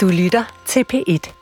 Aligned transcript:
Du 0.00 0.08
lytter 0.08 0.44
til 0.66 0.84
P1. 0.92 1.32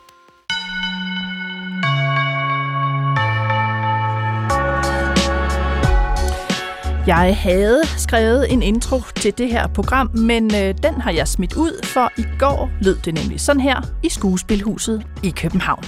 Jeg 7.07 7.37
havde 7.37 7.81
skrevet 7.97 8.53
en 8.53 8.63
intro 8.63 8.99
til 9.15 9.37
det 9.37 9.49
her 9.51 9.67
program, 9.67 10.09
men 10.13 10.55
øh, 10.55 10.73
den 10.83 11.01
har 11.01 11.11
jeg 11.11 11.27
smidt 11.27 11.53
ud, 11.53 11.85
for 11.85 12.11
i 12.17 12.25
går 12.39 12.69
lød 12.81 12.97
det 13.05 13.13
nemlig 13.13 13.39
sådan 13.41 13.61
her 13.61 13.81
i 14.03 14.09
Skuespilhuset 14.09 15.03
i 15.23 15.29
København. 15.29 15.83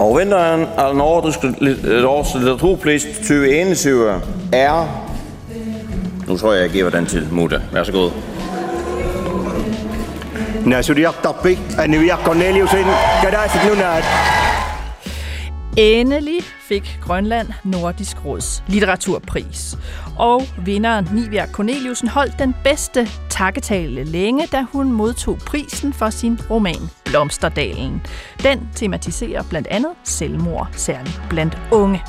Og 0.00 0.18
vinteren 0.18 0.60
af 0.60 0.88
den 0.88 0.98
nordiske 0.98 1.54
litteraturpris 1.60 3.04
2021 3.04 4.20
er... 4.52 5.08
Nu 6.28 6.36
tror 6.36 6.52
jeg, 6.52 6.62
jeg 6.62 6.70
giver 6.70 6.90
den 6.90 7.06
til 7.06 7.28
Muda. 7.32 7.60
Nasudiak 10.64 11.22
Tapik, 11.22 11.58
Anivia 11.78 12.16
Cornelius 12.16 12.72
ind. 12.72 12.86
Kan 13.22 13.32
der 13.32 13.68
nu 13.68 13.74
nat? 13.74 14.04
Endelig 15.76 16.40
fik 16.72 16.98
Grønland 17.02 17.48
Nordisk 17.64 18.24
Råds 18.24 18.64
litteraturpris. 18.66 19.78
Og 20.18 20.42
vinderen 20.64 21.08
Nivia 21.14 21.46
Corneliusen 21.46 22.08
holdt 22.08 22.38
den 22.38 22.54
bedste 22.64 23.08
takketale 23.28 24.04
længe, 24.04 24.46
da 24.46 24.62
hun 24.72 24.92
modtog 24.92 25.38
prisen 25.38 25.92
for 25.92 26.10
sin 26.10 26.40
roman 26.50 26.90
Blomsterdalen. 27.04 28.02
Den 28.42 28.68
tematiserer 28.74 29.42
blandt 29.42 29.68
andet 29.68 29.90
selvmord, 30.04 30.68
særligt 30.72 31.22
blandt 31.28 31.58
unge. 31.70 32.02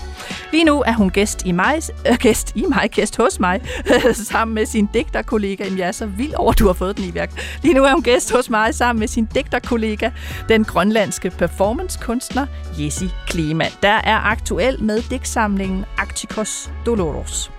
Lige 0.52 0.64
nu 0.64 0.84
er 0.86 0.94
hun 0.94 1.10
gæst 1.10 1.46
i 1.46 1.52
mig, 1.52 1.80
øh, 2.10 2.18
gæst 2.18 2.56
i 2.56 2.66
mig, 2.70 2.90
gæst 2.92 3.18
hos 3.18 3.40
mig, 3.40 3.62
sammen 4.32 4.56
med 4.56 4.66
sin 4.66 4.90
digterkollega. 4.94 5.64
Jamen, 5.64 5.80
jeg 5.80 5.88
er 5.88 5.92
så 5.92 6.06
vild 6.06 6.34
over, 6.34 6.52
at 6.52 6.60
du 6.60 6.66
har 6.66 6.74
fået 6.74 6.98
den 6.98 7.06
i 7.06 7.14
værk. 7.14 7.60
Lige 7.64 7.74
nu 7.74 7.84
er 7.84 7.94
hun 7.94 8.04
gæst 8.04 8.32
hos 8.32 8.50
mig 8.50 8.76
sammen 8.76 9.00
med 9.00 9.08
sin 9.08 9.26
digterkollega, 9.26 10.10
den 10.50 10.64
grønlandske 10.64 11.30
performancekunstner 11.30 12.46
Jessi 12.80 13.10
Kleman, 13.28 13.72
der 13.82 14.02
er 14.04 14.18
aktuel 14.54 14.84
med 14.84 15.02
digtsamlingen 15.10 15.86
Arcticos 15.98 16.72
Doloros. 16.86 17.52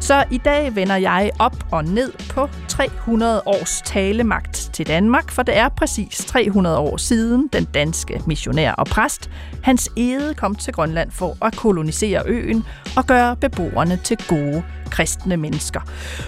Så 0.00 0.24
i 0.30 0.38
dag 0.38 0.76
vender 0.76 0.96
jeg 0.96 1.30
op 1.38 1.56
og 1.70 1.84
ned 1.84 2.12
på 2.30 2.48
300 2.68 3.42
års 3.46 3.82
talemagt 3.84 4.70
til 4.72 4.86
Danmark, 4.86 5.30
for 5.30 5.42
det 5.42 5.56
er 5.56 5.68
præcis 5.68 6.24
300 6.24 6.78
år 6.78 6.96
siden 6.96 7.48
den 7.52 7.64
danske 7.64 8.22
missionær 8.26 8.72
og 8.72 8.86
præst 8.86 9.30
Hans 9.62 9.90
Ede 9.96 10.34
kom 10.34 10.54
til 10.54 10.72
Grønland 10.72 11.10
for 11.10 11.36
at 11.44 11.56
kolonisere 11.56 12.22
øen 12.26 12.64
og 12.96 13.06
gøre 13.06 13.36
beboerne 13.36 14.00
til 14.04 14.16
gode 14.28 14.62
kristne 14.90 15.36
mennesker. 15.36 15.80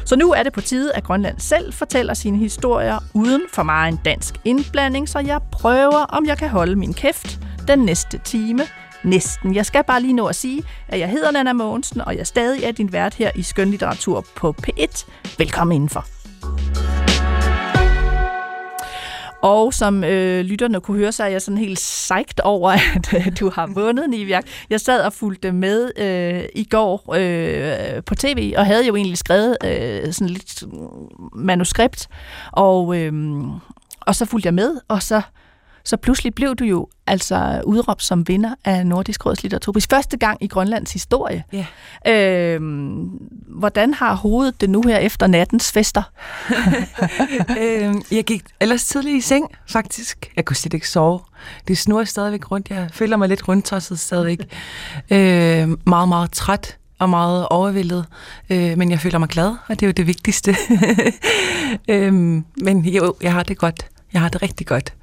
Så 0.04 0.16
nu 0.16 0.32
er 0.32 0.42
det 0.42 0.52
på 0.52 0.60
tide, 0.60 0.92
at 0.94 1.04
Grønland 1.04 1.38
selv 1.38 1.72
fortæller 1.72 2.14
sine 2.14 2.38
historier 2.38 2.98
uden 3.14 3.42
for 3.52 3.62
meget 3.62 3.92
en 3.92 4.00
dansk 4.04 4.34
indblanding, 4.44 5.08
så 5.08 5.18
jeg 5.18 5.40
prøver, 5.52 6.04
om 6.08 6.26
jeg 6.26 6.38
kan 6.38 6.48
holde 6.48 6.76
min 6.76 6.94
kæft 6.94 7.40
den 7.68 7.78
næste 7.78 8.18
time 8.24 8.62
Næsten. 9.04 9.54
Jeg 9.54 9.66
skal 9.66 9.84
bare 9.84 10.00
lige 10.00 10.12
nå 10.12 10.26
at 10.26 10.36
sige, 10.36 10.62
at 10.88 10.98
jeg 10.98 11.08
hedder 11.08 11.30
Nana 11.30 11.52
Mogensen, 11.52 12.00
og 12.00 12.16
jeg 12.16 12.26
stadig 12.26 12.64
er 12.64 12.72
din 12.72 12.92
vært 12.92 13.14
her 13.14 13.30
i 13.34 13.42
Skønlitteratur 13.42 14.26
på 14.36 14.54
P1. 14.66 15.06
Velkommen 15.38 15.74
indenfor. 15.74 16.04
Og 19.42 19.74
som 19.74 20.04
øh, 20.04 20.44
lytterne 20.44 20.80
kunne 20.80 20.98
høre, 20.98 21.12
så 21.12 21.24
er 21.24 21.28
jeg 21.28 21.42
sådan 21.42 21.58
helt 21.58 21.80
sejt 21.80 22.40
over, 22.40 22.70
at 22.96 23.14
øh, 23.14 23.32
du 23.40 23.50
har 23.50 23.66
vundet, 23.66 24.10
Niviak. 24.10 24.44
Jeg 24.70 24.80
sad 24.80 25.00
og 25.00 25.12
fulgte 25.12 25.52
med 25.52 25.90
øh, 25.98 26.44
i 26.54 26.64
går 26.64 27.14
øh, 27.16 28.02
på 28.02 28.14
tv, 28.14 28.54
og 28.56 28.66
havde 28.66 28.86
jo 28.86 28.96
egentlig 28.96 29.18
skrevet 29.18 29.56
øh, 29.64 30.12
sådan 30.12 30.28
lidt 30.28 30.62
mm, 30.72 30.78
manuskript, 31.34 32.08
og, 32.52 32.96
øh, 33.00 33.12
og 34.00 34.14
så 34.14 34.24
fulgte 34.24 34.46
jeg 34.46 34.54
med, 34.54 34.76
og 34.88 35.02
så 35.02 35.22
så 35.84 35.96
pludselig 35.96 36.34
blev 36.34 36.54
du 36.54 36.64
jo 36.64 36.88
altså 37.06 37.62
udråbt 37.64 38.02
som 38.02 38.28
vinder 38.28 38.54
af 38.64 38.86
Nordisk 38.86 39.26
Råds 39.26 39.42
litteraturpris. 39.42 39.86
Første 39.90 40.16
gang 40.16 40.38
i 40.40 40.46
Grønlands 40.46 40.92
historie. 40.92 41.44
Yeah. 42.06 42.54
Øhm, 42.54 43.08
hvordan 43.48 43.94
har 43.94 44.14
hovedet 44.14 44.60
det 44.60 44.70
nu 44.70 44.82
her 44.82 44.98
efter 44.98 45.26
nattens 45.26 45.72
fester? 45.72 46.02
øhm, 47.60 48.02
jeg 48.10 48.24
gik 48.24 48.42
ellers 48.60 48.84
tidligt 48.84 49.16
i 49.16 49.20
seng, 49.20 49.46
faktisk. 49.66 50.32
Jeg 50.36 50.44
kunne 50.44 50.56
slet 50.56 50.74
ikke 50.74 50.88
sove. 50.88 51.20
Det 51.68 51.78
snurrer 51.78 52.04
stadigvæk 52.04 52.50
rundt. 52.50 52.70
Jeg 52.70 52.88
føler 52.92 53.16
mig 53.16 53.28
lidt 53.28 53.48
rundtosset 53.48 54.00
stadigvæk. 54.00 54.38
øh, 55.10 55.68
meget, 55.86 56.08
meget 56.08 56.30
træt 56.32 56.78
og 56.98 57.10
meget 57.10 57.48
overvældet, 57.48 58.06
øh, 58.50 58.78
men 58.78 58.90
jeg 58.90 59.00
føler 59.00 59.18
mig 59.18 59.28
glad, 59.28 59.56
og 59.66 59.80
det 59.80 59.82
er 59.82 59.86
jo 59.86 59.92
det 59.92 60.06
vigtigste. 60.06 60.56
øhm, 61.88 62.44
men 62.56 62.84
jo, 62.84 63.16
jeg 63.22 63.32
har 63.32 63.42
det 63.42 63.58
godt. 63.58 63.86
Jeg 64.12 64.20
har 64.20 64.28
det 64.28 64.42
rigtig 64.42 64.66
godt. 64.66 64.94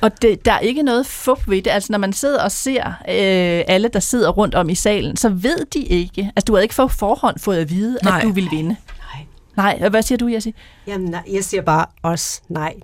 Og 0.00 0.22
det, 0.22 0.44
der 0.44 0.52
er 0.52 0.58
ikke 0.58 0.82
noget 0.82 1.06
fup 1.06 1.48
ved 1.48 1.62
det. 1.62 1.70
Altså, 1.70 1.92
når 1.92 1.98
man 1.98 2.12
sidder 2.12 2.42
og 2.42 2.52
ser 2.52 2.86
øh, 2.86 3.64
alle, 3.68 3.88
der 3.88 4.00
sidder 4.00 4.30
rundt 4.30 4.54
om 4.54 4.68
i 4.68 4.74
salen, 4.74 5.16
så 5.16 5.28
ved 5.28 5.66
de 5.74 5.78
ikke. 5.78 6.32
Altså, 6.36 6.44
du 6.44 6.54
har 6.54 6.60
ikke 6.60 6.74
på 6.74 6.88
forhånd 6.88 7.38
fået 7.38 7.58
at 7.58 7.70
vide, 7.70 7.98
nej. 8.02 8.18
at 8.18 8.24
du 8.24 8.32
vil 8.32 8.48
vinde. 8.50 8.76
Nej. 9.56 9.76
Nej, 9.78 9.88
hvad 9.88 10.02
siger 10.02 10.18
du, 10.18 10.28
Jessie? 10.28 10.52
Jamen, 10.86 11.10
nej, 11.10 11.22
jeg 11.32 11.44
siger 11.44 11.62
bare 11.62 11.86
også 12.02 12.40
nej. 12.48 12.74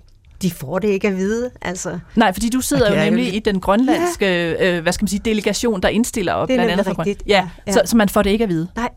De 0.41 0.51
får 0.51 0.79
det 0.79 0.87
ikke 0.87 1.07
at 1.07 1.17
vide, 1.17 1.51
altså. 1.61 1.99
Nej, 2.15 2.33
fordi 2.33 2.49
du 2.49 2.61
sidder 2.61 2.89
jo 2.89 3.05
nemlig 3.05 3.29
jo... 3.29 3.35
i 3.35 3.39
den 3.39 3.59
grønlandske, 3.59 4.25
ja. 4.25 4.75
øh, 4.77 4.81
hvad 4.81 4.93
skal 4.93 5.03
man 5.03 5.07
sige, 5.07 5.21
delegation, 5.25 5.81
der 5.81 5.89
indstiller 5.89 6.33
op, 6.33 6.47
blandt 6.47 6.71
andet 6.71 6.85
for 6.85 6.99
rigtigt. 6.99 7.23
Ja, 7.27 7.49
ja. 7.67 7.71
Så, 7.71 7.81
så 7.85 7.97
man 7.97 8.09
får 8.09 8.21
det 8.21 8.29
ikke 8.29 8.43
at 8.43 8.49
vide. 8.49 8.67
Nej. 8.75 8.89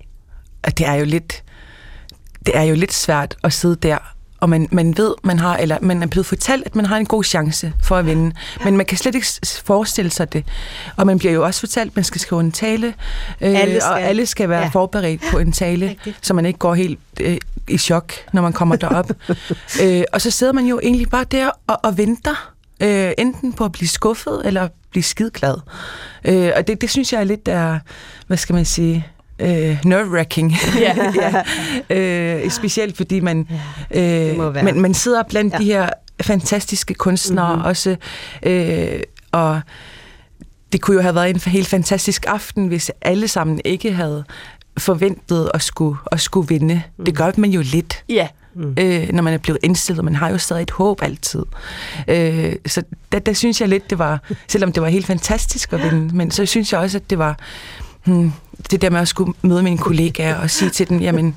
Og 0.63 0.79
det 0.79 0.87
er 0.87 0.95
jo 0.95 1.05
lidt, 1.05 1.45
det 2.47 2.57
er 2.57 2.63
jo 2.63 2.75
lidt 2.75 2.93
svært 2.93 3.37
at 3.45 3.53
sidde 3.53 3.77
der 3.77 4.12
og 4.43 4.49
man, 4.49 4.69
man 4.71 4.97
ved, 4.97 5.15
man 5.23 5.39
har, 5.39 5.57
eller 5.57 5.79
man 5.81 6.03
er 6.03 6.07
blevet 6.07 6.27
fortalt, 6.27 6.67
at 6.67 6.77
man 6.77 6.87
har 6.87 6.97
en 6.97 7.07
god 7.07 7.25
chance 7.25 7.73
for 7.83 7.97
at 7.97 8.07
vinde. 8.07 8.33
Ja. 8.61 8.65
Men 8.65 8.77
man 8.77 8.87
kan 8.87 8.99
slet 8.99 9.15
ikke 9.15 9.27
forestille 9.65 10.11
sig 10.11 10.33
det. 10.33 10.45
Og 10.97 11.07
man 11.07 11.19
bliver 11.19 11.33
jo 11.33 11.45
også 11.45 11.61
fortalt, 11.61 11.91
at 11.91 11.97
man 11.97 12.05
skal 12.05 12.21
skrive 12.21 12.41
en 12.41 12.53
tale, 12.53 12.87
øh, 13.41 13.61
alle 13.61 13.81
skal, 13.81 13.93
og 13.93 14.03
alle 14.03 14.27
skal 14.27 14.49
være 14.49 14.63
ja. 14.63 14.69
forberedt 14.69 15.23
på 15.31 15.39
en 15.39 15.53
tale, 15.53 15.89
Rigtigt. 15.89 16.19
så 16.23 16.35
man 16.35 16.47
ikke 16.47 16.59
går 16.59 16.75
helt 16.75 16.99
øh, 17.21 17.37
i 17.69 17.79
chok, 17.79 18.13
når 18.33 18.43
man 18.43 18.53
kommer 18.53 18.77
derop. 18.77 19.11
øh, 19.83 20.03
og 20.13 20.21
så 20.21 20.31
sidder 20.31 20.53
man 20.53 20.67
jo 20.67 20.81
egentlig 20.83 21.11
bare 21.11 21.25
der 21.25 21.51
og, 21.67 21.81
og 21.83 21.99
venter, 21.99 22.53
øh, 22.81 23.13
enten 23.19 23.53
på 23.53 23.65
at 23.65 23.73
blive 23.73 23.89
skuffet, 23.89 24.43
eller 24.45 24.69
blive 24.91 25.03
skidglad. 25.03 25.57
Øh, 26.25 26.53
og 26.57 26.67
det, 26.67 26.81
det 26.81 26.91
synes 26.91 27.13
jeg 27.13 27.21
er 27.21 27.25
lidt 27.25 27.47
der, 27.47 27.79
hvad 28.27 28.37
skal 28.37 28.55
man 28.55 28.65
sige, 28.65 29.07
øh, 29.43 29.79
nerve-wracking. 29.85 30.55
Ja. 30.79 30.97
ja. 31.91 32.45
Øh, 32.45 32.51
specielt 32.51 32.97
fordi 32.97 33.21
man, 33.21 33.49
øh, 33.91 34.55
man, 34.55 34.81
man 34.81 34.95
sidder 34.95 35.23
blandt 35.23 35.53
ja. 35.53 35.59
de 35.59 35.65
her 35.65 35.89
fantastiske 36.21 36.95
kunstnere 36.95 37.53
mm-hmm. 37.53 37.69
også, 37.69 37.97
øh, 38.43 39.01
og 39.33 39.61
det 40.73 40.81
kunne 40.81 40.95
jo 40.95 41.01
have 41.03 41.15
været 41.15 41.31
en 41.31 41.41
helt 41.53 41.69
fantastisk 41.69 42.25
aften, 42.29 42.67
hvis 42.67 42.91
alle 43.01 43.29
sammen 43.29 43.61
ikke 43.65 43.93
havde 43.93 44.25
forventet 44.79 45.51
at 45.55 45.63
skulle, 45.63 45.99
at 46.13 46.21
skulle 46.21 46.49
vinde. 46.49 46.83
Mm. 46.97 47.05
Det 47.05 47.17
gør 47.17 47.31
man 47.37 47.51
jo 47.51 47.63
lidt. 47.73 48.05
Ja. 48.09 48.29
Mm. 48.55 48.75
Øh, 48.79 49.09
når 49.13 49.23
man 49.23 49.35
er 49.35 49.39
blevet 49.39 49.59
indstillet. 49.63 50.05
Man 50.05 50.15
har 50.15 50.31
jo 50.31 50.39
stadig 50.39 50.63
et 50.63 50.71
håb 50.71 51.03
altid. 51.03 51.43
Øh, 52.09 52.57
så 52.67 52.83
der, 53.13 53.19
der 53.19 53.33
synes 53.33 53.61
jeg 53.61 53.69
lidt, 53.69 53.91
det 53.91 53.99
var, 53.99 54.21
selvom 54.49 54.73
det 54.73 54.83
var 54.83 54.89
helt 54.89 55.07
fantastisk 55.07 55.73
at 55.73 55.83
vinde, 55.83 56.17
men 56.17 56.31
så 56.31 56.47
synes 56.47 56.73
jeg 56.73 56.81
også, 56.81 56.99
at 56.99 57.11
det 57.11 57.19
var 57.19 57.39
hmm, 58.05 58.33
det 58.71 58.83
der 58.83 58.91
med 58.91 59.01
at 59.01 59.09
skulle 59.09 59.33
møde 59.43 59.63
mine 59.63 59.79
kollegaer 59.79 60.39
og 60.39 60.51
sige 60.51 60.71
til 60.71 60.89
dem, 60.89 61.01
jamen, 61.01 61.37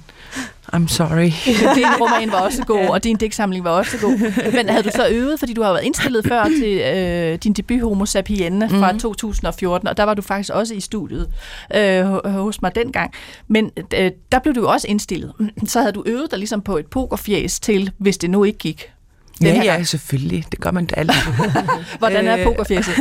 I'm 0.74 0.88
sorry. 0.88 1.32
din 1.78 1.86
roman 2.02 2.32
var 2.32 2.42
også 2.42 2.64
god, 2.64 2.88
og 2.88 3.04
din 3.04 3.16
digtsamling 3.16 3.64
var 3.64 3.72
også 3.72 3.98
god. 4.02 4.52
Men 4.52 4.70
havde 4.70 4.84
du 4.84 4.90
så 4.96 5.08
øvet, 5.12 5.40
fordi 5.40 5.54
du 5.54 5.64
har 5.64 5.72
været 5.72 5.84
indstillet 5.84 6.28
før 6.28 6.44
til 6.44 6.78
øh, 6.78 7.38
din 7.38 7.54
debut 7.54 7.82
Homo 7.82 8.06
Sapienne 8.06 8.70
fra 8.70 8.92
mm-hmm. 8.92 9.00
2014, 9.00 9.88
og 9.88 9.98
der 9.98 10.04
var 10.04 10.14
du 10.14 10.22
faktisk 10.22 10.54
også 10.54 10.74
i 10.74 10.80
studiet 10.80 11.28
øh, 11.76 12.06
hos 12.26 12.62
mig 12.62 12.76
dengang. 12.76 13.12
Men 13.48 13.72
øh, 13.94 14.12
der 14.32 14.40
blev 14.40 14.56
du 14.56 14.60
jo 14.60 14.70
også 14.70 14.88
indstillet. 14.88 15.34
Så 15.68 15.80
havde 15.80 15.94
du 15.94 16.04
øvet 16.06 16.32
dig 16.32 16.40
ligesom 16.40 16.62
på 16.62 16.78
et 16.78 16.88
pokerfjæs 16.88 17.60
til, 17.60 17.92
hvis 17.98 18.18
det 18.18 18.30
nu 18.30 18.44
ikke 18.44 18.60
gik. 18.60 18.92
Den 19.42 19.56
ja, 19.56 19.64
ja, 19.64 19.84
selvfølgelig. 19.84 20.46
Det 20.52 20.60
gør 20.60 20.72
man 20.72 20.86
da 20.86 20.96
altid. 20.96 21.32
Hvordan 22.00 22.28
er 22.28 22.44
pokerfjæset? 22.44 22.94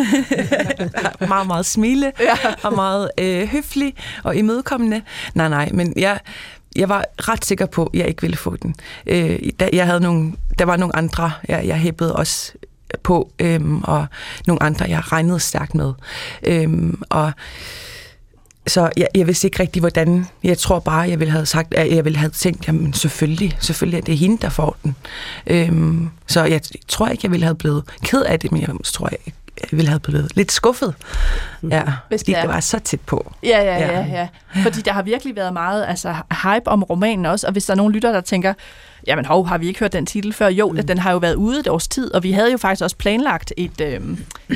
meget, 1.28 1.46
meget 1.46 1.66
smile 1.66 2.12
ja. 2.20 2.36
og 2.62 2.74
meget 2.74 3.10
øh, 3.18 3.48
høflig 3.48 3.94
og 4.22 4.36
imødekommende. 4.36 5.02
Nej, 5.34 5.48
nej, 5.48 5.68
men 5.72 5.92
jeg, 5.96 6.18
jeg 6.76 6.88
var 6.88 7.04
ret 7.18 7.44
sikker 7.44 7.66
på, 7.66 7.86
at 7.86 7.98
jeg 7.98 8.08
ikke 8.08 8.22
ville 8.22 8.36
få 8.36 8.56
den. 8.56 8.74
Øh, 9.06 9.38
der, 9.60 9.68
jeg 9.72 9.86
havde 9.86 10.00
nogle, 10.00 10.32
der 10.58 10.64
var 10.64 10.76
nogle 10.76 10.96
andre, 10.96 11.32
jeg, 11.48 11.66
jeg 11.66 11.76
hæppede 11.76 12.16
også 12.16 12.52
på, 13.02 13.32
øhm, 13.38 13.82
og 13.82 14.06
nogle 14.46 14.62
andre, 14.62 14.86
jeg 14.88 15.12
regnede 15.12 15.40
stærkt 15.40 15.74
med. 15.74 15.92
Øhm, 16.42 17.02
og 17.08 17.32
så 18.66 18.90
jeg, 18.96 19.08
jeg 19.14 19.26
vidste 19.26 19.46
ikke 19.46 19.60
rigtig, 19.62 19.80
hvordan... 19.80 20.26
Jeg 20.42 20.58
tror 20.58 20.78
bare, 20.78 21.00
jeg 21.00 21.20
ville 21.20 21.32
have 21.32 21.46
sagt, 21.46 21.74
at 21.74 21.94
jeg 21.94 22.04
ville 22.04 22.18
have 22.18 22.30
tænkt, 22.30 22.66
jamen 22.66 22.92
selvfølgelig, 22.92 23.56
selvfølgelig 23.60 23.98
er 23.98 24.02
det 24.02 24.18
hende, 24.18 24.38
der 24.42 24.48
får 24.48 24.76
den. 24.84 24.96
Øhm, 25.46 26.10
så 26.26 26.44
jeg 26.44 26.60
tror 26.88 27.08
ikke, 27.08 27.20
jeg 27.24 27.30
ville 27.30 27.44
have 27.44 27.54
blevet 27.54 27.84
ked 28.02 28.22
af 28.22 28.40
det, 28.40 28.52
men 28.52 28.60
jeg 28.60 28.70
tror 28.84 29.08
jeg 29.10 29.32
ville 29.70 29.88
have 29.88 30.00
blevet 30.00 30.36
lidt 30.36 30.52
skuffet. 30.52 30.94
Ja, 31.70 31.82
Hvis 32.08 32.20
fordi 32.20 32.32
det 32.32 32.38
er. 32.38 32.42
det 32.42 32.50
var 32.50 32.60
så 32.60 32.78
tæt 32.78 33.00
på. 33.00 33.32
Ja, 33.42 33.62
ja, 33.62 33.78
Ja. 33.78 34.00
ja, 34.00 34.06
ja. 34.06 34.28
Fordi 34.62 34.80
der 34.80 34.92
har 34.92 35.02
virkelig 35.02 35.36
været 35.36 35.52
meget 35.52 35.84
altså, 35.88 36.14
hype 36.30 36.68
om 36.68 36.82
romanen 36.82 37.26
også, 37.26 37.46
og 37.46 37.52
hvis 37.52 37.64
der 37.64 37.72
er 37.72 37.76
nogen 37.76 37.92
lytter, 37.92 38.12
der 38.12 38.20
tænker, 38.20 38.54
jamen 39.06 39.24
hov, 39.24 39.46
har 39.46 39.58
vi 39.58 39.66
ikke 39.68 39.80
hørt 39.80 39.92
den 39.92 40.06
titel 40.06 40.32
før? 40.32 40.48
Jo, 40.48 40.70
mm. 40.70 40.86
den 40.86 40.98
har 40.98 41.12
jo 41.12 41.18
været 41.18 41.34
ude 41.34 41.60
et 41.60 41.68
års 41.68 41.88
tid, 41.88 42.14
og 42.14 42.22
vi 42.22 42.32
havde 42.32 42.50
jo 42.52 42.56
faktisk 42.56 42.82
også 42.82 42.96
planlagt 42.96 43.52
et, 43.56 43.80
øh, 43.80 44.00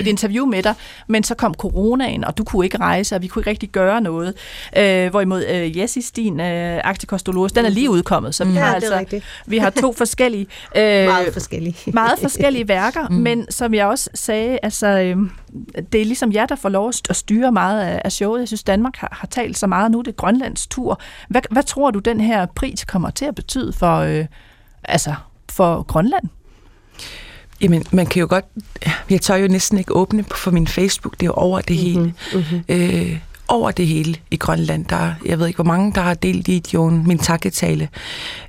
et 0.01 0.07
interview 0.07 0.47
med 0.47 0.63
dig, 0.63 0.75
men 1.07 1.23
så 1.23 1.35
kom 1.35 1.55
coronaen, 1.55 2.25
og 2.25 2.39
du 2.39 2.45
kunne 2.45 2.67
ikke 2.67 2.79
rejse, 2.79 3.15
og 3.15 3.23
vi 3.23 3.27
kunne 3.27 3.41
ikke 3.41 3.51
rigtig 3.51 3.69
gøre 3.69 4.01
noget. 4.01 4.35
Øh, 4.77 5.11
hvorimod 5.11 5.45
øh, 5.47 5.79
Jessis, 5.79 6.11
din 6.11 6.41
øh, 6.41 6.81
Acticostolores, 6.85 7.53
den 7.53 7.65
er 7.65 7.71
lige 7.71 7.91
udkommet, 7.91 8.35
så 8.35 8.45
vi 8.45 8.53
Ja, 8.53 8.59
har 8.61 8.71
er 8.71 8.75
altså 8.75 8.99
rigtigt. 8.99 9.25
vi 9.47 9.59
har 9.59 9.71
to 9.71 9.93
forskellige 10.03 10.47
øh, 10.77 10.83
Meget 10.83 11.33
forskellige. 11.33 11.77
meget 11.87 12.19
forskellige 12.19 12.69
værker, 12.69 13.09
mm. 13.09 13.15
men 13.17 13.47
som 13.51 13.75
jeg 13.75 13.87
også 13.87 14.11
sagde, 14.15 14.59
altså, 14.63 14.87
øh, 14.87 15.17
det 15.93 16.01
er 16.01 16.05
ligesom 16.05 16.33
jer, 16.33 16.47
der 16.47 16.57
får 16.57 16.69
lov 16.69 16.89
at 16.89 16.95
st- 16.95 17.07
at 17.11 17.17
styre 17.17 17.53
meget 17.53 17.81
af, 18.05 18.13
showet. 18.13 18.41
Jeg 18.41 18.49
synes, 18.49 18.63
Danmark 18.63 18.97
har, 18.97 19.09
har 19.21 19.27
talt 19.27 19.59
så 19.59 19.67
meget 19.67 19.91
nu, 19.91 20.01
det 20.01 20.09
er 20.09 20.13
Grønlands 20.17 20.67
tur. 20.67 21.01
Hvad, 21.29 21.41
hvad 21.51 21.63
tror 21.63 21.91
du, 21.91 21.99
den 21.99 22.21
her 22.21 22.47
pris 22.47 22.85
kommer 22.85 23.11
til 23.11 23.25
at 23.25 23.35
betyde 23.35 23.73
for, 23.73 23.97
øh, 23.99 24.25
altså, 24.85 25.15
for 25.51 25.83
Grønland? 25.83 26.25
Jamen, 27.61 27.85
man 27.93 28.07
kan 28.07 28.21
jo 28.21 28.27
godt... 28.31 28.45
Jeg 29.11 29.21
tør 29.21 29.35
jo 29.35 29.49
næsten 29.49 29.79
ikke 29.79 29.95
åbne 29.97 30.23
på- 30.23 30.37
for 30.37 30.51
min 30.51 30.67
Facebook. 30.67 31.13
Det 31.13 31.23
er 31.23 31.27
jo 31.27 31.33
over 31.33 31.61
det 31.61 31.77
hele. 31.77 32.15
Mm-hmm. 32.35 32.63
Øh, 32.69 33.19
over 33.49 33.71
det 33.71 33.87
hele 33.87 34.17
i 34.31 34.37
Grønland. 34.37 34.85
Der, 34.85 35.13
jeg 35.25 35.39
ved 35.39 35.47
ikke, 35.47 35.57
hvor 35.57 35.65
mange, 35.65 35.93
der 35.95 36.01
har 36.01 36.15
delt 36.15 36.49
videoen, 36.49 37.07
min 37.07 37.19
takketale. 37.19 37.89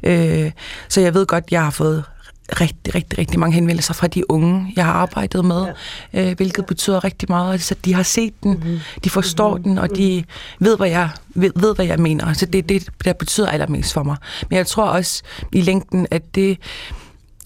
Øh, 0.03 0.51
så 0.89 1.01
jeg 1.01 1.13
ved 1.13 1.25
godt, 1.25 1.43
jeg 1.51 1.63
har 1.63 1.71
fået 1.71 2.03
rigtig, 2.51 2.95
rigtig, 2.95 3.19
rigtig 3.19 3.39
mange 3.39 3.55
henvendelser 3.55 3.93
fra 3.93 4.07
de 4.07 4.31
unge, 4.31 4.73
jeg 4.75 4.85
har 4.85 4.93
arbejdet 4.93 5.45
med, 5.45 5.67
ja. 6.13 6.29
øh, 6.29 6.35
hvilket 6.35 6.65
betyder 6.65 7.03
rigtig 7.03 7.29
meget. 7.29 7.61
Så 7.61 7.75
de 7.85 7.93
har 7.93 8.03
set 8.03 8.43
den, 8.43 8.51
mm-hmm. 8.51 8.79
de 9.03 9.09
forstår 9.09 9.57
mm-hmm. 9.57 9.63
den, 9.63 9.77
og 9.77 9.97
de 9.97 10.23
ved, 10.59 10.77
hvad 10.77 10.89
jeg, 10.89 11.09
ved, 11.35 11.51
ved, 11.55 11.75
hvad 11.75 11.85
jeg 11.85 11.99
mener. 11.99 12.33
Så 12.33 12.45
det 12.45 12.59
er 12.59 12.63
det, 12.63 12.89
der 13.05 13.13
betyder 13.13 13.47
allermest 13.47 13.93
for 13.93 14.03
mig. 14.03 14.17
Men 14.49 14.57
jeg 14.57 14.67
tror 14.67 14.85
også 14.85 15.23
i 15.51 15.61
længden, 15.61 16.07
at 16.11 16.35
det 16.35 16.57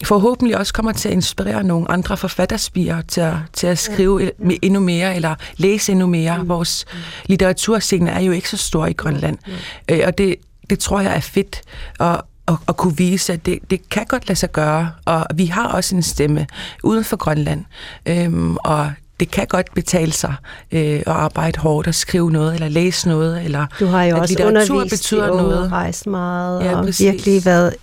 forhåbentlig 0.04 0.58
også 0.58 0.72
kommer 0.72 0.92
til 0.92 1.08
at 1.08 1.12
inspirere 1.12 1.64
nogle 1.64 1.90
andre 1.90 2.16
forfatterspirer 2.16 3.02
til 3.02 3.20
at, 3.20 3.34
til 3.52 3.66
at 3.66 3.78
skrive 3.78 4.22
ja. 4.22 4.56
endnu 4.62 4.80
mere, 4.80 5.16
eller 5.16 5.34
læse 5.56 5.92
endnu 5.92 6.06
mere. 6.06 6.42
Mm. 6.42 6.48
Vores 6.48 6.84
litteraturscene 7.26 8.10
er 8.10 8.20
jo 8.20 8.32
ikke 8.32 8.50
så 8.50 8.56
stor 8.56 8.86
i 8.86 8.92
Grønland, 8.92 9.38
mm. 9.46 10.00
og 10.06 10.18
det, 10.18 10.36
det 10.70 10.78
tror 10.78 11.00
jeg 11.00 11.16
er 11.16 11.20
fedt 11.20 11.62
at, 12.00 12.20
at, 12.48 12.54
at 12.68 12.76
kunne 12.76 12.96
vise, 12.96 13.32
at 13.32 13.46
det, 13.46 13.58
det 13.70 13.88
kan 13.88 14.04
godt 14.08 14.28
lade 14.28 14.38
sig 14.38 14.52
gøre, 14.52 14.90
og 15.04 15.26
vi 15.34 15.46
har 15.46 15.68
også 15.68 15.96
en 15.96 16.02
stemme 16.02 16.46
uden 16.82 17.04
for 17.04 17.16
Grønland, 17.16 17.64
øhm, 18.06 18.56
og 18.56 18.92
det 19.20 19.30
kan 19.30 19.46
godt 19.46 19.74
betale 19.74 20.12
sig 20.12 20.34
øh, 20.72 20.80
at 20.82 21.06
arbejde 21.06 21.58
hårdt 21.58 21.86
og 21.88 21.94
skrive 21.94 22.30
noget, 22.30 22.54
eller 22.54 22.68
læse 22.68 23.08
noget, 23.08 23.44
eller 23.44 23.66
Du 23.80 23.86
har 23.86 24.04
jo 24.04 24.14
at 24.16 24.20
også 24.20 24.34
litteratur 24.34 24.84
betyder 24.84 25.26
noget. 25.26 25.72
rejst 25.72 26.06
meget, 26.06 26.64
Ja, 26.64 26.76
og 26.76 26.84
præcis. 26.84 27.06
virkelig 27.12 27.44
været 27.44 27.74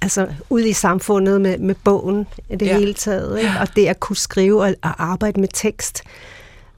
altså, 0.00 0.26
ude 0.50 0.68
i 0.68 0.72
samfundet 0.72 1.40
med, 1.40 1.58
med 1.58 1.74
bogen 1.84 2.26
i 2.50 2.56
det 2.56 2.66
Ja. 2.66 2.78
hele 2.78 2.94
taget. 2.94 3.38
Ikke? 3.38 3.52
Og 3.60 3.76
det 3.76 3.86
at 3.86 4.00
kunne 4.00 4.16
skrive 4.16 4.62
og, 4.62 4.74
og 4.82 5.04
arbejde 5.04 5.40
med 5.40 5.48
tekst, 5.54 6.02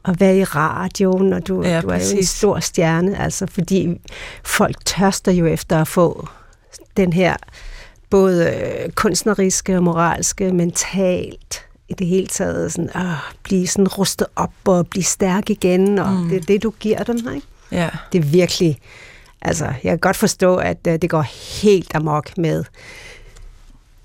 og 0.03 0.17
være 0.21 0.37
i 0.39 0.45
radioen, 0.45 1.33
og 1.33 1.49
du, 1.49 1.63
Ja, 1.63 1.81
du 1.81 1.89
er 1.89 1.95
jo 2.13 2.17
en 2.19 2.25
stor 2.25 2.61
stjerne, 2.61 3.19
altså, 3.23 3.47
fordi 3.47 3.89
folk 4.45 4.77
tørster 4.85 5.33
jo 5.33 5.47
efter 5.47 5.81
at 5.81 5.89
få 5.89 6.29
den 6.97 7.13
her 7.13 7.37
både 8.11 8.51
øh, 8.51 8.91
kunstneriske 8.91 9.77
og 9.77 9.83
moralske, 9.83 10.53
mentalt 10.53 11.67
i 11.89 11.95
det 11.95 12.07
hele 12.07 12.27
taget, 12.27 12.73
sådan, 12.73 12.91
øh, 12.97 13.13
blive 13.43 13.67
sådan 13.67 13.89
rustet 13.89 14.27
op 14.37 14.53
og 14.65 14.87
blive 14.87 15.05
stærk 15.05 15.51
igen, 15.51 15.99
og 15.99 16.13
mm. 16.13 16.29
det 16.29 16.37
er 16.37 16.41
det, 16.41 16.63
du 16.63 16.71
giver 16.81 17.03
dem, 17.03 17.17
ikke? 17.35 17.47
Ja. 17.73 17.91
det 18.13 18.19
er 18.19 18.23
virkelig, 18.23 18.79
altså 19.43 19.65
jeg 19.65 19.91
kan 19.91 19.99
godt 19.99 20.17
forstå, 20.17 20.57
at 20.57 20.79
uh, 20.89 20.93
det 20.95 21.11
går 21.11 21.23
helt 21.63 21.95
amok 21.95 22.39
med, 22.39 22.65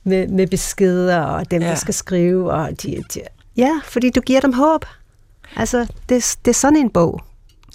med, 0.03 0.27
med 0.27 0.47
beskeder 0.47 1.21
og 1.21 1.51
dem. 1.51 1.61
Ja. 1.61 1.67
der 1.67 1.75
skal 1.75 1.93
skrive. 1.93 2.51
Og 2.51 2.81
de, 2.81 3.03
de, 3.13 3.21
ja, 3.57 3.79
fordi 3.83 4.09
du 4.09 4.21
giver 4.21 4.41
dem 4.41 4.53
håb. 4.53 4.85
Altså, 5.55 5.87
det, 6.09 6.37
det 6.45 6.51
er 6.51 6.55
sådan 6.55 6.77
en 6.77 6.89
bog 6.89 7.21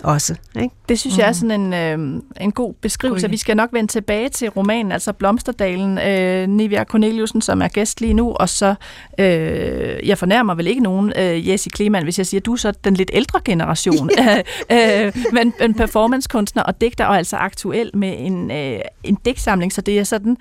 også, 0.04 0.34
ikke? 0.56 0.74
Det 0.88 0.98
synes 0.98 1.16
mm. 1.16 1.20
jeg 1.20 1.28
er 1.28 1.32
sådan 1.32 1.60
en, 1.60 1.74
øh, 1.74 2.22
en 2.40 2.52
god 2.52 2.74
beskrivelse. 2.74 3.30
Vi 3.30 3.36
skal 3.36 3.56
nok 3.56 3.72
vende 3.72 3.92
tilbage 3.92 4.28
til 4.28 4.48
romanen, 4.48 4.92
altså 4.92 5.12
Blomsterdalen, 5.12 5.98
øh, 5.98 6.48
Nivia 6.48 6.84
Corneliusen, 6.84 7.40
som 7.40 7.62
er 7.62 7.68
gæst 7.68 8.00
lige 8.00 8.14
nu, 8.14 8.32
og 8.32 8.48
så, 8.48 8.74
øh, 9.18 10.08
jeg 10.08 10.18
fornærmer 10.18 10.54
vel 10.54 10.66
ikke 10.66 10.82
nogen, 10.82 11.12
øh, 11.16 11.48
Jessie 11.48 11.70
Kleman, 11.70 12.02
hvis 12.02 12.18
jeg 12.18 12.26
siger, 12.26 12.40
du 12.40 12.52
er 12.52 12.56
så 12.56 12.72
den 12.84 12.94
lidt 12.94 13.10
ældre 13.12 13.40
generation, 13.44 14.10
øh, 14.72 15.12
men 15.32 15.54
en 15.60 15.74
performancekunstner 15.74 16.62
og 16.62 16.80
digter, 16.80 17.04
og 17.06 17.16
altså 17.16 17.36
aktuel 17.36 17.90
med 17.94 18.14
en, 18.18 18.50
øh, 18.50 18.80
en 19.04 19.18
digtsamling, 19.24 19.72
så 19.72 19.80
det 19.80 19.98
er 19.98 20.04
sådan 20.04 20.36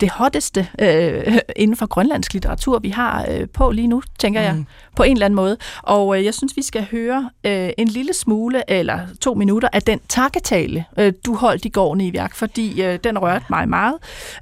det 0.00 0.10
hotteste 0.10 0.68
øh, 0.78 1.38
inden 1.56 1.76
for 1.76 1.86
grønlandsk 1.86 2.32
litteratur, 2.32 2.78
vi 2.78 2.88
har 2.88 3.26
øh, 3.30 3.48
på 3.48 3.70
lige 3.70 3.88
nu, 3.88 4.02
tænker 4.18 4.40
mm. 4.40 4.46
jeg, 4.46 4.64
på 4.96 5.02
en 5.02 5.12
eller 5.12 5.26
anden 5.26 5.36
måde. 5.36 5.56
Og 5.82 6.18
øh, 6.18 6.24
jeg 6.24 6.34
synes, 6.34 6.56
vi 6.56 6.62
skal 6.62 6.86
høre 6.90 7.30
øh, 7.44 7.70
en 7.78 7.88
lille 7.88 8.14
smule, 8.14 8.70
eller 8.70 9.00
to 9.20 9.34
minutter, 9.34 9.68
af 9.72 9.82
den 9.82 10.00
takketale, 10.08 10.84
øh, 10.98 11.12
du 11.26 11.34
holdt 11.34 11.64
i 11.64 11.68
går, 11.68 11.94
Nivjak, 11.94 12.34
fordi 12.34 12.82
øh, 12.82 12.98
den 13.04 13.18
rørte 13.18 13.44
mig 13.50 13.68
meget. 13.68 13.94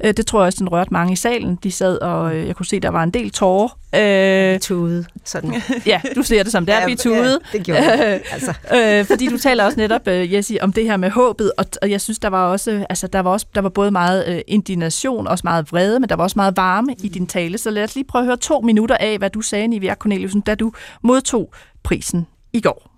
Øh, 0.04 0.14
det 0.16 0.26
tror 0.26 0.40
jeg 0.40 0.46
også, 0.46 0.58
den 0.58 0.68
rørte 0.68 0.92
mange 0.92 1.12
i 1.12 1.16
salen. 1.16 1.58
De 1.62 1.72
sad, 1.72 1.98
og 1.98 2.36
øh, 2.36 2.46
jeg 2.46 2.56
kunne 2.56 2.66
se, 2.66 2.80
der 2.80 2.88
var 2.88 3.02
en 3.02 3.10
del 3.10 3.30
tårer. 3.30 3.68
Øh, 3.94 4.60
Tude, 4.60 5.04
sådan. 5.24 5.62
ja, 5.86 6.00
du 6.16 6.22
ser 6.22 6.42
det 6.42 6.52
som 6.52 6.66
det 6.66 6.74
er, 6.74 6.80
Ja, 6.80 6.86
vi 6.86 6.96
tude. 6.96 7.38
ja, 7.52 7.58
det 7.58 7.66
gjorde 7.66 7.82
jeg. 7.82 8.20
Altså. 8.32 8.54
øh, 8.76 9.04
fordi 9.04 9.26
du 9.26 9.38
taler 9.38 9.64
også 9.64 9.78
netop, 9.78 10.08
øh, 10.08 10.32
Jessie, 10.34 10.62
om 10.62 10.72
det 10.72 10.84
her 10.84 10.96
med 10.96 11.10
håbet, 11.10 11.52
og, 11.58 11.64
og 11.82 11.90
jeg 11.90 12.00
synes, 12.00 12.18
der 12.18 12.28
var 12.28 12.46
også, 12.46 12.86
altså, 12.88 13.06
der 13.06 13.20
var 13.20 13.30
også, 13.30 13.46
der 13.54 13.60
var 13.60 13.68
både 13.68 13.90
meget 13.90 14.28
øh, 14.28 14.40
indignation, 14.46 15.26
også 15.26 15.42
meget 15.44 15.72
vrede, 15.72 16.00
men 16.00 16.08
der 16.08 16.16
var 16.16 16.24
også 16.24 16.38
meget 16.38 16.56
varme 16.56 16.94
i 17.02 17.08
din 17.08 17.26
tale. 17.26 17.58
Så 17.58 17.70
lad 17.70 17.84
os 17.84 17.94
lige 17.94 18.04
prøve 18.04 18.22
at 18.22 18.26
høre 18.26 18.36
to 18.36 18.60
minutter 18.60 18.96
af, 18.96 19.18
hvad 19.18 19.30
du 19.30 19.40
sagde, 19.40 19.66
Nivea 19.66 19.94
Corneliusen, 19.94 20.40
da 20.40 20.54
du 20.54 20.72
modtog 21.02 21.52
prisen 21.82 22.26
i 22.52 22.60
går. 22.60 22.90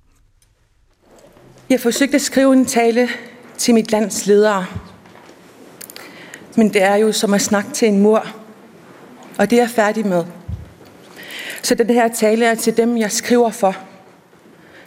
Jeg 1.71 1.81
forsøgte 1.81 2.15
at 2.15 2.21
skrive 2.23 2.53
en 2.53 2.67
tale 2.67 3.09
til 3.59 3.75
mit 3.75 3.93
lands 3.93 4.27
ledere. 4.27 4.67
Men 6.57 6.73
det 6.73 6.83
er 6.83 6.95
jo 6.95 7.13
som 7.13 7.35
at 7.35 7.41
snakke 7.41 7.71
til 7.71 7.89
en 7.89 7.99
mur. 7.99 8.27
Og 9.39 9.51
det 9.51 9.59
er 9.59 9.63
jeg 9.63 9.71
færdig 9.71 10.07
med. 10.07 10.25
Så 11.63 11.75
den 11.75 11.91
her 11.91 12.09
tale 12.09 12.45
er 12.45 12.55
til 12.55 12.77
dem, 12.77 12.97
jeg 12.97 13.13
skriver 13.13 13.51
for. 13.51 13.77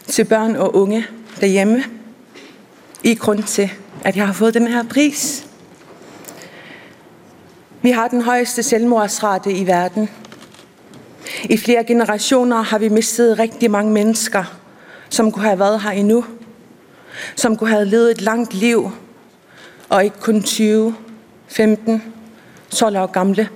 Til 0.07 0.25
børn 0.25 0.55
og 0.55 0.75
unge 0.75 1.05
derhjemme. 1.41 1.83
I 3.03 3.15
grund 3.15 3.43
til, 3.43 3.71
at 4.03 4.15
jeg 4.15 4.25
har 4.25 4.33
fået 4.33 4.53
den 4.53 4.67
her 4.67 4.83
pris. 4.83 5.45
Vi 7.81 7.91
har 7.91 8.07
den 8.07 8.21
højeste 8.21 8.63
selvmordsrate 8.63 9.53
i 9.53 9.67
verden. 9.67 10.09
I 11.43 11.57
flere 11.57 11.83
generationer 11.83 12.61
har 12.61 12.77
vi 12.77 12.89
mistet 12.89 13.39
rigtig 13.39 13.71
mange 13.71 13.91
mennesker, 13.91 14.59
som 15.09 15.31
kunne 15.31 15.45
have 15.45 15.59
været 15.59 15.81
her 15.81 15.91
endnu 15.91 16.25
som 17.35 17.57
kunne 17.57 17.69
have 17.69 17.85
levet 17.85 18.11
et 18.11 18.21
langt 18.21 18.53
liv, 18.53 18.91
og 19.89 20.03
ikke 20.03 20.19
kun 20.19 20.43
20, 20.43 20.95
15, 21.47 22.03
12 22.69 22.97
år 22.97 23.05
gamle. 23.05 23.49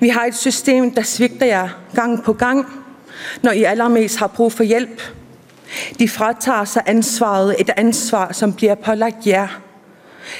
Vi 0.00 0.08
har 0.08 0.24
et 0.24 0.34
system, 0.34 0.90
der 0.90 1.02
svigter 1.02 1.46
jer 1.46 1.68
gang 1.94 2.22
på 2.22 2.32
gang, 2.32 2.66
når 3.42 3.50
I 3.50 3.62
allermest 3.62 4.18
har 4.18 4.26
brug 4.26 4.52
for 4.52 4.64
hjælp. 4.64 5.02
De 5.98 6.08
fratager 6.08 6.64
sig 6.64 6.82
ansvaret, 6.86 7.56
et 7.58 7.70
ansvar, 7.76 8.32
som 8.32 8.52
bliver 8.52 8.74
pålagt 8.74 9.26
jer, 9.26 9.60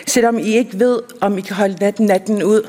selvom 0.07 0.39
I 0.39 0.57
ikke 0.57 0.79
ved, 0.79 1.01
om 1.21 1.39
I 1.39 1.41
kan 1.41 1.57
holde 1.57 1.77
natten, 1.81 2.07
natten 2.07 2.43
ud. 2.43 2.69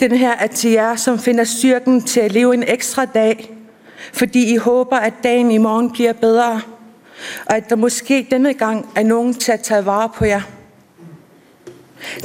Den 0.00 0.12
her 0.12 0.32
er 0.32 0.46
til 0.46 0.70
jer, 0.70 0.96
som 0.96 1.18
finder 1.18 1.44
styrken 1.44 2.02
til 2.02 2.20
at 2.20 2.32
leve 2.32 2.54
en 2.54 2.64
ekstra 2.66 3.04
dag, 3.04 3.50
fordi 4.12 4.52
I 4.54 4.56
håber, 4.56 4.96
at 4.96 5.12
dagen 5.22 5.50
i 5.50 5.58
morgen 5.58 5.92
bliver 5.92 6.12
bedre, 6.12 6.60
og 7.46 7.56
at 7.56 7.70
der 7.70 7.76
måske 7.76 8.26
denne 8.30 8.54
gang 8.54 8.88
er 8.96 9.02
nogen 9.02 9.34
til 9.34 9.52
at 9.52 9.60
tage 9.60 9.86
vare 9.86 10.08
på 10.14 10.24
jer. 10.24 10.40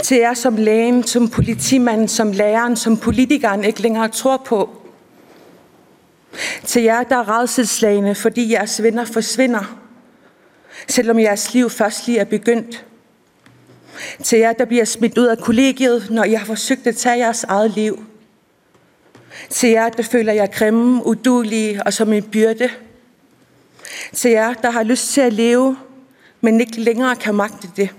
Til 0.04 0.18
jer 0.18 0.34
som 0.34 0.56
lægen, 0.56 1.04
som 1.04 1.30
politimanden, 1.30 2.08
som 2.08 2.32
læreren, 2.32 2.76
som 2.76 2.98
politikeren 2.98 3.64
ikke 3.64 3.82
længere 3.82 4.08
tror 4.08 4.38
på. 4.38 4.70
Til 6.66 6.84
jer, 6.84 7.04
der 7.04 7.16
er 7.16 7.40
redselslagende, 7.40 8.16
fordi 8.16 8.52
jeres 8.52 8.84
venner 8.84 9.06
forsvinder, 9.06 9.78
selvom 10.88 11.20
jeres 11.20 11.54
liv 11.54 11.70
først 11.70 12.08
lige 12.08 12.20
er 12.20 12.26
begyndt. 12.26 12.86
Til 14.24 14.40
jer, 14.40 14.54
der 14.54 14.66
bliver 14.66 14.86
smidt 14.86 15.18
ud 15.18 15.26
af 15.26 15.38
kollegiet, 15.38 16.08
når 16.10 16.24
I 16.24 16.34
har 16.34 16.46
forsøgt 16.46 16.88
at 16.88 16.96
tage 16.96 17.18
jeres 17.18 17.44
eget 17.44 17.72
liv. 17.72 18.06
Til 19.50 19.70
jer, 19.70 19.90
der 19.90 20.04
føler 20.04 20.34
jer 20.34 20.48
grimme, 20.48 21.06
udulige 21.06 21.84
og 21.86 21.94
som 21.94 22.14
en 22.14 22.24
byrde. 22.24 22.70
Til 24.14 24.32
jer, 24.32 24.54
der 24.54 24.70
har 24.70 24.84
lyst 24.84 25.14
til 25.14 25.22
at 25.22 25.34
leve, 25.34 25.78
men 26.42 26.62
ikke 26.62 26.80
længere 26.82 27.16
kan 27.16 27.36
magte 27.36 27.70
det. 27.76 27.90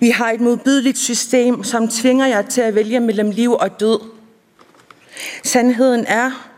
Vi 0.00 0.10
har 0.10 0.30
et 0.30 0.40
modbydeligt 0.40 0.98
system, 0.98 1.64
som 1.64 1.88
tvinger 1.88 2.26
jer 2.26 2.42
til 2.42 2.60
at 2.60 2.74
vælge 2.74 3.00
mellem 3.00 3.30
liv 3.30 3.52
og 3.52 3.80
død. 3.80 4.00
Sandheden 5.44 6.06
er, 6.06 6.48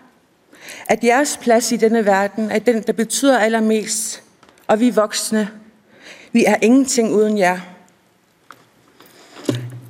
at 0.87 1.05
jeres 1.05 1.39
plads 1.43 1.73
i 1.73 1.77
denne 1.77 2.07
verden 2.07 2.51
er 2.51 2.59
den, 2.59 2.83
der 2.83 2.93
betyder 2.93 3.39
allermest, 3.39 4.23
og 4.67 4.81
vi 4.81 4.91
voksne, 4.91 5.49
vi 6.33 6.45
er 6.45 6.57
ingenting 6.63 7.15
uden 7.15 7.39
jer. 7.39 7.61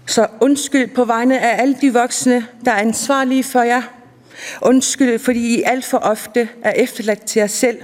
Så 0.06 0.26
undskyld 0.40 0.94
på 0.94 1.04
vegne 1.04 1.40
af 1.40 1.62
alle 1.62 1.76
de 1.80 1.92
voksne, 1.92 2.46
der 2.64 2.72
er 2.72 2.76
ansvarlige 2.76 3.44
for 3.44 3.62
jer. 3.62 3.82
Undskyld, 4.62 5.18
fordi 5.18 5.58
I 5.58 5.62
alt 5.62 5.84
for 5.84 5.98
ofte 5.98 6.48
er 6.62 6.70
efterladt 6.70 7.24
til 7.24 7.40
jer 7.40 7.46
selv. 7.46 7.78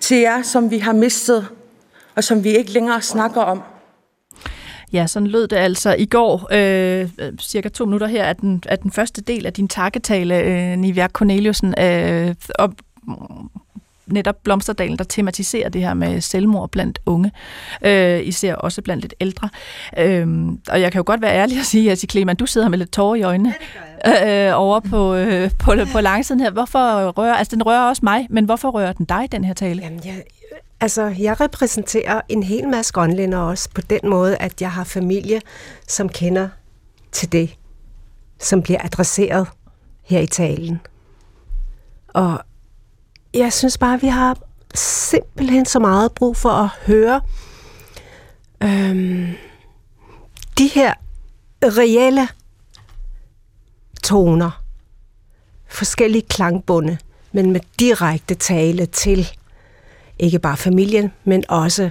Til 0.00 0.16
jer, 0.16 0.42
som 0.42 0.70
vi 0.70 0.78
har 0.78 0.92
mistet, 0.92 1.48
og 2.14 2.24
som 2.24 2.44
vi 2.44 2.56
ikke 2.56 2.70
længere 2.70 3.02
snakker 3.02 3.40
om. 3.40 3.62
Ja, 4.92 5.06
sådan 5.06 5.26
lød 5.26 5.48
det 5.48 5.56
altså 5.56 5.94
i 5.98 6.06
går, 6.06 6.48
øh, 6.52 7.08
cirka 7.40 7.68
to 7.68 7.84
minutter 7.84 8.06
her, 8.06 8.24
at 8.24 8.40
den, 8.40 8.62
at 8.66 8.82
den 8.82 8.90
første 8.90 9.22
del 9.22 9.46
af 9.46 9.52
din 9.52 9.68
takketale, 9.68 10.38
øh, 10.38 10.76
Nivea 10.76 11.08
Corneliusen, 11.08 11.74
øh, 11.80 12.34
og 12.58 12.74
netop 14.06 14.36
Blomsterdalen, 14.44 14.98
der 14.98 15.04
tematiserer 15.04 15.68
det 15.68 15.80
her 15.80 15.94
med 15.94 16.20
selvmord 16.20 16.70
blandt 16.70 16.98
unge, 17.06 17.32
øh, 17.82 18.26
især 18.26 18.54
også 18.54 18.82
blandt 18.82 19.02
lidt 19.02 19.14
ældre. 19.20 19.48
Øh, 19.98 20.28
og 20.68 20.80
jeg 20.80 20.92
kan 20.92 20.98
jo 20.98 21.04
godt 21.06 21.22
være 21.22 21.34
ærlig 21.34 21.58
og 21.58 21.64
sige, 21.64 21.92
at 21.92 22.04
Kleman, 22.08 22.36
du 22.36 22.46
sidder 22.46 22.68
med 22.68 22.78
lidt 22.78 22.92
tårer 22.92 23.14
i 23.14 23.22
øjnene 23.22 23.54
øh, 24.06 24.50
over 24.54 24.80
på, 24.80 25.14
øh, 25.14 25.50
på, 25.58 25.74
på 25.92 26.00
langsiden 26.00 26.40
her. 26.40 26.50
Hvorfor 26.50 27.10
rører, 27.10 27.34
altså 27.34 27.56
den 27.56 27.66
rører 27.66 27.88
også 27.88 28.00
mig, 28.04 28.26
men 28.30 28.44
hvorfor 28.44 28.70
rører 28.70 28.92
den 28.92 29.06
dig, 29.06 29.28
den 29.32 29.44
her 29.44 29.54
tale? 29.54 29.82
Jamen, 29.82 30.00
jeg, 30.04 30.22
altså, 30.82 31.14
jeg 31.18 31.40
repræsenterer 31.40 32.20
en 32.28 32.42
hel 32.42 32.68
masse 32.68 32.92
grønlænder 32.92 33.38
også 33.38 33.68
på 33.74 33.80
den 33.80 34.00
måde, 34.04 34.36
at 34.36 34.62
jeg 34.62 34.72
har 34.72 34.84
familie, 34.84 35.40
som 35.88 36.08
kender 36.08 36.48
til 37.12 37.32
det, 37.32 37.56
som 38.38 38.62
bliver 38.62 38.84
adresseret 38.84 39.48
her 40.02 40.20
i 40.20 40.26
talen. 40.26 40.80
Og 42.08 42.40
jeg 43.34 43.52
synes 43.52 43.78
bare, 43.78 43.94
at 43.94 44.02
vi 44.02 44.06
har 44.06 44.38
simpelthen 44.74 45.66
så 45.66 45.78
meget 45.78 46.12
brug 46.12 46.36
for 46.36 46.50
at 46.50 46.68
høre 46.86 47.20
øhm, 48.62 49.34
de 50.58 50.66
her 50.68 50.94
reelle 51.62 52.28
toner, 54.02 54.62
forskellige 55.68 56.26
klangbunde, 56.28 56.98
men 57.32 57.52
med 57.52 57.60
direkte 57.78 58.34
tale 58.34 58.86
til 58.86 59.28
ikke 60.22 60.38
bare 60.38 60.56
familien, 60.56 61.12
men 61.24 61.44
også 61.48 61.90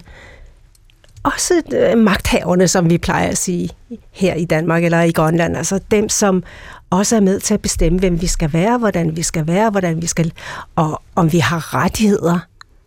også 1.24 1.62
øh, 1.74 1.98
magthaverne, 1.98 2.68
som 2.68 2.90
vi 2.90 2.98
plejer 2.98 3.28
at 3.28 3.38
sige 3.38 3.70
her 4.12 4.34
i 4.34 4.46
Danmark 4.46 4.84
eller 4.84 5.02
i 5.02 5.12
Grønland. 5.12 5.58
Altså 5.58 5.80
dem, 5.92 6.10
som 6.10 6.44
også 6.90 7.16
er 7.16 7.20
med 7.20 7.40
til 7.40 7.54
at 7.54 7.62
bestemme, 7.62 8.00
hvem 8.00 8.22
vi 8.22 8.28
skal 8.28 8.54
være, 8.54 8.78
hvordan 8.78 9.16
vi 9.16 9.22
skal 9.22 9.48
være, 9.48 9.70
hvordan 9.70 10.02
vi 10.02 10.08
skal, 10.08 10.34
og 10.76 11.02
om 11.16 11.32
vi 11.32 11.40
har 11.40 11.76
rettigheder, 11.76 12.40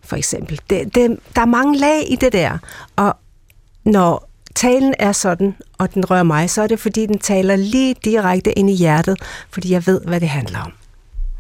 for 0.05 0.17
eksempel. 0.17 0.61
Det, 0.71 0.95
det, 0.95 1.19
der 1.37 1.43
er 1.43 1.47
mange 1.47 1.79
lag 1.79 2.13
i 2.13 2.17
det 2.17 2.33
der, 2.33 2.59
og 2.97 3.17
når 3.85 4.31
talen 4.55 4.95
er 4.99 5.13
sådan, 5.13 5.55
og 5.79 5.95
den 5.95 6.11
rører 6.11 6.23
mig, 6.23 6.51
så 6.51 6.63
er 6.63 6.67
det, 6.67 6.81
fordi 6.81 7.07
den 7.07 7.19
taler 7.19 7.57
lige 7.57 7.95
direkte 8.05 8.59
ind 8.59 8.71
i 8.71 8.75
hjertet, 8.75 9.19
fordi 9.51 9.73
jeg 9.73 9.87
ved, 9.87 10.01
hvad 10.07 10.21
det 10.21 10.29
handler 10.29 10.59
om. 10.59 10.73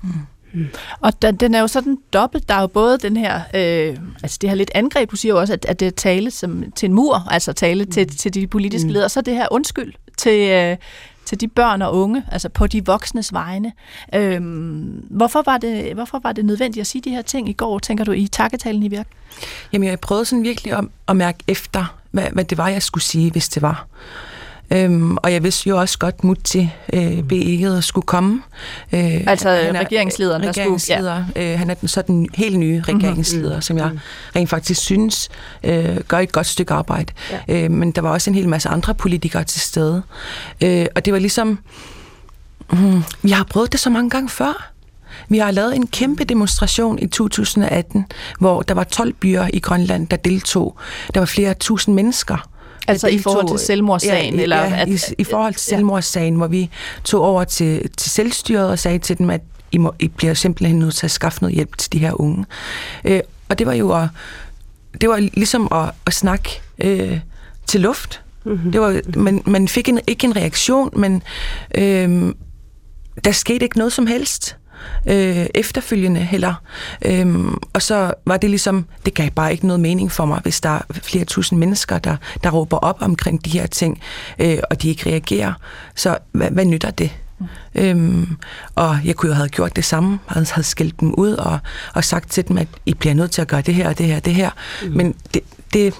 Mm. 0.02 0.10
Mm. 0.54 0.68
Og 1.00 1.22
den, 1.22 1.36
den 1.36 1.54
er 1.54 1.60
jo 1.60 1.66
sådan 1.66 1.98
dobbelt. 2.12 2.48
Der 2.48 2.54
er 2.54 2.60
jo 2.60 2.66
både 2.66 2.98
den 2.98 3.16
her, 3.16 3.40
øh, 3.54 3.96
altså 4.22 4.38
det 4.40 4.50
her 4.50 4.56
lidt 4.56 4.70
angreb, 4.74 5.10
du 5.10 5.16
siger 5.16 5.34
jo 5.34 5.40
også, 5.40 5.52
at, 5.52 5.64
at 5.64 5.80
det 5.80 5.88
er 5.88 5.92
tale 5.92 6.30
som, 6.30 6.64
til 6.76 6.86
en 6.86 6.94
mur, 6.94 7.28
altså 7.30 7.52
tale 7.52 7.84
mm. 7.84 7.90
til, 7.90 8.08
til 8.08 8.34
de 8.34 8.46
politiske 8.46 8.86
mm. 8.86 8.92
ledere, 8.92 9.08
så 9.08 9.20
det 9.20 9.34
her 9.34 9.48
undskyld 9.50 9.92
til, 10.18 10.50
øh, 10.50 10.76
til 11.24 11.40
de 11.40 11.48
børn 11.48 11.82
og 11.82 11.96
unge, 11.96 12.24
altså 12.32 12.48
på 12.48 12.66
de 12.66 12.86
voksnes 12.86 13.32
vegne. 13.32 13.72
Øhm, 14.14 15.06
hvorfor, 15.10 15.42
var 15.46 15.58
det, 15.58 15.94
hvorfor 15.94 16.20
var 16.22 16.32
det 16.32 16.44
nødvendigt 16.44 16.80
at 16.80 16.86
sige 16.86 17.02
de 17.02 17.10
her 17.10 17.22
ting 17.22 17.48
i 17.48 17.52
går, 17.52 17.78
tænker 17.78 18.04
du, 18.04 18.12
i 18.12 18.26
takketalen 18.26 18.82
i 18.82 18.88
virk? 18.88 19.06
Jamen, 19.72 19.88
jeg 19.88 20.00
prøvede 20.00 20.24
sådan 20.24 20.44
virkelig 20.44 20.72
at, 20.72 20.84
at 21.08 21.16
mærke 21.16 21.38
efter, 21.48 21.98
hvad, 22.10 22.26
hvad 22.32 22.44
det 22.44 22.58
var, 22.58 22.68
jeg 22.68 22.82
skulle 22.82 23.04
sige, 23.04 23.30
hvis 23.30 23.48
det 23.48 23.62
var. 23.62 23.86
Øhm, 24.70 25.16
og 25.16 25.32
jeg 25.32 25.42
vidste 25.42 25.68
jo 25.68 25.80
også 25.80 25.98
godt, 25.98 26.24
Mutti 26.24 26.70
øh, 26.92 27.22
B. 27.22 27.32
skulle 27.80 28.06
komme. 28.06 28.42
Øh, 28.92 29.20
altså 29.26 29.48
han 29.48 29.76
er, 29.76 29.80
regeringslederen, 29.80 30.42
der 30.42 30.48
regeringsleder, 30.48 31.24
skulle... 31.26 31.44
Ja. 31.44 31.52
Øh, 31.52 31.58
han 31.58 31.70
er 31.70 31.74
den, 31.74 31.88
så 31.88 32.02
den 32.02 32.28
helt 32.34 32.58
nye 32.58 32.82
mhm. 32.88 32.96
regeringsleder, 32.96 33.48
mm-hmm. 33.48 33.62
som 33.62 33.78
jeg 33.78 33.90
mm. 33.92 33.98
rent 34.36 34.50
faktisk 34.50 34.80
synes 34.80 35.28
øh, 35.64 36.00
gør 36.08 36.18
et 36.18 36.32
godt 36.32 36.46
stykke 36.46 36.74
arbejde. 36.74 37.12
Ja. 37.48 37.64
Øh, 37.64 37.70
men 37.70 37.92
der 37.92 38.02
var 38.02 38.10
også 38.10 38.30
en 38.30 38.34
hel 38.34 38.48
masse 38.48 38.68
andre 38.68 38.94
politikere 38.94 39.44
til 39.44 39.60
stede. 39.60 40.02
Øh, 40.60 40.86
og 40.94 41.04
det 41.04 41.12
var 41.12 41.18
ligesom... 41.18 41.58
Mm, 42.72 43.02
vi 43.22 43.30
har 43.30 43.44
prøvet 43.44 43.72
det 43.72 43.80
så 43.80 43.90
mange 43.90 44.10
gange 44.10 44.28
før. 44.28 44.70
Vi 45.28 45.38
har 45.38 45.50
lavet 45.50 45.76
en 45.76 45.86
kæmpe 45.86 46.24
demonstration 46.24 46.98
i 46.98 47.06
2018, 47.06 48.06
hvor 48.38 48.62
der 48.62 48.74
var 48.74 48.84
12 48.84 49.12
byer 49.12 49.48
i 49.52 49.58
Grønland, 49.58 50.08
der 50.08 50.16
deltog. 50.16 50.76
Der 51.14 51.20
var 51.20 51.26
flere 51.26 51.54
tusind 51.54 51.94
mennesker. 51.94 52.48
Altså 52.88 53.08
i 53.08 53.18
forhold 53.18 53.48
til 53.48 53.66
selvmordssagen? 53.66 54.34
Ja, 54.34 54.42
eller 54.42 54.56
ja 54.56 54.80
at, 54.80 54.88
i, 54.88 54.98
i 55.18 55.24
forhold 55.24 55.54
til 55.54 55.62
selvmordssagen, 55.62 56.34
hvor 56.34 56.46
vi 56.46 56.70
tog 57.04 57.22
over 57.22 57.44
til, 57.44 57.90
til 57.96 58.10
selvstyret 58.10 58.70
og 58.70 58.78
sagde 58.78 58.98
til 58.98 59.18
dem, 59.18 59.30
at 59.30 59.40
I, 59.72 59.78
må, 59.78 59.94
I 59.98 60.08
bliver 60.08 60.34
simpelthen 60.34 60.78
nødt 60.78 60.94
til 60.94 61.06
at 61.06 61.10
skaffe 61.10 61.40
noget 61.40 61.54
hjælp 61.54 61.78
til 61.78 61.92
de 61.92 61.98
her 61.98 62.20
unge. 62.20 62.44
Øh, 63.04 63.20
og 63.48 63.58
det 63.58 63.66
var 63.66 63.72
jo 63.72 63.92
at, 63.92 64.08
det 65.00 65.08
var 65.08 65.16
ligesom 65.16 65.68
at, 65.72 65.90
at 66.06 66.12
snakke 66.12 66.60
øh, 66.78 67.18
til 67.66 67.80
luft. 67.80 68.20
Mm-hmm. 68.44 68.72
Det 68.72 68.80
var, 68.80 69.00
man, 69.16 69.42
man 69.46 69.68
fik 69.68 69.88
en, 69.88 70.00
ikke 70.06 70.24
en 70.24 70.36
reaktion, 70.36 70.90
men 70.92 71.22
øh, 71.74 72.34
der 73.24 73.32
skete 73.32 73.64
ikke 73.64 73.78
noget 73.78 73.92
som 73.92 74.06
helst 74.06 74.56
øh, 75.06 75.46
efterfølgende 75.54 76.20
heller. 76.20 76.54
Øhm, 77.04 77.58
og 77.72 77.82
så 77.82 78.14
var 78.26 78.36
det 78.36 78.50
ligesom, 78.50 78.86
det 79.04 79.14
gav 79.14 79.30
bare 79.30 79.52
ikke 79.52 79.66
noget 79.66 79.80
mening 79.80 80.12
for 80.12 80.24
mig, 80.24 80.40
hvis 80.42 80.60
der 80.60 80.70
er 80.70 80.82
flere 80.90 81.24
tusind 81.24 81.58
mennesker, 81.58 81.98
der, 81.98 82.16
der 82.42 82.50
råber 82.50 82.76
op 82.76 82.96
omkring 83.00 83.44
de 83.44 83.50
her 83.50 83.66
ting, 83.66 84.00
øh, 84.38 84.58
og 84.70 84.82
de 84.82 84.88
ikke 84.88 85.10
reagerer. 85.10 85.52
Så 85.94 86.18
hvad, 86.32 86.50
hvad 86.50 86.64
nytter 86.64 86.90
det? 86.90 87.10
Mm. 87.38 87.46
Øhm, 87.74 88.36
og 88.74 88.98
jeg 89.04 89.16
kunne 89.16 89.28
jo 89.28 89.34
have 89.34 89.48
gjort 89.48 89.76
det 89.76 89.84
samme, 89.84 90.18
jeg 90.34 90.46
havde 90.50 90.66
skældt 90.66 91.00
dem 91.00 91.14
ud 91.14 91.32
og, 91.32 91.58
og 91.94 92.04
sagt 92.04 92.30
til 92.30 92.48
dem, 92.48 92.58
at 92.58 92.68
I 92.86 92.94
bliver 92.94 93.14
nødt 93.14 93.30
til 93.30 93.42
at 93.42 93.48
gøre 93.48 93.60
det 93.60 93.74
her 93.74 93.88
og 93.88 93.98
det 93.98 94.06
her 94.06 94.16
og 94.16 94.24
det 94.24 94.34
her. 94.34 94.50
Mm. 94.82 94.90
Men 94.90 95.14
det, 95.34 95.42
det, 95.72 95.94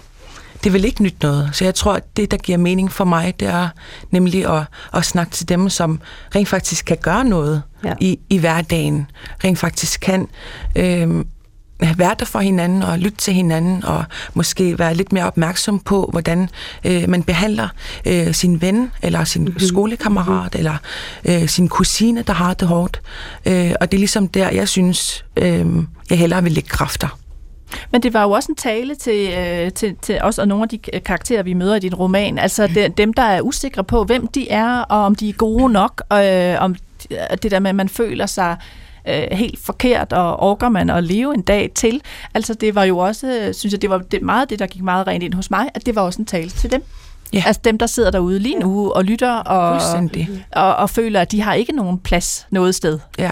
det 0.64 0.72
vil 0.72 0.84
ikke 0.84 1.02
nytte 1.02 1.18
noget. 1.22 1.50
Så 1.52 1.64
jeg 1.64 1.74
tror, 1.74 1.92
at 1.92 2.16
det, 2.16 2.30
der 2.30 2.36
giver 2.36 2.58
mening 2.58 2.92
for 2.92 3.04
mig, 3.04 3.34
det 3.40 3.48
er 3.48 3.68
nemlig 4.10 4.56
at, 4.56 4.62
at 4.94 5.04
snakke 5.04 5.32
til 5.32 5.48
dem, 5.48 5.68
som 5.68 6.00
rent 6.34 6.48
faktisk 6.48 6.84
kan 6.84 6.96
gøre 6.96 7.24
noget 7.24 7.62
ja. 7.84 7.94
i, 8.00 8.18
i 8.30 8.38
hverdagen. 8.38 9.06
Rent 9.44 9.58
faktisk 9.58 10.00
kan 10.00 10.28
øh, 10.76 11.24
være 11.80 12.14
der 12.18 12.24
for 12.24 12.38
hinanden 12.38 12.82
og 12.82 12.98
lytte 12.98 13.16
til 13.18 13.34
hinanden 13.34 13.84
og 13.84 14.04
måske 14.34 14.78
være 14.78 14.94
lidt 14.94 15.12
mere 15.12 15.26
opmærksom 15.26 15.80
på, 15.80 16.08
hvordan 16.12 16.48
øh, 16.84 17.08
man 17.08 17.22
behandler 17.22 17.68
øh, 18.06 18.34
sin 18.34 18.60
ven 18.60 18.90
eller 19.02 19.24
sin 19.24 19.42
mm-hmm. 19.42 19.60
skolekammerat 19.60 20.54
mm-hmm. 20.54 20.58
eller 20.58 20.76
øh, 21.24 21.48
sin 21.48 21.68
kusine, 21.68 22.22
der 22.22 22.32
har 22.32 22.54
det 22.54 22.68
hårdt. 22.68 23.00
Øh, 23.46 23.72
og 23.80 23.92
det 23.92 23.96
er 23.96 24.00
ligesom 24.00 24.28
der, 24.28 24.50
jeg 24.50 24.68
synes, 24.68 25.24
øh, 25.36 25.66
jeg 26.10 26.18
hellere 26.18 26.42
vil 26.42 26.52
lægge 26.52 26.68
kræfter. 26.68 27.18
Men 27.92 28.02
det 28.02 28.14
var 28.14 28.22
jo 28.22 28.30
også 28.30 28.52
en 28.52 28.56
tale 28.56 28.94
til, 28.94 29.32
øh, 29.38 29.72
til, 29.72 29.96
til 30.02 30.18
os 30.22 30.38
og 30.38 30.48
nogle 30.48 30.62
af 30.62 30.68
de 30.68 30.78
karakterer, 31.00 31.42
vi 31.42 31.54
møder 31.54 31.76
i 31.76 31.78
din 31.78 31.94
roman. 31.94 32.38
Altså 32.38 32.66
de, 32.66 32.88
dem, 32.88 33.12
der 33.12 33.22
er 33.22 33.40
usikre 33.40 33.84
på, 33.84 34.04
hvem 34.04 34.26
de 34.26 34.50
er, 34.50 34.78
og 34.78 34.98
om 34.98 35.14
de 35.14 35.28
er 35.28 35.32
gode 35.32 35.72
nok, 35.72 36.02
øh, 36.12 36.56
om 36.58 36.76
det 37.42 37.50
der 37.50 37.58
med, 37.58 37.68
at 37.68 37.74
man 37.74 37.88
føler 37.88 38.26
sig 38.26 38.56
øh, 39.08 39.26
helt 39.32 39.58
forkert, 39.58 40.12
og 40.12 40.40
orker 40.40 40.68
man 40.68 40.90
at 40.90 41.04
leve 41.04 41.34
en 41.34 41.42
dag 41.42 41.70
til. 41.74 42.00
Altså 42.34 42.54
det 42.54 42.74
var 42.74 42.84
jo 42.84 42.98
også, 42.98 43.50
synes 43.52 43.72
jeg, 43.72 43.82
det 43.82 43.90
var 43.90 43.98
det, 43.98 44.22
meget 44.22 44.50
det, 44.50 44.58
der 44.58 44.66
gik 44.66 44.82
meget 44.82 45.06
rent 45.06 45.22
ind 45.22 45.34
hos 45.34 45.50
mig, 45.50 45.68
at 45.74 45.86
det 45.86 45.94
var 45.94 46.02
også 46.02 46.22
en 46.22 46.26
tale 46.26 46.50
til 46.50 46.70
dem. 46.70 46.84
Ja. 47.32 47.42
Altså 47.46 47.60
dem, 47.64 47.78
der 47.78 47.86
sidder 47.86 48.10
derude 48.10 48.38
lige 48.38 48.58
nu 48.58 48.92
og 48.92 49.04
lytter 49.04 49.32
og, 49.32 49.80
og, 50.52 50.76
og 50.76 50.90
føler, 50.90 51.20
at 51.20 51.32
de 51.32 51.40
har 51.40 51.54
ikke 51.54 51.72
nogen 51.72 51.98
plads 51.98 52.46
noget 52.50 52.74
sted. 52.74 52.98
Ja. 53.18 53.30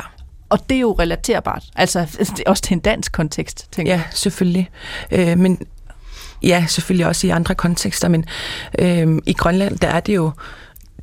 Og 0.49 0.59
det 0.69 0.76
er 0.76 0.81
jo 0.81 0.93
relaterbart. 0.93 1.64
Altså 1.76 2.00
det 2.37 2.43
er 2.47 2.50
også 2.50 2.62
til 2.62 2.75
en 2.75 2.81
dansk 2.81 3.12
kontekst, 3.12 3.73
tænker 3.73 3.93
jeg. 3.93 3.99
Ja, 3.99 4.11
selvfølgelig. 4.11 4.71
Øh, 5.11 5.38
men 5.38 5.59
ja, 6.43 6.64
selvfølgelig 6.69 7.07
også 7.07 7.26
i 7.26 7.31
andre 7.31 7.55
kontekster, 7.55 8.09
men 8.09 8.25
øh, 8.79 9.19
i 9.26 9.33
Grønland, 9.33 9.79
der 9.79 9.88
er 9.88 10.00
det 10.00 10.14
jo 10.14 10.31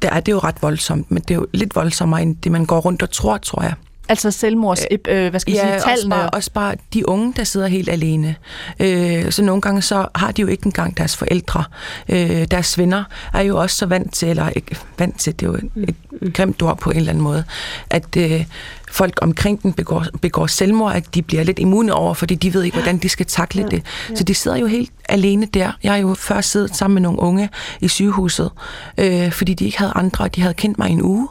der 0.01 0.09
er 0.09 0.19
det 0.19 0.31
jo 0.31 0.39
ret 0.39 0.61
voldsomt, 0.61 1.11
men 1.11 1.21
det 1.21 1.31
er 1.31 1.35
jo 1.35 1.47
lidt 1.53 1.75
voldsommere 1.75 2.21
end 2.21 2.35
det, 2.35 2.51
man 2.51 2.65
går 2.65 2.79
rundt 2.79 3.01
og 3.01 3.11
tror, 3.11 3.37
tror 3.37 3.61
jeg. 3.61 3.73
Altså 4.09 4.31
selvmords, 4.31 4.85
øh, 4.91 4.97
øh 5.07 5.29
hvad 5.29 5.39
skal 5.39 5.53
ja, 5.53 5.59
sige, 5.59 5.71
tallene? 5.71 5.93
Også 5.93 6.09
bare, 6.09 6.29
også 6.29 6.51
bare 6.51 6.75
de 6.93 7.09
unge, 7.09 7.33
der 7.37 7.43
sidder 7.43 7.67
helt 7.67 7.89
alene. 7.89 8.35
Øh, 8.79 9.31
så 9.31 9.43
nogle 9.43 9.61
gange 9.61 9.81
så 9.81 10.07
har 10.15 10.31
de 10.31 10.41
jo 10.41 10.47
ikke 10.47 10.65
engang 10.65 10.97
deres 10.97 11.17
forældre. 11.17 11.63
Øh, 12.09 12.47
deres 12.51 12.77
venner 12.77 13.03
er 13.33 13.41
jo 13.41 13.57
også 13.57 13.75
så 13.75 13.85
vant 13.85 14.13
til, 14.13 14.27
eller 14.27 14.49
ikke 14.49 14.77
vant 14.97 15.19
til, 15.19 15.39
det 15.39 15.45
er 15.45 15.51
jo 15.51 15.55
et, 15.55 15.95
et 16.21 16.33
grimt 16.33 16.61
ord 16.61 16.77
på 16.77 16.89
en 16.91 16.97
eller 16.97 17.09
anden 17.09 17.23
måde, 17.23 17.43
at 17.89 18.17
øh, 18.17 18.45
folk 18.91 19.19
omkring 19.21 19.63
den 19.63 19.73
begår, 19.73 20.05
begår 20.21 20.47
selvmord, 20.47 20.95
at 20.95 21.15
de 21.15 21.21
bliver 21.21 21.43
lidt 21.43 21.59
immune 21.59 21.93
over, 21.93 22.13
fordi 22.13 22.35
de 22.35 22.53
ved 22.53 22.63
ikke, 22.63 22.77
hvordan 22.77 22.97
de 22.97 23.09
skal 23.09 23.25
takle 23.25 23.67
det. 23.71 23.83
Så 24.15 24.23
de 24.23 24.33
sidder 24.33 24.57
jo 24.57 24.67
helt 24.67 24.91
alene 25.09 25.45
der. 25.45 25.71
Jeg 25.83 25.91
har 25.91 25.99
jo 25.99 26.13
først 26.13 26.51
siddet 26.51 26.75
sammen 26.75 26.93
med 26.93 27.01
nogle 27.01 27.19
unge 27.19 27.49
i 27.81 27.87
sygehuset, 27.87 28.51
øh, 28.97 29.31
fordi 29.31 29.53
de 29.53 29.65
ikke 29.65 29.77
havde 29.77 29.93
andre, 29.95 30.23
og 30.23 30.35
de 30.35 30.41
havde 30.41 30.53
kendt 30.53 30.77
mig 30.77 30.89
i 30.89 30.93
en 30.93 31.01
uge. 31.01 31.27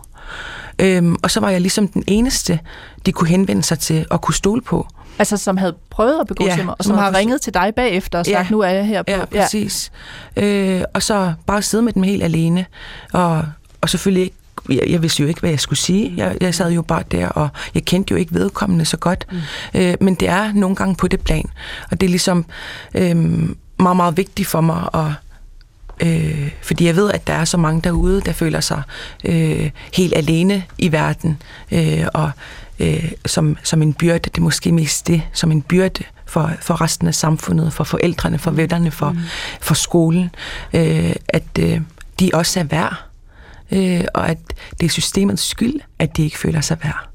Øhm, 0.78 1.16
og 1.22 1.30
så 1.30 1.40
var 1.40 1.50
jeg 1.50 1.60
ligesom 1.60 1.88
den 1.88 2.04
eneste, 2.06 2.60
de 3.06 3.12
kunne 3.12 3.28
henvende 3.28 3.62
sig 3.62 3.78
til 3.78 4.06
og 4.10 4.20
kunne 4.20 4.34
stole 4.34 4.62
på. 4.62 4.86
Altså, 5.18 5.36
som 5.36 5.56
havde 5.56 5.76
prøvet 5.90 6.20
at 6.20 6.26
begå 6.26 6.44
Ja, 6.44 6.56
selvmord, 6.56 6.76
og 6.78 6.84
som 6.84 6.90
som 6.90 6.98
har 6.98 7.14
ringet 7.14 7.40
til 7.40 7.54
dig 7.54 7.72
bagefter 7.76 8.18
og 8.18 8.26
sagt, 8.26 8.36
ja. 8.36 8.46
nu 8.50 8.60
er 8.60 8.68
jeg 8.68 8.86
her 8.86 9.02
på. 9.02 9.10
Ja, 9.10 9.24
præcis. 9.24 9.90
Ja. 10.36 10.44
Øh, 10.44 10.82
og 10.94 11.02
så 11.02 11.32
bare 11.46 11.62
sidde 11.62 11.82
med 11.82 11.92
dem 11.92 12.02
helt 12.02 12.22
alene. 12.22 12.66
Og, 13.12 13.44
og 13.80 13.90
selvfølgelig 13.90 14.22
ikke 14.22 14.36
jeg, 14.68 14.82
jeg 14.88 15.02
vidste 15.02 15.22
jo 15.22 15.28
ikke, 15.28 15.40
hvad 15.40 15.50
jeg 15.50 15.60
skulle 15.60 15.78
sige. 15.78 16.14
Jeg, 16.16 16.36
jeg 16.40 16.54
sad 16.54 16.72
jo 16.72 16.82
bare 16.82 17.02
der, 17.10 17.28
og 17.28 17.48
jeg 17.74 17.84
kendte 17.84 18.12
jo 18.12 18.16
ikke 18.16 18.34
vedkommende 18.34 18.84
så 18.84 18.96
godt. 18.96 19.26
Mm. 19.32 19.38
Øh, 19.80 19.94
men 20.00 20.14
det 20.14 20.28
er 20.28 20.52
nogle 20.52 20.76
gange 20.76 20.96
på 20.96 21.08
det 21.08 21.20
plan. 21.20 21.50
Og 21.90 22.00
det 22.00 22.06
er 22.06 22.10
ligesom 22.10 22.44
øh, 22.94 23.16
meget, 23.78 23.96
meget 23.96 24.16
vigtigt 24.16 24.48
for 24.48 24.60
mig 24.60 24.88
at 24.94 25.04
Øh, 26.00 26.50
fordi 26.62 26.86
jeg 26.86 26.96
ved, 26.96 27.10
at 27.10 27.26
der 27.26 27.32
er 27.32 27.44
så 27.44 27.56
mange 27.56 27.80
derude, 27.82 28.20
der 28.20 28.32
føler 28.32 28.60
sig 28.60 28.82
øh, 29.24 29.70
helt 29.94 30.16
alene 30.16 30.64
i 30.78 30.92
verden, 30.92 31.42
øh, 31.72 32.06
og 32.14 32.30
øh, 32.78 33.12
som, 33.26 33.56
som 33.62 33.82
en 33.82 33.94
byrde, 33.94 34.18
det 34.18 34.36
er 34.36 34.42
måske 34.42 34.72
mest 34.72 35.06
det, 35.06 35.22
som 35.32 35.52
en 35.52 35.62
byrde 35.62 36.04
for, 36.26 36.50
for 36.60 36.80
resten 36.80 37.08
af 37.08 37.14
samfundet, 37.14 37.72
for 37.72 37.84
forældrene, 37.84 38.38
for 38.38 38.50
vennerne, 38.50 38.90
for, 38.90 39.10
mm. 39.10 39.18
for 39.60 39.74
skolen, 39.74 40.30
øh, 40.74 41.14
at 41.28 41.58
øh, 41.58 41.80
de 42.20 42.30
også 42.34 42.60
er 42.60 42.64
værd, 42.64 43.04
øh, 43.72 44.04
og 44.14 44.28
at 44.28 44.38
det 44.80 44.86
er 44.86 44.90
systemets 44.90 45.42
skyld, 45.42 45.80
at 45.98 46.16
de 46.16 46.24
ikke 46.24 46.38
føler 46.38 46.60
sig 46.60 46.78
værd. 46.82 47.08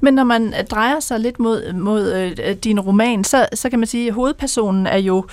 Men 0.00 0.14
når 0.14 0.24
man 0.24 0.54
øh, 0.58 0.64
drejer 0.64 1.00
sig 1.00 1.20
lidt 1.20 1.38
mod, 1.38 1.72
mod 1.72 2.12
øh, 2.12 2.56
din 2.56 2.80
roman, 2.80 3.24
så, 3.24 3.46
så 3.54 3.70
kan 3.70 3.78
man 3.78 3.86
sige, 3.86 4.08
at 4.08 4.14
hovedpersonen 4.14 4.86
er 4.86 4.98
jo 4.98 5.18
øh, 5.18 5.30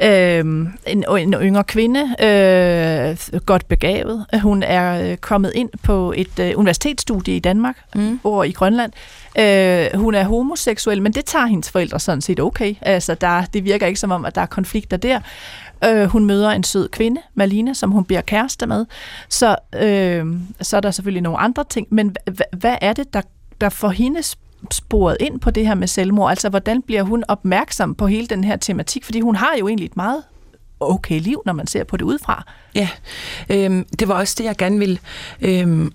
en, 0.00 1.04
en 1.18 1.34
yngre 1.34 1.64
kvinde, 1.64 2.00
øh, 2.00 3.40
godt 3.46 3.68
begavet. 3.68 4.26
Hun 4.42 4.62
er 4.62 5.10
øh, 5.10 5.16
kommet 5.16 5.52
ind 5.54 5.70
på 5.82 6.12
et 6.16 6.38
øh, 6.38 6.52
universitetsstudie 6.56 7.36
i 7.36 7.38
Danmark, 7.38 7.76
mm. 7.94 8.20
over 8.24 8.44
i 8.44 8.50
Grønland. 8.50 8.92
Øh, 9.38 10.00
hun 10.00 10.14
er 10.14 10.24
homoseksuel, 10.24 11.02
men 11.02 11.12
det 11.12 11.24
tager 11.24 11.46
hendes 11.46 11.70
forældre 11.70 12.00
sådan 12.00 12.20
set 12.20 12.40
okay. 12.40 12.74
Altså, 12.80 13.14
der, 13.14 13.44
det 13.44 13.64
virker 13.64 13.86
ikke 13.86 14.00
som 14.00 14.10
om, 14.10 14.24
at 14.24 14.34
der 14.34 14.40
er 14.40 14.46
konflikter 14.46 14.96
der. 14.96 15.20
Øh, 15.84 16.04
hun 16.04 16.24
møder 16.24 16.50
en 16.50 16.64
sød 16.64 16.88
kvinde, 16.88 17.20
Malina, 17.34 17.74
som 17.74 17.90
hun 17.90 18.04
bliver 18.04 18.20
kæreste 18.20 18.66
med. 18.66 18.86
Så, 19.28 19.56
øh, 19.74 20.26
så 20.60 20.76
er 20.76 20.80
der 20.80 20.90
selvfølgelig 20.90 21.22
nogle 21.22 21.38
andre 21.38 21.64
ting. 21.70 21.86
Men 21.90 22.16
hvad 22.52 22.76
er 22.80 22.92
det, 22.92 23.14
der, 23.14 23.22
der 23.60 23.68
får 23.68 23.88
hende 23.88 24.22
sporet 24.74 25.16
ind 25.20 25.40
på 25.40 25.50
det 25.50 25.66
her 25.66 25.74
med 25.74 25.88
selvmord? 25.88 26.30
Altså, 26.30 26.48
hvordan 26.48 26.82
bliver 26.82 27.02
hun 27.02 27.24
opmærksom 27.28 27.94
på 27.94 28.06
hele 28.06 28.26
den 28.26 28.44
her 28.44 28.56
tematik? 28.56 29.04
Fordi 29.04 29.20
hun 29.20 29.36
har 29.36 29.56
jo 29.60 29.68
egentlig 29.68 29.86
et 29.86 29.96
meget 29.96 30.22
okay 30.80 31.20
liv, 31.20 31.42
når 31.46 31.52
man 31.52 31.66
ser 31.66 31.84
på 31.84 31.96
det 31.96 32.04
udefra. 32.04 32.44
Ja, 32.74 32.88
øhm, 33.50 33.86
det 33.98 34.08
var 34.08 34.14
også 34.14 34.34
det, 34.38 34.44
jeg 34.44 34.56
gerne 34.56 34.78
ville 34.78 34.98
øhm, 35.40 35.92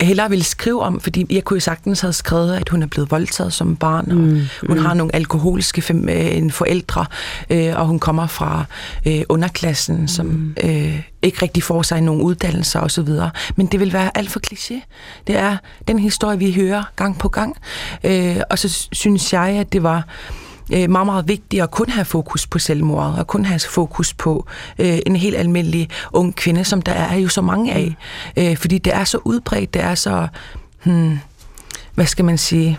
hellere 0.00 0.30
ville 0.30 0.44
skrive 0.44 0.82
om, 0.82 1.00
fordi 1.00 1.26
jeg 1.30 1.44
kunne 1.44 1.56
jo 1.56 1.60
sagtens 1.60 2.00
have 2.00 2.12
skrevet, 2.12 2.54
at 2.54 2.68
hun 2.68 2.82
er 2.82 2.86
blevet 2.86 3.10
voldtaget 3.10 3.52
som 3.52 3.76
barn, 3.76 4.10
og 4.10 4.16
mm, 4.16 4.40
hun 4.66 4.78
mm. 4.78 4.84
har 4.84 4.94
nogle 4.94 5.14
alkoholiske 5.14 5.82
fem, 5.82 6.08
øh, 6.08 6.50
forældre, 6.50 7.06
øh, 7.50 7.72
og 7.76 7.86
hun 7.86 7.98
kommer 7.98 8.26
fra 8.26 8.64
øh, 9.06 9.22
underklassen, 9.28 10.00
mm. 10.00 10.08
som 10.08 10.54
øh, 10.64 11.00
ikke 11.22 11.42
rigtig 11.42 11.62
får 11.62 11.82
sig 11.82 12.00
nogen 12.00 12.22
uddannelser 12.22 12.80
osv. 12.80 13.08
Men 13.56 13.66
det 13.66 13.80
vil 13.80 13.92
være 13.92 14.16
alt 14.18 14.30
for 14.30 14.40
kliché. 14.46 14.74
Det 15.26 15.36
er 15.36 15.56
den 15.88 15.98
historie, 15.98 16.38
vi 16.38 16.52
hører 16.52 16.82
gang 16.96 17.18
på 17.18 17.28
gang. 17.28 17.56
Øh, 18.04 18.36
og 18.50 18.58
så 18.58 18.88
synes 18.92 19.32
jeg, 19.32 19.48
at 19.48 19.72
det 19.72 19.82
var 19.82 19.96
øh, 19.96 20.43
meget, 20.70 21.06
meget 21.06 21.28
vigtigt 21.28 21.62
at 21.62 21.70
kun 21.70 21.88
have 21.88 22.04
fokus 22.04 22.46
på 22.46 22.58
selvmordet, 22.58 23.18
og 23.18 23.26
kun 23.26 23.44
have 23.44 23.60
fokus 23.60 24.14
på 24.14 24.46
øh, 24.78 24.98
en 25.06 25.16
helt 25.16 25.36
almindelig 25.36 25.88
ung 26.12 26.36
kvinde, 26.36 26.64
som 26.64 26.82
der 26.82 26.92
er 26.92 27.16
jo 27.16 27.28
så 27.28 27.40
mange 27.40 27.72
af. 27.72 27.96
Øh, 28.36 28.56
fordi 28.56 28.78
det 28.78 28.94
er 28.94 29.04
så 29.04 29.18
udbredt, 29.24 29.74
det 29.74 29.82
er 29.82 29.94
så, 29.94 30.28
hmm, 30.84 31.18
hvad 31.94 32.06
skal 32.06 32.24
man 32.24 32.38
sige, 32.38 32.78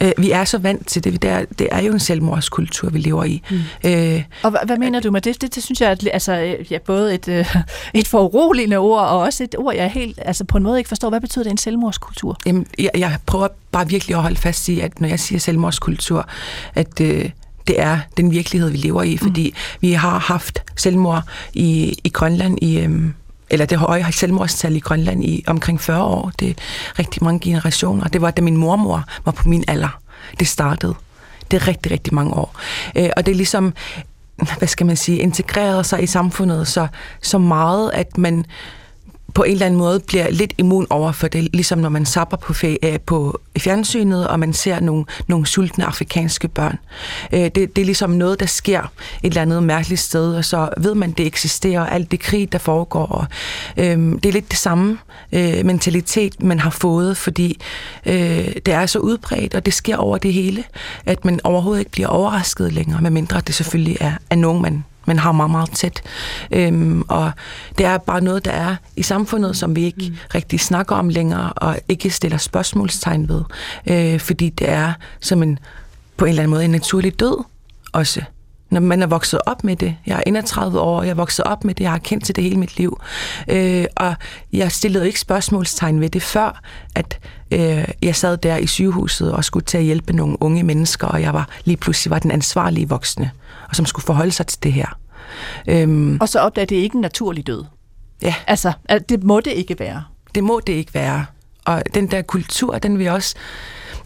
øh, 0.00 0.12
vi 0.18 0.30
er 0.30 0.44
så 0.44 0.58
vant 0.58 0.86
til 0.86 1.04
det. 1.04 1.22
Det 1.22 1.30
er, 1.30 1.44
det 1.58 1.68
er 1.70 1.80
jo 1.80 1.92
en 1.92 2.00
selvmordskultur, 2.00 2.90
vi 2.90 2.98
lever 2.98 3.24
i. 3.24 3.42
Mm. 3.50 3.56
Øh, 3.84 4.22
Og 4.42 4.50
hvad, 4.50 4.60
hvad 4.66 4.76
mener 4.76 5.00
du 5.00 5.10
med 5.10 5.20
det? 5.20 5.42
Det, 5.42 5.54
det 5.54 5.62
synes 5.62 5.80
jeg 5.80 5.90
er 5.90 5.96
altså, 6.12 6.36
øh, 6.40 6.72
ja, 6.72 6.78
både 6.78 7.14
et, 7.14 7.28
øh, 7.28 7.56
et 7.94 8.08
foruroligende 8.08 8.76
ord, 8.76 9.00
og 9.00 9.18
også 9.18 9.44
et 9.44 9.54
ord, 9.58 9.74
jeg 9.74 9.90
helt, 9.90 10.18
altså 10.22 10.44
på 10.44 10.56
en 10.56 10.62
måde 10.62 10.78
ikke 10.78 10.88
forstår. 10.88 11.08
Hvad 11.08 11.20
betyder 11.20 11.42
det 11.42 11.50
en 11.50 11.58
selvmordskultur? 11.58 12.38
Jamen, 12.46 12.66
jeg, 12.78 12.90
jeg 12.96 13.16
prøver 13.26 13.48
bare 13.72 13.88
virkelig 13.88 14.16
at 14.16 14.22
holde 14.22 14.36
fast 14.36 14.68
i, 14.68 14.80
at 14.80 15.00
når 15.00 15.08
jeg 15.08 15.20
siger 15.20 15.38
selvmordskultur, 15.38 16.28
at 16.74 17.00
øh, 17.00 17.30
det 17.66 17.80
er 17.80 17.98
den 18.16 18.30
virkelighed, 18.30 18.70
vi 18.70 18.76
lever 18.76 19.02
i, 19.02 19.16
fordi 19.16 19.50
mm. 19.50 19.78
vi 19.80 19.92
har 19.92 20.18
haft 20.18 20.62
selvmord 20.76 21.22
i, 21.54 21.94
i 22.04 22.08
Grønland 22.08 22.58
i... 22.62 22.80
Øhm, 22.80 23.14
eller 23.50 23.66
det 23.66 23.78
høje 23.78 24.12
selvmordstal 24.12 24.76
i 24.76 24.78
Grønland 24.78 25.24
i 25.24 25.44
omkring 25.46 25.80
40 25.80 26.02
år. 26.02 26.32
Det 26.40 26.50
er 26.50 26.54
rigtig 26.98 27.24
mange 27.24 27.40
generationer. 27.40 28.08
Det 28.08 28.22
var, 28.22 28.30
da 28.30 28.42
min 28.42 28.56
mormor 28.56 29.04
var 29.24 29.32
på 29.32 29.48
min 29.48 29.64
alder. 29.68 30.00
Det 30.38 30.48
startede. 30.48 30.94
Det 31.50 31.62
er 31.62 31.68
rigtig, 31.68 31.92
rigtig 31.92 32.14
mange 32.14 32.34
år. 32.34 32.56
Øh, 32.96 33.10
og 33.16 33.26
det 33.26 33.32
er 33.32 33.36
ligesom, 33.36 33.74
hvad 34.58 34.68
skal 34.68 34.86
man 34.86 34.96
sige, 34.96 35.18
integreret 35.18 35.86
sig 35.86 36.02
i 36.02 36.06
samfundet 36.06 36.68
så, 36.68 36.86
så 37.22 37.38
meget, 37.38 37.90
at 37.94 38.18
man 38.18 38.44
på 39.34 39.42
en 39.42 39.52
eller 39.52 39.66
anden 39.66 39.78
måde 39.78 40.00
bliver 40.00 40.30
lidt 40.30 40.52
immun 40.58 40.86
over 40.90 41.12
for 41.12 41.28
det, 41.28 41.48
ligesom 41.52 41.78
når 41.78 41.88
man 41.88 42.06
sapper 42.06 42.36
på, 42.36 42.52
fe- 42.52 42.76
øh, 42.82 43.00
på 43.00 43.40
fjernsynet, 43.58 44.28
og 44.28 44.40
man 44.40 44.52
ser 44.52 44.80
nogle, 44.80 45.04
nogle 45.26 45.46
sultne 45.46 45.84
afrikanske 45.84 46.48
børn. 46.48 46.78
Øh, 47.32 47.40
det, 47.40 47.54
det 47.54 47.78
er 47.78 47.84
ligesom 47.84 48.10
noget, 48.10 48.40
der 48.40 48.46
sker 48.46 48.80
et 48.80 48.88
eller 49.22 49.42
andet 49.42 49.62
mærkeligt 49.62 50.00
sted, 50.00 50.34
og 50.34 50.44
så 50.44 50.68
ved 50.78 50.94
man, 50.94 51.10
det 51.10 51.26
eksisterer, 51.26 51.80
og 51.80 51.94
alt 51.94 52.10
det 52.10 52.20
krig, 52.20 52.52
der 52.52 52.58
foregår. 52.58 53.06
Og, 53.06 53.26
øh, 53.76 53.98
det 53.98 54.26
er 54.26 54.32
lidt 54.32 54.50
det 54.50 54.58
samme 54.58 54.98
øh, 55.32 55.64
mentalitet, 55.64 56.42
man 56.42 56.58
har 56.58 56.70
fået, 56.70 57.16
fordi 57.16 57.60
øh, 58.06 58.14
det 58.66 58.68
er 58.68 58.86
så 58.86 58.98
udbredt, 58.98 59.54
og 59.54 59.66
det 59.66 59.74
sker 59.74 59.96
over 59.96 60.18
det 60.18 60.32
hele, 60.32 60.64
at 61.06 61.24
man 61.24 61.40
overhovedet 61.44 61.80
ikke 61.80 61.90
bliver 61.90 62.08
overrasket 62.08 62.72
længere, 62.72 63.00
medmindre 63.00 63.40
det 63.40 63.54
selvfølgelig 63.54 63.96
er, 64.00 64.12
er 64.30 64.36
nogen, 64.36 64.62
man 64.62 64.84
man 65.10 65.18
har 65.18 65.32
meget, 65.32 65.50
meget 65.50 65.70
tæt. 65.70 66.02
Øhm, 66.50 67.02
og 67.08 67.32
det 67.78 67.86
er 67.86 67.98
bare 67.98 68.20
noget, 68.20 68.44
der 68.44 68.50
er 68.50 68.76
i 68.96 69.02
samfundet, 69.02 69.56
som 69.56 69.76
vi 69.76 69.84
ikke 69.84 70.08
mm. 70.08 70.16
rigtig 70.34 70.60
snakker 70.60 70.96
om 70.96 71.08
længere, 71.08 71.52
og 71.52 71.78
ikke 71.88 72.10
stiller 72.10 72.38
spørgsmålstegn 72.38 73.28
ved. 73.28 73.42
Øh, 73.86 74.20
fordi 74.20 74.48
det 74.48 74.68
er 74.68 74.92
som 75.20 75.42
en, 75.42 75.58
på 76.16 76.24
en 76.24 76.28
eller 76.28 76.42
anden 76.42 76.50
måde 76.50 76.64
en 76.64 76.70
naturlig 76.70 77.20
død 77.20 77.44
også. 77.92 78.22
Når 78.70 78.80
man 78.80 79.02
er 79.02 79.06
vokset 79.06 79.40
op 79.46 79.64
med 79.64 79.76
det. 79.76 79.96
Jeg 80.06 80.16
er 80.16 80.22
31 80.26 80.80
år, 80.80 81.02
jeg 81.02 81.10
er 81.10 81.14
vokset 81.14 81.44
op 81.44 81.64
med 81.64 81.74
det, 81.74 81.84
jeg 81.84 81.90
har 81.90 81.98
kendt 81.98 82.24
til 82.24 82.36
det 82.36 82.44
hele 82.44 82.56
mit 82.56 82.78
liv. 82.78 83.00
Øh, 83.48 83.84
og 83.96 84.14
jeg 84.52 84.72
stillede 84.72 85.06
ikke 85.06 85.20
spørgsmålstegn 85.20 86.00
ved 86.00 86.08
det 86.08 86.22
før, 86.22 86.60
at 86.94 87.18
øh, 87.50 87.88
jeg 88.02 88.16
sad 88.16 88.36
der 88.36 88.56
i 88.56 88.66
sygehuset 88.66 89.32
og 89.32 89.44
skulle 89.44 89.64
til 89.64 89.78
at 89.78 89.84
hjælpe 89.84 90.12
nogle 90.12 90.42
unge 90.42 90.62
mennesker, 90.62 91.06
og 91.06 91.22
jeg 91.22 91.34
var 91.34 91.48
lige 91.64 91.76
pludselig 91.76 92.10
var 92.10 92.18
den 92.18 92.30
ansvarlige 92.30 92.88
voksne, 92.88 93.30
og 93.70 93.76
som 93.76 93.86
skulle 93.86 94.04
forholde 94.04 94.32
sig 94.32 94.46
til 94.46 94.62
det 94.62 94.72
her. 94.72 94.98
Øhm, 95.68 96.18
Og 96.20 96.28
så 96.28 96.40
opdager 96.40 96.66
det 96.66 96.76
ikke 96.76 96.94
en 96.94 97.00
naturlig 97.00 97.46
død. 97.46 97.64
ja, 98.22 98.34
Altså, 98.46 98.72
det 99.08 99.24
må 99.24 99.40
det 99.40 99.50
ikke 99.52 99.78
være. 99.78 100.04
det 100.34 100.44
må 100.44 100.60
det 100.66 100.72
ikke 100.72 100.94
være. 100.94 101.26
Og 101.64 101.82
den 101.94 102.10
der 102.10 102.22
kultur, 102.22 102.78
den 102.78 102.98
vi 102.98 103.06
også, 103.06 103.34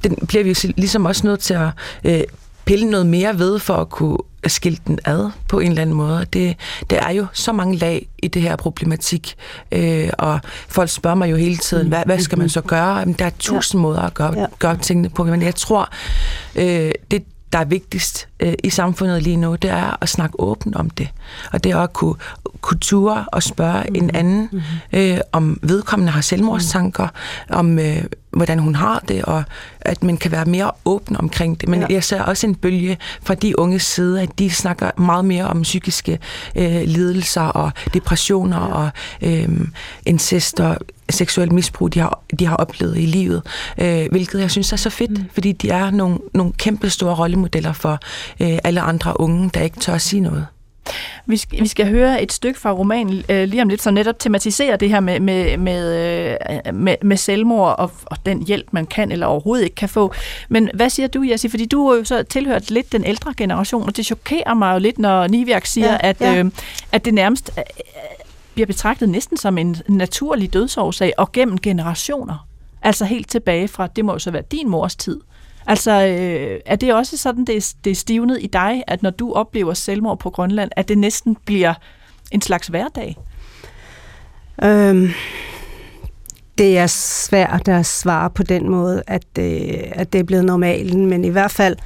den 0.04 0.16
bliver 0.28 0.44
vi 0.44 0.48
jo 0.50 0.72
ligesom 0.76 1.04
også 1.04 1.26
nødt 1.26 1.40
til 1.40 1.54
at 1.54 1.68
øh, 2.04 2.20
pille 2.64 2.90
noget 2.90 3.06
mere 3.06 3.38
ved, 3.38 3.58
for 3.58 3.74
at 3.76 3.88
kunne 3.88 4.18
skille 4.46 4.78
den 4.86 4.98
ad 5.04 5.30
på 5.48 5.60
en 5.60 5.68
eller 5.68 5.82
anden 5.82 5.96
måde. 5.96 6.24
Det, 6.32 6.56
det 6.90 6.98
er 6.98 7.10
jo 7.10 7.26
så 7.32 7.52
mange 7.52 7.76
lag 7.76 8.08
i 8.22 8.28
det 8.28 8.42
her 8.42 8.56
problematik, 8.56 9.34
øh, 9.72 10.10
og 10.18 10.40
folk 10.68 10.90
spørger 10.90 11.14
mig 11.14 11.30
jo 11.30 11.36
hele 11.36 11.56
tiden, 11.56 11.88
hvad, 11.88 12.02
hvad 12.06 12.18
skal 12.18 12.38
man 12.38 12.48
så 12.48 12.60
gøre? 12.60 12.96
Jamen, 12.98 13.14
der 13.18 13.24
er 13.24 13.30
tusind 13.38 13.78
ja. 13.78 13.82
måder 13.82 14.00
at 14.00 14.14
gøre, 14.14 14.38
ja. 14.38 14.46
gøre 14.58 14.76
tingene 14.76 15.10
på, 15.10 15.24
men 15.24 15.42
jeg 15.42 15.54
tror, 15.54 15.88
øh, 16.56 16.92
det 17.10 17.24
der 17.54 17.60
er 17.60 17.64
vigtigst 17.64 18.28
øh, 18.40 18.54
i 18.64 18.70
samfundet 18.70 19.22
lige 19.22 19.36
nu, 19.36 19.54
det 19.54 19.70
er 19.70 19.96
at 20.00 20.08
snakke 20.08 20.40
åbent 20.40 20.76
om 20.76 20.90
det. 20.90 21.08
Og 21.52 21.64
det 21.64 21.72
er 21.72 21.78
at 21.78 21.92
kunne, 21.92 22.14
kunne 22.60 22.80
ture 22.80 23.24
og 23.32 23.42
spørge 23.42 23.84
mm. 23.88 23.94
en 23.94 24.16
anden, 24.16 24.48
mm. 24.52 24.60
øh, 24.92 25.18
om 25.32 25.58
vedkommende 25.62 26.12
har 26.12 26.20
selvmordstanker, 26.20 27.04
mm. 27.04 27.56
om 27.56 27.78
øh, 27.78 28.04
hvordan 28.30 28.58
hun 28.58 28.74
har 28.74 29.04
det, 29.08 29.24
og 29.24 29.44
at 29.80 30.02
man 30.02 30.16
kan 30.16 30.30
være 30.30 30.44
mere 30.44 30.70
åben 30.84 31.16
omkring 31.16 31.60
det. 31.60 31.68
Men 31.68 31.80
ja. 31.80 31.86
jeg 31.90 32.04
ser 32.04 32.22
også 32.22 32.46
en 32.46 32.54
bølge 32.54 32.98
fra 33.22 33.34
de 33.34 33.58
unge 33.58 33.78
side, 33.78 34.22
at 34.22 34.38
de 34.38 34.50
snakker 34.50 34.90
meget 35.00 35.24
mere 35.24 35.46
om 35.46 35.62
psykiske 35.62 36.18
øh, 36.56 36.82
lidelser 36.84 37.42
og 37.42 37.72
depressioner 37.94 38.60
ja. 38.60 38.74
og 38.74 38.90
øh, 39.22 39.48
incest 40.06 40.60
og 40.60 40.78
seksuel 41.10 41.52
misbrug, 41.52 41.94
de 41.94 42.00
har, 42.00 42.22
de 42.38 42.46
har 42.46 42.56
oplevet 42.56 42.98
i 42.98 43.06
livet, 43.06 43.42
øh, 43.78 44.06
hvilket 44.10 44.40
jeg 44.40 44.50
synes 44.50 44.72
er 44.72 44.76
så 44.76 44.90
fedt, 44.90 45.10
mm. 45.10 45.24
fordi 45.32 45.52
de 45.52 45.70
er 45.70 45.90
nogle, 45.90 46.18
nogle 46.34 46.52
kæmpe 46.52 46.90
store 46.90 47.14
rollemodeller 47.14 47.72
for 47.72 47.98
øh, 48.40 48.58
alle 48.64 48.80
andre 48.80 49.20
unge, 49.20 49.50
der 49.54 49.60
ikke 49.60 49.80
tør 49.80 49.94
at 49.94 50.02
sige 50.02 50.20
noget. 50.20 50.46
Vi 51.26 51.36
skal, 51.36 51.60
vi 51.60 51.66
skal 51.66 51.88
høre 51.88 52.22
et 52.22 52.32
stykke 52.32 52.60
fra 52.60 52.72
romanen 52.72 53.22
øh, 53.28 53.48
lige 53.48 53.62
om 53.62 53.68
lidt, 53.68 53.82
som 53.82 53.94
netop 53.94 54.18
tematiserer 54.18 54.76
det 54.76 54.88
her 54.88 55.00
med, 55.00 55.20
med, 55.20 55.56
med, 55.56 55.96
øh, 56.66 56.74
med, 56.74 56.96
med 57.02 57.16
selvmord 57.16 57.78
og, 57.78 57.90
og 58.04 58.16
den 58.26 58.46
hjælp, 58.46 58.66
man 58.70 58.86
kan 58.86 59.12
eller 59.12 59.26
overhovedet 59.26 59.64
ikke 59.64 59.76
kan 59.76 59.88
få. 59.88 60.12
Men 60.48 60.70
hvad 60.74 60.90
siger 60.90 61.06
du, 61.06 61.22
Jessie? 61.22 61.50
Fordi 61.50 61.66
du 61.66 61.88
har 61.88 61.96
jo 61.96 62.04
så 62.04 62.22
tilhørt 62.22 62.70
lidt 62.70 62.92
den 62.92 63.04
ældre 63.04 63.34
generation, 63.36 63.82
og 63.82 63.96
det 63.96 64.06
chokerer 64.06 64.54
mig 64.54 64.74
jo 64.74 64.78
lidt, 64.78 64.98
når 64.98 65.26
Niviak 65.26 65.66
siger, 65.66 65.92
Ja, 65.92 65.96
at, 66.00 66.20
ja. 66.20 66.34
øh, 66.36 66.50
at 66.92 67.04
det 67.04 67.14
nærmest 67.14 67.50
er, 67.56 67.62
bliver 68.54 68.66
betragtet 68.66 69.08
næsten 69.08 69.36
som 69.36 69.58
en 69.58 69.76
naturlig 69.88 70.52
dødsårsag, 70.52 71.12
og 71.18 71.32
gennem 71.32 71.58
generationer. 71.58 72.46
Altså 72.82 73.04
helt 73.04 73.30
tilbage 73.30 73.68
fra, 73.68 73.86
det 73.86 74.04
må 74.04 74.12
jo 74.12 74.18
så 74.18 74.30
være 74.30 74.42
din 74.50 74.68
mors 74.68 74.96
tid. 74.96 75.20
Altså, 75.66 76.06
øh, 76.06 76.60
er 76.66 76.76
det 76.76 76.94
også 76.94 77.16
sådan, 77.16 77.44
det 77.44 77.56
er, 77.56 77.74
det 77.84 77.90
er 77.90 77.94
stivnet 77.94 78.38
i 78.40 78.46
dig, 78.46 78.82
at 78.86 79.02
når 79.02 79.10
du 79.10 79.32
oplever 79.32 79.74
selvmord 79.74 80.18
på 80.18 80.30
Grønland, 80.30 80.70
at 80.76 80.88
det 80.88 80.98
næsten 80.98 81.36
bliver 81.44 81.74
en 82.30 82.40
slags 82.40 82.66
hverdag? 82.66 83.16
Øhm, 84.62 85.08
det 86.58 86.78
er 86.78 86.86
svært 86.86 87.68
at 87.68 87.86
svare 87.86 88.30
på 88.30 88.42
den 88.42 88.70
måde, 88.70 89.02
at, 89.06 89.26
øh, 89.38 89.82
at 89.92 90.12
det 90.12 90.18
er 90.18 90.24
blevet 90.24 90.44
normalen, 90.44 91.06
men 91.06 91.24
i 91.24 91.28
hvert 91.28 91.50
fald, 91.50 91.76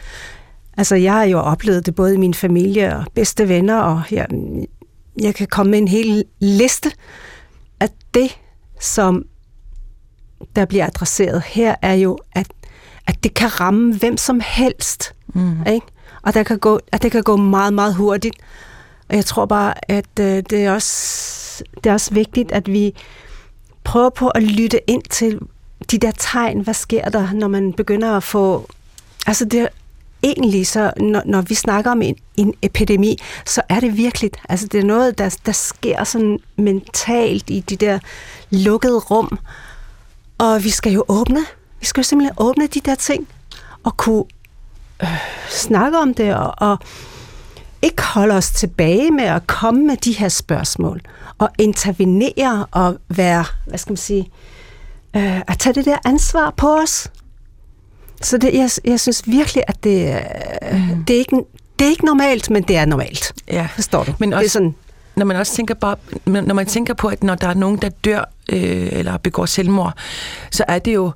altså 0.77 0.97
jeg 0.97 1.13
har 1.13 1.25
jo 1.25 1.39
oplevet 1.39 1.87
det 1.87 1.95
både 1.95 2.15
i 2.15 2.19
min 2.19 2.35
familie 2.35 2.97
og 2.97 3.05
bedste 3.15 3.49
venner, 3.49 3.79
og 3.79 4.03
jeg, 4.11 4.27
jeg 5.21 5.35
kan 5.35 5.47
komme 5.47 5.71
med 5.71 5.79
en 5.79 5.89
hel 5.89 6.25
liste 6.41 6.93
af 7.81 7.89
det, 8.15 8.39
som 8.81 9.25
der 10.57 10.65
bliver 10.65 10.87
adresseret 10.87 11.43
her, 11.43 11.75
er 11.83 11.95
jo, 11.95 12.19
at, 12.33 12.47
at 13.07 13.25
det 13.25 13.35
kan 13.35 13.61
ramme 13.61 13.95
hvem 13.95 14.17
som 14.17 14.41
helst. 14.45 15.15
Mm. 15.35 15.67
Ikke? 15.67 15.87
Og 16.23 16.35
der 16.35 16.43
kan 16.43 16.59
gå, 16.59 16.81
at 16.93 17.03
det 17.03 17.13
kan 17.13 17.23
gå 17.23 17.37
meget, 17.37 17.73
meget 17.73 17.95
hurtigt. 17.95 18.37
Og 19.09 19.17
jeg 19.17 19.25
tror 19.25 19.47
bare, 19.47 19.91
at 19.91 20.21
øh, 20.21 20.43
det, 20.51 20.53
er 20.53 20.73
også, 20.73 21.65
det 21.85 21.91
er 21.91 21.93
også 21.93 22.15
vigtigt, 22.15 22.53
at 22.53 22.73
vi 22.73 22.95
prøver 23.85 24.11
på 24.11 24.29
at 24.29 24.43
lytte 24.43 24.91
ind 24.91 25.03
til 25.03 25.39
de 25.91 25.99
der 25.99 26.11
tegn. 26.19 26.61
Hvad 26.61 26.75
sker 26.75 27.09
der, 27.09 27.33
når 27.33 27.49
man 27.49 27.73
begynder 27.73 28.17
at 28.17 28.23
få... 28.23 28.69
Altså 29.27 29.45
det, 29.45 29.69
egentlig 30.23 30.67
så, 30.67 30.93
når, 30.97 31.23
når 31.27 31.43
vi 31.43 31.55
snakker 31.55 31.91
om 31.91 32.03
en, 32.03 32.17
en 32.37 32.55
epidemi, 32.63 33.19
så 33.47 33.63
er 33.69 33.81
det 33.81 33.97
virkelig, 33.97 34.31
altså 34.49 34.67
det 34.67 34.81
er 34.81 34.85
noget, 34.85 35.19
der, 35.19 35.37
der 35.47 35.53
sker 35.53 36.05
sådan 36.05 36.39
mentalt 36.57 37.51
i 37.51 37.61
de 37.61 37.77
der 37.77 37.99
lukkede 38.51 38.99
rum, 38.99 39.39
og 40.39 40.65
vi 40.65 40.71
skal 40.71 40.93
jo 40.93 41.05
åbne, 41.09 41.41
vi 41.81 41.87
skal 41.87 42.01
jo 42.01 42.05
simpelthen 42.05 42.37
åbne 42.39 42.67
de 42.67 42.81
der 42.81 42.95
ting, 42.95 43.29
og 43.85 43.97
kunne 43.97 44.25
øh, 45.03 45.09
snakke 45.51 45.99
om 45.99 46.15
det, 46.15 46.35
og, 46.35 46.55
og 46.59 46.79
ikke 47.83 48.03
holde 48.03 48.35
os 48.35 48.51
tilbage 48.51 49.11
med 49.11 49.25
at 49.25 49.47
komme 49.47 49.87
med 49.87 49.97
de 49.97 50.13
her 50.13 50.29
spørgsmål, 50.29 51.01
og 51.39 51.49
intervenere 51.59 52.67
og 52.71 52.97
være, 53.09 53.45
hvad 53.67 53.79
skal 53.79 53.91
man 53.91 53.97
sige, 53.97 54.31
øh, 55.17 55.41
at 55.41 55.59
tage 55.59 55.75
det 55.75 55.85
der 55.85 55.99
ansvar 56.05 56.51
på 56.57 56.77
os. 56.77 57.11
Så 58.23 58.39
det, 58.39 58.55
jeg, 58.55 58.71
jeg 58.85 59.01
synes 59.01 59.23
virkelig, 59.27 59.63
at 59.67 59.85
det, 59.85 60.21
mm. 60.73 61.05
det, 61.05 61.15
er 61.15 61.19
ikke, 61.19 61.37
det 61.79 61.85
er 61.85 61.91
ikke 61.91 62.05
normalt, 62.05 62.51
men 62.51 62.63
det 62.63 62.77
er 62.77 62.85
normalt. 62.85 63.33
Ja. 63.49 63.69
Forstår 63.75 64.05
du? 64.05 64.15
Men 64.19 64.33
også, 64.33 64.41
det 64.41 64.47
er 64.47 64.51
sådan, 64.51 64.75
når 65.17 65.25
man 65.25 65.37
også 65.37 65.55
tænker 65.55 65.75
bare, 65.75 65.97
når 66.25 66.55
man 66.55 66.67
tænker 66.67 66.95
på, 66.95 67.09
at 67.09 67.23
når 67.23 67.35
der 67.35 67.49
er 67.49 67.55
nogen, 67.55 67.77
der 67.77 67.89
dør 67.89 68.25
øh, 68.49 68.89
eller 68.93 69.17
begår 69.17 69.47
selvmord, 69.47 69.93
så 70.51 70.65
er 70.69 70.79
det 70.79 70.95
jo 70.95 71.13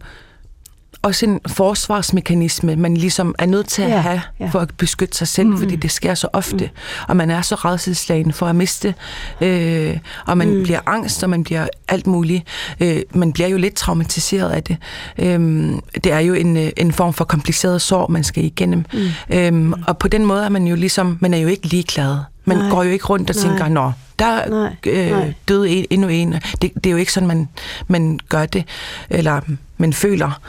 også 1.03 1.27
en 1.27 1.41
forsvarsmekanisme, 1.47 2.77
man 2.77 2.97
ligesom 2.97 3.35
er 3.39 3.47
nødt 3.47 3.69
til 3.69 3.83
at 3.83 3.91
Ja, 3.91 4.01
have 4.01 4.21
ja. 4.41 4.49
for 4.49 4.59
at 4.59 4.71
beskytte 4.77 5.17
sig 5.17 5.29
selv, 5.29 5.49
mm. 5.49 5.59
fordi 5.59 5.77
det 5.77 5.91
sker 5.91 6.15
så 6.15 6.29
ofte, 6.33 6.65
mm. 6.65 7.05
og 7.09 7.17
man 7.17 7.31
er 7.31 7.43
så 7.43 7.55
redselslagen 7.55 8.33
for 8.33 8.47
at 8.47 8.57
miste, 8.57 8.95
øh, 9.41 9.99
og 10.27 10.39
man 10.39 10.55
mm. 10.55 10.63
bliver 10.63 10.81
angst, 10.87 11.23
og 11.23 11.31
man 11.31 11.45
bliver 11.45 11.67
alt 11.89 12.07
muligt. 12.07 12.45
Øh, 12.81 13.03
man 13.15 13.33
bliver 13.33 13.49
jo 13.49 13.57
lidt 13.57 13.75
traumatiseret 13.75 14.51
af 14.51 14.63
det. 14.63 14.77
Øh, 15.19 15.73
det 16.05 16.13
er 16.13 16.19
jo 16.19 16.35
en, 16.35 16.57
øh, 16.57 16.71
en 16.77 16.93
form 16.93 17.13
for 17.13 17.25
kompliceret 17.25 17.83
sorg, 17.83 18.13
man 18.13 18.25
skal 18.25 18.45
igennem. 18.45 18.85
Mm. 18.93 19.37
Øh, 19.37 19.73
og 19.87 19.99
på 19.99 20.09
den 20.09 20.27
måde 20.27 20.45
er 20.45 20.49
man 20.49 20.67
jo 20.67 20.77
ligesom, 20.77 21.19
man 21.21 21.35
er 21.35 21.39
jo 21.39 21.49
ikke 21.49 21.67
ligeglad. 21.67 22.17
Man 22.45 22.57
Nej. 22.57 22.71
går 22.71 22.83
jo 22.83 22.91
ikke 22.91 23.05
rundt 23.05 23.31
og 23.31 23.37
Nej. 23.37 23.45
tænker, 23.49 23.69
nå, 23.69 23.93
der 24.19 24.49
Nej. 24.49 24.77
øh, 24.87 25.33
døde 25.49 25.71
en, 25.71 25.87
endnu 25.91 26.09
en. 26.09 26.33
Det, 26.33 26.73
det 26.75 26.87
er 26.87 26.91
jo 26.91 26.97
ikke 26.97 27.13
sådan, 27.13 27.27
man, 27.27 27.49
man 27.89 28.19
gør 28.29 28.47
det, 28.47 28.65
eller 29.11 29.41
man 29.83 29.93
føler. 29.93 30.41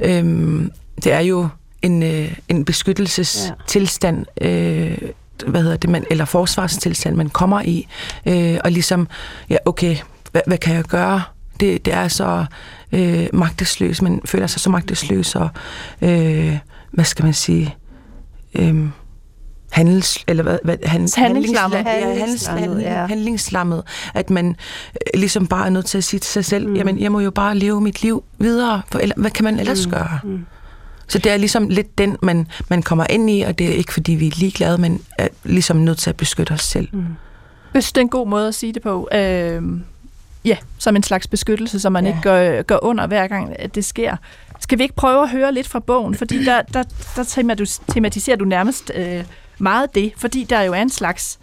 Øhm, 0.00 0.72
det 1.04 1.12
er 1.12 1.20
jo 1.20 1.48
en, 1.82 2.02
øh, 2.02 2.32
en 2.48 2.64
beskyttelsestilstand, 2.64 4.26
øh, 4.40 4.98
hvad 5.46 5.62
hedder 5.62 5.76
det, 5.76 5.90
man, 5.90 6.04
eller 6.10 6.24
forsvarstilstand, 6.24 7.16
man 7.16 7.28
kommer 7.28 7.62
i, 7.62 7.86
øh, 8.26 8.58
og 8.64 8.72
ligesom, 8.72 9.08
ja, 9.50 9.56
okay, 9.64 9.96
hvad, 10.32 10.42
hvad 10.46 10.58
kan 10.58 10.74
jeg 10.74 10.84
gøre? 10.84 11.22
Det, 11.60 11.84
det 11.84 11.94
er 11.94 12.08
så 12.08 12.44
øh, 12.92 13.26
magtesløs, 13.32 14.02
man 14.02 14.20
føler 14.24 14.46
sig 14.46 14.60
så 14.60 14.70
magtesløs, 14.70 15.34
og 15.34 15.48
øh, 16.02 16.58
hvad 16.90 17.04
skal 17.04 17.24
man 17.24 17.34
sige, 17.34 17.76
øh, 18.54 18.88
handels, 19.70 20.24
eller 20.26 20.42
hvad, 20.42 20.58
hvad 20.64 20.76
handels, 20.84 21.14
Handlingslammet. 21.14 21.76
ja, 21.78 21.82
Handlingslammet, 21.82 22.62
handling, 22.62 22.88
ja. 22.88 23.06
handlingslammet, 23.06 23.82
at 24.14 24.30
man 24.30 24.46
øh, 24.48 25.20
ligesom 25.20 25.46
bare 25.46 25.66
er 25.66 25.70
nødt 25.70 25.86
til 25.86 25.98
at 25.98 26.04
sige 26.04 26.20
til 26.20 26.32
sig 26.32 26.44
selv, 26.44 26.68
mm. 26.68 26.76
jamen 26.76 26.98
jeg 27.00 27.12
må 27.12 27.20
jo 27.20 27.30
bare 27.30 27.54
leve 27.54 27.80
mit 27.80 28.02
liv 28.02 28.24
videre, 28.38 28.82
for 28.92 28.98
eller, 28.98 29.14
hvad 29.16 29.30
kan 29.30 29.44
man 29.44 29.58
ellers 29.60 29.86
mm. 29.86 29.92
gøre? 29.92 30.18
Mm. 30.24 30.46
Så 31.08 31.18
det 31.18 31.32
er 31.32 31.36
ligesom 31.36 31.68
lidt 31.68 31.98
den, 31.98 32.16
man, 32.22 32.46
man 32.68 32.82
kommer 32.82 33.06
ind 33.10 33.30
i, 33.30 33.40
og 33.40 33.58
det 33.58 33.66
er 33.68 33.72
ikke 33.74 33.92
fordi 33.92 34.12
vi 34.12 34.26
er 34.26 34.32
ligeglade, 34.36 34.78
men 34.78 35.02
er 35.18 35.28
ligesom 35.44 35.76
nødt 35.76 35.98
til 35.98 36.10
at 36.10 36.16
beskytte 36.16 36.52
os 36.52 36.62
selv. 36.62 36.88
Mm. 36.92 37.04
Jeg 37.74 37.82
synes, 37.82 37.92
det 37.92 38.00
er 38.00 38.04
en 38.04 38.08
god 38.08 38.28
måde 38.28 38.48
at 38.48 38.54
sige 38.54 38.72
det 38.72 38.82
på. 38.82 39.08
Øh, 39.14 39.62
ja, 40.44 40.56
som 40.78 40.96
en 40.96 41.02
slags 41.02 41.26
beskyttelse, 41.26 41.80
som 41.80 41.92
man 41.92 42.04
ja. 42.04 42.10
ikke 42.10 42.22
gør, 42.22 42.62
gør 42.62 42.78
under 42.84 43.06
hver 43.06 43.26
gang, 43.26 43.60
at 43.60 43.74
det 43.74 43.84
sker. 43.84 44.16
Skal 44.60 44.78
vi 44.78 44.82
ikke 44.82 44.94
prøve 44.94 45.22
at 45.22 45.30
høre 45.30 45.54
lidt 45.54 45.68
fra 45.68 45.78
bogen? 45.78 46.14
Fordi 46.14 46.44
der, 46.44 46.62
der, 46.62 46.82
der 47.16 47.22
temat- 47.24 47.80
tematiserer 47.92 48.36
du 48.36 48.44
nærmest 48.44 48.92
øh, 48.94 49.24
meget 49.60 49.94
det, 49.94 50.12
fordi 50.16 50.44
der 50.44 50.60
jo 50.60 50.72
er 50.72 50.82
en 50.82 50.90
slags 50.90 51.38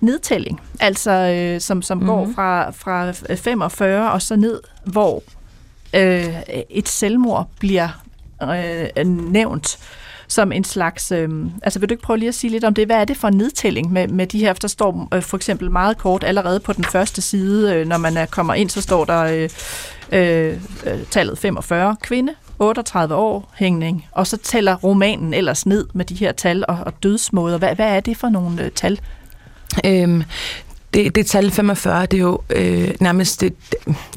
nedtælling, 0.00 0.60
altså 0.80 1.10
øh, 1.10 1.60
som, 1.60 1.82
som 1.82 1.98
mm-hmm. 1.98 2.08
går 2.08 2.30
fra, 2.34 2.70
fra 2.70 3.10
45 3.34 4.12
og 4.12 4.22
så 4.22 4.36
ned, 4.36 4.60
hvor 4.84 5.22
øh, 5.94 6.34
et 6.70 6.88
selvmord 6.88 7.48
bliver 7.58 8.02
øh, 8.42 9.06
nævnt 9.06 9.78
som 10.28 10.52
en 10.52 10.64
slags... 10.64 11.12
Øh, 11.12 11.28
altså 11.62 11.78
vil 11.78 11.88
du 11.88 11.92
ikke 11.92 12.02
prøve 12.02 12.18
lige 12.18 12.28
at 12.28 12.34
sige 12.34 12.50
lidt 12.50 12.64
om 12.64 12.74
det? 12.74 12.86
Hvad 12.86 12.96
er 12.96 13.04
det 13.04 13.16
for 13.16 13.28
en 13.28 13.36
nedtælling 13.36 13.92
med, 13.92 14.08
med 14.08 14.26
de 14.26 14.38
her? 14.38 14.52
Der 14.52 14.68
står 14.68 15.08
øh, 15.14 15.22
for 15.22 15.36
eksempel 15.36 15.70
meget 15.70 15.98
kort 15.98 16.24
allerede 16.24 16.60
på 16.60 16.72
den 16.72 16.84
første 16.84 17.22
side, 17.22 17.74
øh, 17.74 17.86
når 17.86 17.98
man 17.98 18.16
er, 18.16 18.26
kommer 18.26 18.54
ind, 18.54 18.70
så 18.70 18.82
står 18.82 19.04
der 19.04 19.22
øh, 19.22 19.48
øh, 20.12 20.60
øh, 20.86 21.04
tallet 21.10 21.38
45 21.38 21.96
kvinde, 22.02 22.34
38 22.58 23.14
år, 23.14 23.52
hængning, 23.56 24.06
og 24.12 24.26
så 24.26 24.36
tæller 24.36 24.74
romanen 24.74 25.34
ellers 25.34 25.66
ned 25.66 25.86
med 25.94 26.04
de 26.04 26.14
her 26.14 26.32
tal 26.32 26.64
og, 26.68 26.78
og 26.86 26.92
dødsmåder. 27.02 27.58
Hvad, 27.58 27.74
hvad 27.74 27.96
er 27.96 28.00
det 28.00 28.16
for 28.16 28.28
nogle 28.28 28.62
øh, 28.64 28.70
tal? 28.70 29.00
Øhm, 29.86 30.22
det, 30.94 31.14
det 31.14 31.26
tal 31.26 31.50
45, 31.50 32.06
det 32.06 32.16
er 32.16 32.18
jo 32.22 32.40
øh, 32.50 32.90
nærmest 33.00 33.40
det, 33.40 33.54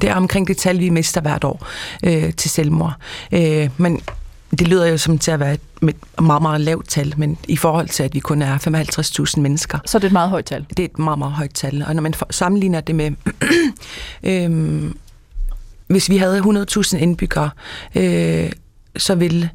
det 0.00 0.10
er 0.10 0.14
omkring 0.14 0.46
det 0.48 0.56
tal, 0.56 0.78
vi 0.78 0.90
mister 0.90 1.20
hvert 1.20 1.44
år 1.44 1.66
øh, 2.04 2.32
til 2.34 2.50
selvmord. 2.50 2.94
Øh, 3.32 3.70
men 3.76 4.00
det 4.58 4.68
lyder 4.68 4.86
jo 4.86 4.96
som 4.98 5.18
til 5.18 5.30
at 5.30 5.40
være 5.40 5.54
et, 5.54 5.60
et 5.88 5.96
meget, 6.22 6.42
meget 6.42 6.60
lavt 6.60 6.88
tal, 6.88 7.14
men 7.16 7.38
i 7.48 7.56
forhold 7.56 7.88
til, 7.88 8.02
at 8.02 8.14
vi 8.14 8.18
kun 8.20 8.42
er 8.42 8.58
55.000 9.34 9.40
mennesker, 9.40 9.78
Så 9.86 9.98
er 9.98 10.00
det 10.00 10.06
et 10.06 10.12
meget 10.12 10.30
højt 10.30 10.44
tal. 10.44 10.66
det 10.68 10.78
er 10.78 10.84
et 10.84 10.98
meget, 10.98 11.18
meget 11.18 11.32
højt 11.32 11.54
tal. 11.54 11.84
Og 11.88 11.94
når 11.94 12.02
man 12.02 12.14
sammenligner 12.30 12.80
det 12.80 12.94
med, 12.94 13.10
øhm, 14.22 14.96
hvis 15.86 16.10
vi 16.10 16.16
havde 16.16 16.38
100.000 16.38 16.96
indbyggere, 16.96 17.50
øh, 17.94 18.52
så 18.96 19.14
ville 19.14 19.50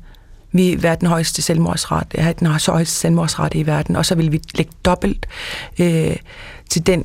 vi 0.51 0.83
være 0.83 0.97
den 0.99 1.07
højeste 1.07 1.41
selvmordsrate, 1.41 2.21
have 2.21 2.35
den 2.39 2.47
højeste 2.47 2.95
selvmordsrate 2.95 3.57
i 3.57 3.65
verden, 3.65 3.95
og 3.95 4.05
så 4.05 4.15
vil 4.15 4.31
vi 4.31 4.41
lægge 4.55 4.71
dobbelt 4.85 5.25
øh, 5.79 6.15
til, 6.69 6.87
den, 6.87 7.03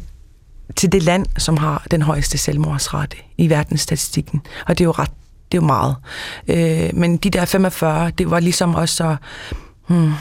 til 0.76 0.92
det 0.92 1.02
land, 1.02 1.26
som 1.38 1.56
har 1.56 1.87
den 1.90 2.02
højeste 2.02 2.38
selvmordsrate 2.38 3.16
i 3.38 3.50
verdensstatistikken. 3.50 4.40
Og 4.66 4.78
det 4.78 4.85
er 4.85 4.88
jo 4.88 4.90
ret, 4.90 5.11
det 5.52 5.58
er 5.58 5.62
jo 5.62 5.66
meget. 5.66 5.96
Øh, 6.48 6.90
men 6.94 7.16
de 7.16 7.30
der 7.30 7.44
45, 7.44 8.11
det 8.11 8.30
var 8.30 8.40
ligesom 8.40 8.74
også 8.74 8.94
så... 8.94 9.16
Hmm, 9.87 10.12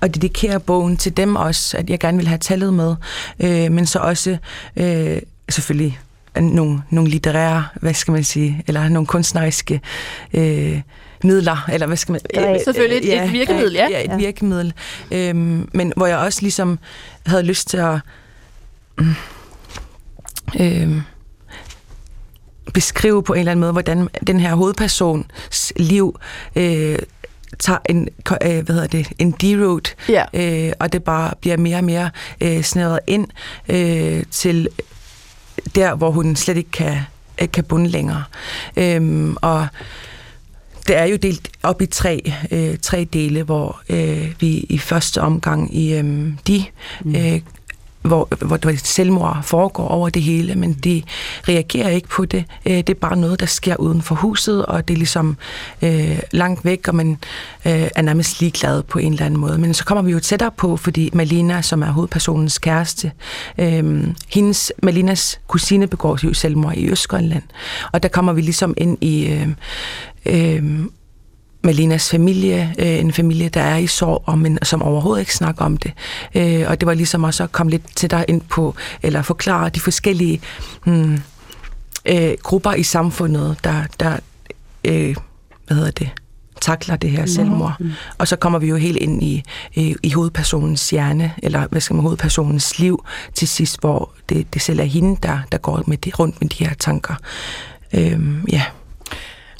at 0.00 0.14
dedikere 0.14 0.60
bogen 0.60 0.96
til 0.96 1.16
dem 1.16 1.36
også, 1.36 1.76
at 1.76 1.90
jeg 1.90 2.00
gerne 2.00 2.18
vil 2.18 2.28
have 2.28 2.38
tallet 2.38 2.74
med, 2.74 2.96
øh, 3.40 3.72
men 3.72 3.86
så 3.86 3.98
også 3.98 4.36
øh, 4.76 5.18
selvfølgelig 5.48 6.00
nogle, 6.40 6.82
nogle 6.90 7.10
litterære, 7.10 7.64
hvad 7.74 7.94
skal 7.94 8.12
man 8.12 8.24
sige, 8.24 8.62
eller 8.66 8.88
nogle 8.88 9.06
kunstneriske 9.06 9.80
øh, 10.34 10.80
midler, 11.24 11.68
eller 11.72 11.86
hvad 11.86 11.96
skal 11.96 12.12
man... 12.12 12.20
Greb. 12.34 12.60
Selvfølgelig 12.64 13.08
et- 13.12 13.22
et 13.24 13.32
virkemiddel, 13.32 13.72
ja. 13.72 13.86
Ja, 13.90 14.04
et 14.04 14.10
Ja. 14.10 14.16
virkemiddel. 14.16 14.72
Øhm, 15.10 15.68
men 15.72 15.92
hvor 15.96 16.06
jeg 16.06 16.18
også 16.18 16.42
ligesom 16.42 16.78
havde 17.26 17.42
lyst 17.42 17.68
til 17.68 17.76
at 17.76 17.98
øhm, 20.60 21.00
beskrive 22.74 23.22
på 23.22 23.32
en 23.32 23.38
eller 23.38 23.52
anden 23.52 23.60
måde, 23.60 23.72
hvordan 23.72 24.08
den 24.26 24.40
her 24.40 24.54
hovedpersons 24.54 25.72
liv 25.76 26.18
øh, 26.56 26.98
tager 27.58 27.78
en, 27.88 28.08
øh, 28.42 28.64
hvad 28.64 28.74
hedder 28.74 28.86
det, 28.86 29.12
en 29.18 29.30
deroute, 29.30 29.90
Ja. 30.08 30.24
øh, 30.34 30.72
og 30.80 30.92
det 30.92 31.04
bare 31.04 31.32
bliver 31.40 31.56
mere 31.56 31.76
og 31.76 31.84
mere 31.84 32.10
øh, 32.40 32.62
snævret 32.62 32.98
ind 33.06 33.28
øh, 33.68 34.22
til 34.30 34.68
der, 35.74 35.94
hvor 35.94 36.10
hun 36.10 36.36
slet 36.36 36.56
ikke 36.56 36.70
kan, 36.70 36.96
øh, 37.42 37.50
kan 37.50 37.64
bunde 37.64 37.88
længere. 37.88 38.24
Øhm, 38.76 39.36
og 39.42 39.66
det 40.86 40.96
er 40.96 41.04
jo 41.04 41.16
delt 41.16 41.50
op 41.62 41.82
i 41.82 41.86
tre, 41.86 42.32
øh, 42.50 42.78
tre 42.82 43.04
dele, 43.12 43.42
hvor 43.42 43.80
øh, 43.88 44.32
vi 44.40 44.66
i 44.68 44.78
første 44.78 45.20
omgang 45.20 45.76
i 45.76 45.94
øh, 45.94 46.32
de 46.46 46.64
øh, 47.06 47.40
hvor, 48.06 48.28
hvor 48.46 48.56
der 48.56 48.76
selvmord 48.76 49.38
foregår 49.42 49.88
over 49.88 50.08
det 50.08 50.22
hele, 50.22 50.54
men 50.54 50.72
de 50.72 51.02
reagerer 51.48 51.88
ikke 51.88 52.08
på 52.08 52.24
det. 52.24 52.44
Øh, 52.66 52.76
det 52.76 52.90
er 52.90 52.94
bare 52.94 53.16
noget, 53.16 53.40
der 53.40 53.46
sker 53.46 53.76
uden 53.76 54.02
for 54.02 54.14
huset, 54.14 54.66
og 54.66 54.88
det 54.88 54.94
er 54.94 54.98
ligesom 54.98 55.36
øh, 55.82 56.18
langt 56.30 56.64
væk, 56.64 56.88
og 56.88 56.94
man 56.94 57.10
øh, 57.66 57.88
er 57.96 58.02
nærmest 58.02 58.40
ligeglad 58.40 58.82
på 58.82 58.98
en 58.98 59.12
eller 59.12 59.26
anden 59.26 59.40
måde. 59.40 59.58
Men 59.58 59.74
så 59.74 59.84
kommer 59.84 60.02
vi 60.02 60.12
jo 60.12 60.20
tættere 60.20 60.50
på, 60.56 60.76
fordi 60.76 61.10
Malina, 61.12 61.62
som 61.62 61.82
er 61.82 61.90
hovedpersonens 61.90 62.58
kæreste, 62.58 63.12
øh, 63.58 64.06
hendes, 64.28 64.72
Malinas 64.82 65.40
kusine 65.46 65.86
begår 65.86 66.18
jo 66.24 66.34
selvmord 66.34 66.74
i 66.76 66.88
Østgrønland, 66.88 67.42
og 67.92 68.02
der 68.02 68.08
kommer 68.08 68.32
vi 68.32 68.40
ligesom 68.40 68.74
ind 68.76 68.98
i... 69.00 69.26
Øh, 69.26 69.48
øh, 70.26 70.86
Malinas 71.66 72.10
familie, 72.10 72.74
øh, 72.78 72.86
en 72.86 73.12
familie, 73.12 73.48
der 73.48 73.60
er 73.60 73.76
i 73.76 73.86
sorg, 73.86 74.22
og, 74.26 74.38
men 74.38 74.58
som 74.62 74.82
overhovedet 74.82 75.20
ikke 75.20 75.34
snakker 75.34 75.64
om 75.64 75.76
det. 75.76 75.92
Øh, 76.34 76.64
og 76.68 76.80
det 76.80 76.86
var 76.86 76.94
ligesom 76.94 77.24
også 77.24 77.42
at 77.42 77.52
komme 77.52 77.70
lidt 77.70 77.96
til 77.96 78.10
dig 78.10 78.24
ind 78.28 78.40
på, 78.40 78.74
eller 79.02 79.22
forklare 79.22 79.68
de 79.68 79.80
forskellige 79.80 80.40
hmm, 80.84 81.18
øh, 82.06 82.34
grupper 82.42 82.72
i 82.72 82.82
samfundet, 82.82 83.56
der, 83.64 83.82
der 84.00 84.16
øh, 84.84 85.16
hvad 85.66 85.76
hedder 85.76 85.90
det, 85.90 86.10
takler 86.60 86.96
det 86.96 87.10
her 87.10 87.26
selvmord. 87.26 87.74
Mm. 87.80 87.90
Og 88.18 88.28
så 88.28 88.36
kommer 88.36 88.58
vi 88.58 88.66
jo 88.66 88.76
helt 88.76 88.96
ind 88.96 89.22
i, 89.22 89.42
i, 89.74 89.94
i 90.02 90.10
hovedpersonens 90.10 90.90
hjerne, 90.90 91.32
eller 91.42 91.66
hvad 91.70 91.80
skal 91.80 91.94
man, 91.94 92.02
hovedpersonens 92.02 92.78
liv 92.78 93.04
til 93.34 93.48
sidst, 93.48 93.80
hvor 93.80 94.10
det, 94.28 94.54
det 94.54 94.62
selv 94.62 94.80
er 94.80 94.84
hende, 94.84 95.16
der, 95.22 95.38
der 95.52 95.58
går 95.58 95.82
med 95.86 95.96
de, 95.96 96.10
rundt 96.18 96.40
med 96.40 96.48
de 96.48 96.64
her 96.64 96.74
tanker. 96.74 97.14
Øh, 97.94 98.20
ja. 98.52 98.62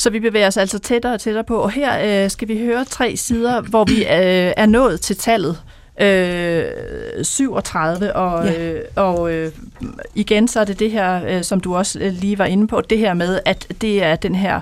Så 0.06 0.10
vi 0.10 0.20
bevæger 0.20 0.46
os 0.46 0.56
altså 0.56 0.78
tættere 0.78 1.14
og 1.14 1.20
tættere 1.20 1.44
på, 1.44 1.56
og 1.56 1.70
her 1.70 2.24
øh, 2.24 2.30
skal 2.30 2.48
vi 2.48 2.58
høre 2.58 2.84
tre 2.84 3.16
sider, 3.16 3.60
hvor 3.60 3.84
vi 3.84 4.02
øh, 4.02 4.52
er 4.56 4.66
nået 4.66 5.00
til 5.00 5.16
tallet 5.16 5.62
øh, 6.00 7.24
37, 7.24 8.16
og, 8.16 8.46
ja. 8.46 8.72
øh, 8.72 8.80
og 8.96 9.32
øh, 9.32 9.52
igen 10.14 10.48
så 10.48 10.60
er 10.60 10.64
det 10.64 10.78
det 10.78 10.90
her, 10.90 11.22
øh, 11.28 11.44
som 11.44 11.60
du 11.60 11.76
også 11.76 11.98
øh, 11.98 12.12
lige 12.12 12.38
var 12.38 12.44
inde 12.44 12.66
på, 12.66 12.80
det 12.80 12.98
her 12.98 13.14
med, 13.14 13.40
at 13.44 13.66
det 13.80 14.02
er 14.02 14.16
den 14.16 14.34
her 14.34 14.60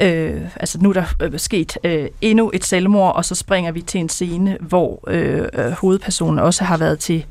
Øh, 0.00 0.40
altså 0.56 0.78
nu 0.80 0.88
er 0.88 0.92
der 0.92 1.04
øh, 1.22 1.38
sket 1.38 1.78
øh, 1.84 2.08
endnu 2.20 2.50
et 2.54 2.64
selvmord, 2.64 3.16
og 3.16 3.24
så 3.24 3.34
springer 3.34 3.72
vi 3.72 3.82
til 3.82 4.00
en 4.00 4.08
scene, 4.08 4.56
hvor 4.60 5.04
øh, 5.06 5.48
øh 5.54 5.70
hovedpersonen 5.70 6.38
også 6.38 6.64
har 6.64 6.76
været 6.76 6.98
til 6.98 7.26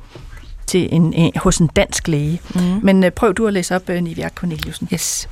til 0.68 0.90
en, 0.92 1.14
en, 1.14 1.32
hos 1.36 1.58
en 1.58 1.68
dansk 1.68 2.08
læge. 2.08 2.42
Mm. 2.56 2.62
Men 2.84 3.04
øh, 3.04 3.12
prøv 3.12 3.34
du 3.34 3.48
at 3.48 3.54
læse 3.54 3.76
op, 3.76 3.90
øh, 3.90 4.02
Nivia 4.02 4.30
Corneliusen. 4.30 4.90
Yes. 4.94 5.30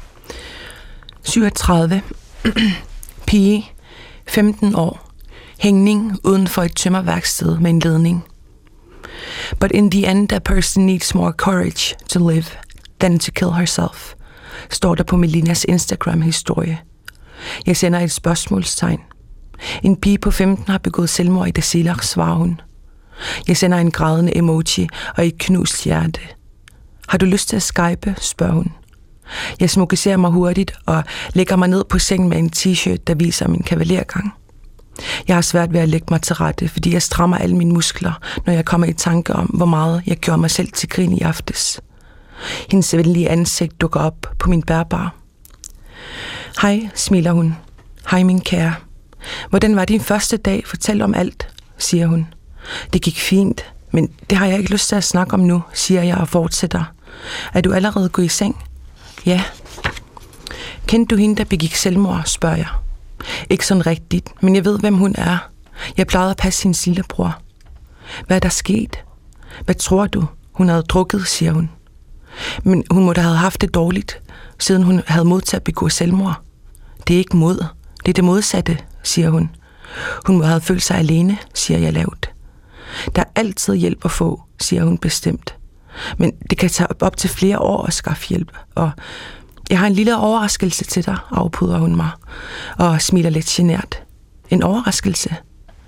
37. 1.27 2.01
Pige, 3.27 3.71
15 4.27 4.75
år. 4.75 5.11
Hængning 5.59 6.19
uden 6.23 6.47
for 6.47 6.63
et 6.63 6.75
tømmerværksted 6.75 7.59
med 7.59 7.69
en 7.69 7.79
ledning. 7.79 8.23
But 9.59 9.71
in 9.71 9.91
the 9.91 10.11
end, 10.11 10.33
a 10.33 10.39
person 10.39 10.85
needs 10.85 11.15
more 11.15 11.31
courage 11.31 11.95
to 12.09 12.29
live 12.29 12.45
than 12.99 13.19
to 13.19 13.31
kill 13.35 13.51
herself, 13.51 14.13
står 14.69 14.95
der 14.95 15.03
på 15.03 15.17
Melinas 15.17 15.65
Instagram-historie. 15.69 16.79
Jeg 17.65 17.77
sender 17.77 17.99
et 17.99 18.11
spørgsmålstegn. 18.11 18.99
En 19.83 19.95
pige 19.95 20.17
på 20.17 20.31
15 20.31 20.65
har 20.67 20.77
begået 20.77 21.09
selvmord 21.09 21.47
i 21.47 21.51
Dasilach, 21.51 22.03
svarer 22.03 22.35
hun. 22.35 22.61
Jeg 23.47 23.57
sender 23.57 23.77
en 23.77 23.91
grædende 23.91 24.37
emoji 24.37 24.87
og 25.17 25.27
et 25.27 25.37
knust 25.37 25.83
hjerte. 25.83 26.19
Har 27.07 27.17
du 27.17 27.25
lyst 27.25 27.49
til 27.49 27.55
at 27.55 27.63
skype, 27.63 28.15
spørger 28.21 28.53
hun. 28.53 28.71
Jeg 29.59 29.69
smukkeliserer 29.69 30.17
mig 30.17 30.31
hurtigt 30.31 30.71
og 30.85 31.03
lægger 31.33 31.55
mig 31.55 31.67
ned 31.67 31.83
på 31.83 31.99
sengen 31.99 32.29
med 32.29 32.37
en 32.37 32.51
t-shirt, 32.55 33.03
der 33.07 33.15
viser 33.15 33.47
min 33.47 33.63
kavalergang. 33.63 34.33
Jeg 35.27 35.35
har 35.35 35.41
svært 35.41 35.73
ved 35.73 35.79
at 35.79 35.89
lægge 35.89 36.07
mig 36.09 36.21
til 36.21 36.35
rette, 36.35 36.69
fordi 36.69 36.93
jeg 36.93 37.01
strammer 37.01 37.37
alle 37.37 37.55
mine 37.55 37.73
muskler, 37.73 38.19
når 38.45 38.53
jeg 38.53 38.65
kommer 38.65 38.87
i 38.87 38.93
tanke 38.93 39.33
om, 39.33 39.45
hvor 39.45 39.65
meget 39.65 40.03
jeg 40.05 40.17
gjorde 40.17 40.41
mig 40.41 40.51
selv 40.51 40.71
til 40.71 40.89
grin 40.89 41.13
i 41.13 41.21
aftes. 41.21 41.81
Hendes 42.71 42.97
venlige 42.97 43.29
ansigt 43.29 43.81
dukker 43.81 43.99
op 43.99 44.27
på 44.39 44.49
min 44.49 44.63
bærbar. 44.63 45.15
Hej, 46.61 46.89
smiler 46.95 47.31
hun. 47.31 47.55
Hej, 48.09 48.23
min 48.23 48.41
kære. 48.41 48.73
Hvordan 49.49 49.75
var 49.75 49.85
din 49.85 50.01
første 50.01 50.37
dag? 50.37 50.63
Fortæl 50.65 51.01
om 51.01 51.13
alt, 51.13 51.47
siger 51.77 52.07
hun. 52.07 52.27
Det 52.93 53.01
gik 53.01 53.19
fint, 53.19 53.73
men 53.91 54.09
det 54.29 54.37
har 54.37 54.45
jeg 54.45 54.57
ikke 54.57 54.71
lyst 54.71 54.87
til 54.87 54.95
at 54.95 55.03
snakke 55.03 55.33
om 55.33 55.39
nu, 55.39 55.63
siger 55.73 56.03
jeg 56.03 56.17
og 56.17 56.27
fortsætter. 56.27 56.83
Er 57.53 57.61
du 57.61 57.73
allerede 57.73 58.09
gået 58.09 58.25
i 58.25 58.27
seng? 58.27 58.66
Ja. 59.27 59.43
Kendte 60.85 61.15
du 61.15 61.19
hende, 61.19 61.35
der 61.35 61.43
begik 61.43 61.75
selvmord, 61.75 62.23
spørger 62.25 62.55
jeg. 62.55 62.67
Ikke 63.49 63.67
sådan 63.67 63.87
rigtigt, 63.87 64.43
men 64.43 64.55
jeg 64.55 64.65
ved, 64.65 64.79
hvem 64.79 64.95
hun 64.95 65.15
er. 65.17 65.37
Jeg 65.97 66.07
plejede 66.07 66.31
at 66.31 66.37
passe 66.37 66.61
sin 66.61 66.75
lillebror. 66.85 67.41
Hvad 68.27 68.37
er 68.37 68.41
der 68.41 68.49
sket? 68.49 69.03
Hvad 69.65 69.75
tror 69.75 70.07
du? 70.07 70.25
Hun 70.51 70.69
havde 70.69 70.81
drukket, 70.81 71.27
siger 71.27 71.51
hun. 71.51 71.69
Men 72.63 72.83
hun 72.91 73.05
må 73.05 73.13
da 73.13 73.21
have 73.21 73.35
haft 73.35 73.61
det 73.61 73.73
dårligt, 73.73 74.21
siden 74.59 74.83
hun 74.83 75.01
havde 75.07 75.25
mod 75.25 75.41
til 75.41 75.55
at 75.55 75.63
begå 75.63 75.89
selvmord. 75.89 76.41
Det 77.07 77.13
er 77.13 77.17
ikke 77.17 77.37
mod. 77.37 77.65
Det 78.05 78.09
er 78.09 78.13
det 78.13 78.23
modsatte, 78.23 78.77
siger 79.03 79.29
hun. 79.29 79.49
Hun 80.27 80.37
må 80.37 80.43
have 80.43 80.61
følt 80.61 80.83
sig 80.83 80.97
alene, 80.97 81.37
siger 81.53 81.79
jeg 81.79 81.93
lavt. 81.93 82.29
Der 83.15 83.21
er 83.21 83.29
altid 83.35 83.75
hjælp 83.75 84.05
at 84.05 84.11
få, 84.11 84.41
siger 84.59 84.83
hun 84.83 84.97
bestemt. 84.97 85.55
Men 86.17 86.31
det 86.49 86.57
kan 86.57 86.69
tage 86.69 87.01
op 87.01 87.17
til 87.17 87.29
flere 87.29 87.59
år 87.59 87.85
at 87.85 87.93
skaffe 87.93 88.27
hjælp, 88.27 88.57
og 88.75 88.91
jeg 89.69 89.79
har 89.79 89.87
en 89.87 89.93
lille 89.93 90.17
overraskelse 90.17 90.83
til 90.83 91.05
dig, 91.05 91.17
afpudrer 91.31 91.79
hun 91.79 91.95
mig, 91.95 92.09
og 92.77 93.01
smiler 93.01 93.29
lidt 93.29 93.45
genert. 93.45 94.03
En 94.49 94.63
overraskelse? 94.63 95.35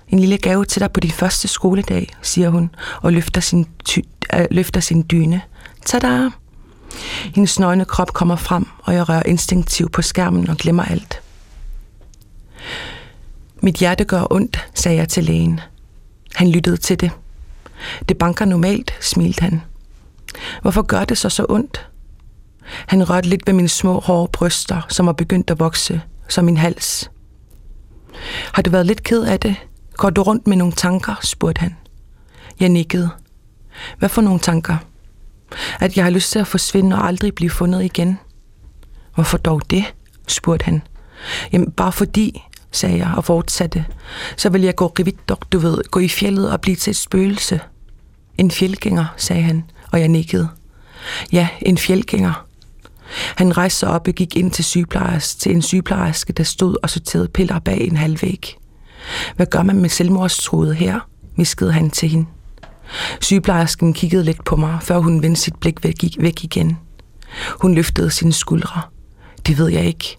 En 0.08 0.18
lille 0.18 0.38
gave 0.38 0.64
til 0.64 0.80
dig 0.80 0.92
på 0.92 1.00
din 1.00 1.10
første 1.10 1.48
skoledag, 1.48 2.08
siger 2.22 2.50
hun, 2.50 2.70
og 3.02 3.12
løfter 3.12 3.40
sin, 3.40 3.66
ty- 3.84 3.98
øh, 4.34 4.46
løfter 4.50 4.80
sin 4.80 5.06
dyne. 5.10 5.40
Tada! 5.84 6.28
Hendes 7.34 7.58
nøgne 7.58 7.84
krop 7.84 8.12
kommer 8.12 8.36
frem, 8.36 8.66
og 8.82 8.94
jeg 8.94 9.08
rører 9.08 9.22
instinktivt 9.26 9.92
på 9.92 10.02
skærmen 10.02 10.50
og 10.50 10.56
glemmer 10.56 10.84
alt. 10.84 11.22
Mit 13.62 13.76
hjerte 13.76 14.04
gør 14.04 14.32
ondt, 14.32 14.68
sagde 14.74 14.98
jeg 14.98 15.08
til 15.08 15.24
lægen. 15.24 15.60
Han 16.34 16.50
lyttede 16.50 16.76
til 16.76 17.00
det. 17.00 17.10
Det 18.08 18.18
banker 18.18 18.44
normalt, 18.44 18.94
smilte 19.00 19.42
han. 19.42 19.62
Hvorfor 20.62 20.82
gør 20.82 21.04
det 21.04 21.18
så 21.18 21.28
så 21.28 21.46
ondt? 21.48 21.88
Han 22.86 23.10
rørte 23.10 23.28
lidt 23.28 23.46
ved 23.46 23.54
mine 23.54 23.68
små 23.68 24.00
hårde 24.00 24.30
bryster, 24.32 24.80
som 24.88 25.06
var 25.06 25.12
begyndt 25.12 25.50
at 25.50 25.58
vokse, 25.58 26.00
som 26.28 26.44
min 26.44 26.56
hals. 26.56 27.10
Har 28.52 28.62
du 28.62 28.70
været 28.70 28.86
lidt 28.86 29.02
ked 29.02 29.22
af 29.22 29.40
det? 29.40 29.56
Går 29.94 30.10
du 30.10 30.22
rundt 30.22 30.46
med 30.46 30.56
nogle 30.56 30.72
tanker? 30.72 31.14
spurgte 31.22 31.60
han. 31.60 31.76
Jeg 32.60 32.68
nikkede. 32.68 33.10
Hvad 33.98 34.08
for 34.08 34.22
nogle 34.22 34.40
tanker? 34.40 34.76
At 35.80 35.96
jeg 35.96 36.04
har 36.04 36.10
lyst 36.10 36.32
til 36.32 36.38
at 36.38 36.46
forsvinde 36.46 36.96
og 36.96 37.06
aldrig 37.06 37.34
blive 37.34 37.50
fundet 37.50 37.84
igen. 37.84 38.18
Hvorfor 39.14 39.38
dog 39.38 39.70
det? 39.70 39.84
spurgte 40.28 40.64
han. 40.64 40.82
Jamen, 41.52 41.72
bare 41.72 41.92
fordi, 41.92 42.42
sagde 42.72 42.98
jeg 42.98 43.14
og 43.16 43.24
fortsatte. 43.24 43.84
Så 44.36 44.50
vil 44.50 44.62
jeg 44.62 44.76
gå 44.76 44.86
rividt, 44.86 45.28
du 45.52 45.58
ved, 45.58 45.78
gå 45.90 46.00
i 46.00 46.08
fjellet 46.08 46.50
og 46.52 46.60
blive 46.60 46.76
til 46.76 46.90
et 46.90 46.96
spøgelse. 46.96 47.60
En 48.38 48.50
fjeldgænger, 48.50 49.06
sagde 49.16 49.42
han 49.42 49.64
og 49.92 50.00
jeg 50.00 50.08
nikkede. 50.08 50.48
Ja, 51.32 51.48
en 51.62 51.78
fjeldgænger. 51.78 52.46
Han 53.36 53.56
rejste 53.56 53.78
sig 53.78 53.88
op 53.88 54.08
og 54.08 54.14
gik 54.14 54.36
ind 54.36 54.50
til, 54.50 54.64
sygeplejerske, 54.64 55.40
til 55.40 55.52
en 55.52 55.62
sygeplejerske, 55.62 56.32
der 56.32 56.44
stod 56.44 56.76
og 56.82 56.90
sorterede 56.90 57.28
piller 57.28 57.58
bag 57.58 57.80
en 57.80 57.96
halvvæg. 57.96 58.56
Hvad 59.36 59.46
gør 59.46 59.62
man 59.62 59.80
med 59.80 59.88
selvmordstruet 59.88 60.76
her? 60.76 61.00
viskede 61.36 61.72
han 61.72 61.90
til 61.90 62.08
hende. 62.08 62.26
Sygeplejersken 63.20 63.92
kiggede 63.92 64.24
lidt 64.24 64.44
på 64.44 64.56
mig, 64.56 64.78
før 64.82 64.98
hun 64.98 65.22
vendte 65.22 65.40
sit 65.40 65.56
blik 65.56 65.84
væk, 65.84 66.04
væk 66.18 66.44
igen. 66.44 66.78
Hun 67.60 67.74
løftede 67.74 68.10
sine 68.10 68.32
skuldre. 68.32 68.80
Det 69.46 69.58
ved 69.58 69.68
jeg 69.68 69.84
ikke. 69.84 70.16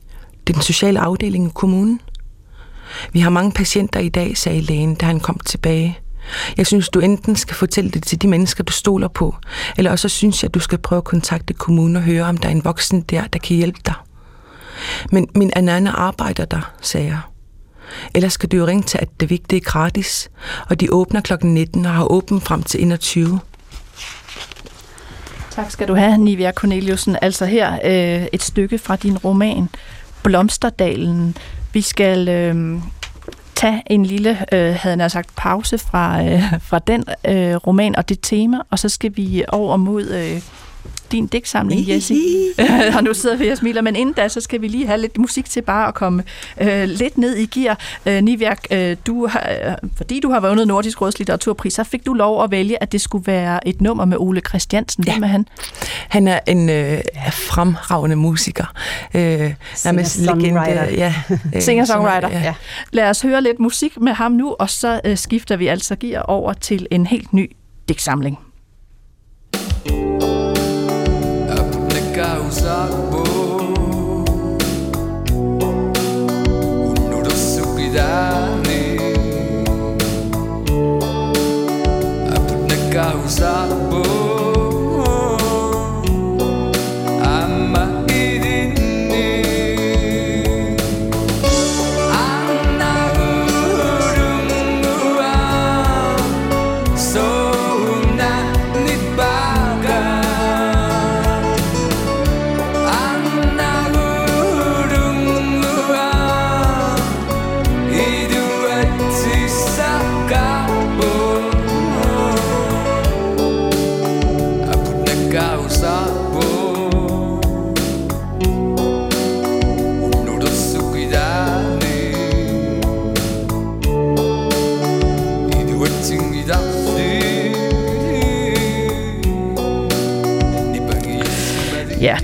Det 0.48 0.54
er 0.54 0.54
den 0.54 0.62
sociale 0.62 1.00
afdeling 1.00 1.48
i 1.48 1.52
kommunen. 1.56 2.02
Vi 3.14 3.20
har 3.20 3.30
mange 3.30 3.52
patienter 3.52 4.00
i 4.00 4.10
dag, 4.10 4.38
sagde 4.38 4.62
lægen, 4.62 4.96
da 4.96 5.06
han 5.06 5.20
kom 5.20 5.40
tilbage. 5.40 6.00
Jeg 6.58 6.68
synes, 6.68 6.90
du 6.90 7.00
enten 7.00 7.36
skal 7.36 7.56
fortælle 7.56 7.92
det 7.92 8.04
til 8.04 8.22
de 8.22 8.28
mennesker, 8.28 8.64
du 8.64 8.72
stoler 8.72 9.08
på, 9.08 9.36
eller 9.78 9.92
også 9.92 10.10
synes 10.10 10.44
jeg, 10.44 10.50
at 10.50 10.54
du 10.54 10.60
skal 10.60 10.78
prøve 10.78 10.98
at 10.98 11.04
kontakte 11.04 11.54
kommunen 11.54 11.96
og 11.96 12.02
høre, 12.02 12.24
om 12.24 12.38
der 12.38 12.48
er 12.48 12.52
en 12.52 12.66
voksen 12.66 13.02
der, 13.02 13.28
der 13.28 13.40
kan 13.40 13.56
hjælpe 13.56 13.80
dig. 13.86 13.94
Men 15.12 15.28
min 15.36 15.52
anane 15.56 15.92
arbejder 15.92 16.46
der, 16.46 16.72
sagde 16.82 17.08
jeg. 17.08 17.20
Ellers 18.16 18.34
skal 18.34 18.50
du 18.50 18.58
jo 18.58 18.68
ringe 18.68 18.84
til, 18.84 18.98
at 19.02 19.10
det 19.20 19.30
vigtige 19.30 19.60
er 19.60 19.64
gratis, 19.64 20.30
og 20.70 20.80
de 20.80 20.94
åbner 20.94 21.22
kl. 21.22 21.34
19 21.44 21.86
og 21.86 21.92
har 21.92 22.12
åben 22.12 22.42
frem 22.42 22.64
til 22.64 22.82
21. 22.82 23.40
Tak 25.52 25.72
skal 25.72 25.88
du 25.88 25.96
have, 25.96 26.18
Nivia 26.18 26.52
Corneliusen. 26.52 27.18
Altså 27.22 27.46
her 27.46 27.74
øh, 27.74 28.28
et 28.34 28.44
stykke 28.44 28.78
fra 28.78 28.96
din 28.96 29.18
roman 29.18 29.70
Blomsterdalen. 30.24 31.38
Vi 31.74 31.82
skal 31.82 32.30
øh, 32.30 32.82
tage 33.62 33.84
en 33.86 34.06
lille, 34.06 34.46
øh, 34.52 34.76
havde 34.76 35.00
jeg 35.00 35.12
sagt, 35.12 35.30
pause 35.36 35.78
fra, 35.78 36.24
øh, 36.24 36.44
fra 36.62 36.80
den 36.80 37.04
øh, 37.28 37.56
roman 37.56 37.96
og 37.96 38.10
det 38.10 38.20
tema, 38.22 38.58
og 38.70 38.80
så 38.80 38.90
skal 38.90 39.12
vi 39.16 39.44
over 39.48 39.78
mod 39.78 40.10
øh, 40.10 40.42
din 41.12 41.28
digtsamling, 41.28 41.90
Jessie. 41.90 42.18
og 42.98 43.04
nu 43.04 43.14
sidder 43.14 43.36
vi 43.36 43.48
og 43.48 43.58
smiler, 43.58 43.82
men 43.82 43.96
inden 43.96 44.14
da, 44.16 44.28
så 44.28 44.42
skal 44.42 44.62
vi 44.62 44.68
lige 44.68 44.88
have 44.88 45.02
lidt 45.02 45.18
musik 45.18 45.50
til 45.50 45.62
bare 45.62 45.88
at 45.88 45.94
komme 45.94 46.24
øh, 46.62 46.84
lidt 46.84 47.18
ned 47.18 47.36
i 47.38 47.46
gear. 47.46 47.80
Øh, 48.06 48.22
Niværk, 48.24 48.60
øh, 48.72 48.98
du 49.08 49.28
har, 49.28 49.50
øh, 49.68 49.74
fordi 49.98 50.20
du 50.20 50.30
har 50.32 50.40
vundet 50.40 50.68
Nordisk 50.68 51.02
Råds 51.02 51.18
Litteraturpris, 51.20 51.74
så 51.74 51.84
fik 51.84 52.06
du 52.06 52.14
lov 52.14 52.44
at 52.44 52.52
vælge, 52.52 52.84
at 52.84 52.92
det 52.92 53.02
skulle 53.02 53.28
være 53.28 53.68
et 53.68 53.82
nummer 53.82 54.06
med 54.06 54.18
Ole 54.20 54.42
Christiansen. 54.50 55.04
Hvem 55.04 55.16
Ja. 55.18 55.24
er 55.24 55.28
han? 55.32 55.46
Han 56.10 56.28
er 56.28 56.40
en 56.48 56.70
øh, 56.70 57.02
fremragende 57.32 58.16
musiker. 58.16 58.66
Øh, 59.16 59.54
Singer-songwriter. 59.76 60.84
Ja, 60.92 61.14
øh, 61.56 61.62
Singer-songwriter. 61.62 62.30
Ja. 62.30 62.54
Lad 62.92 63.10
os 63.10 63.22
høre 63.22 63.42
lidt 63.42 63.60
musik 63.60 64.00
med 64.02 64.14
ham 64.14 64.32
nu, 64.32 64.56
og 64.60 64.70
så 64.70 65.02
øh, 65.06 65.18
skifter 65.18 65.56
vi 65.58 65.68
altså 65.68 65.96
gear 65.96 66.22
over 66.22 66.54
til 66.54 66.88
en 66.92 67.06
helt 67.06 67.34
ny 67.34 67.52
digtsamling. 67.90 68.40
sabor, 72.52 73.62
un 75.34 76.98
oloroso 77.08 77.64
cuidado. 77.74 78.51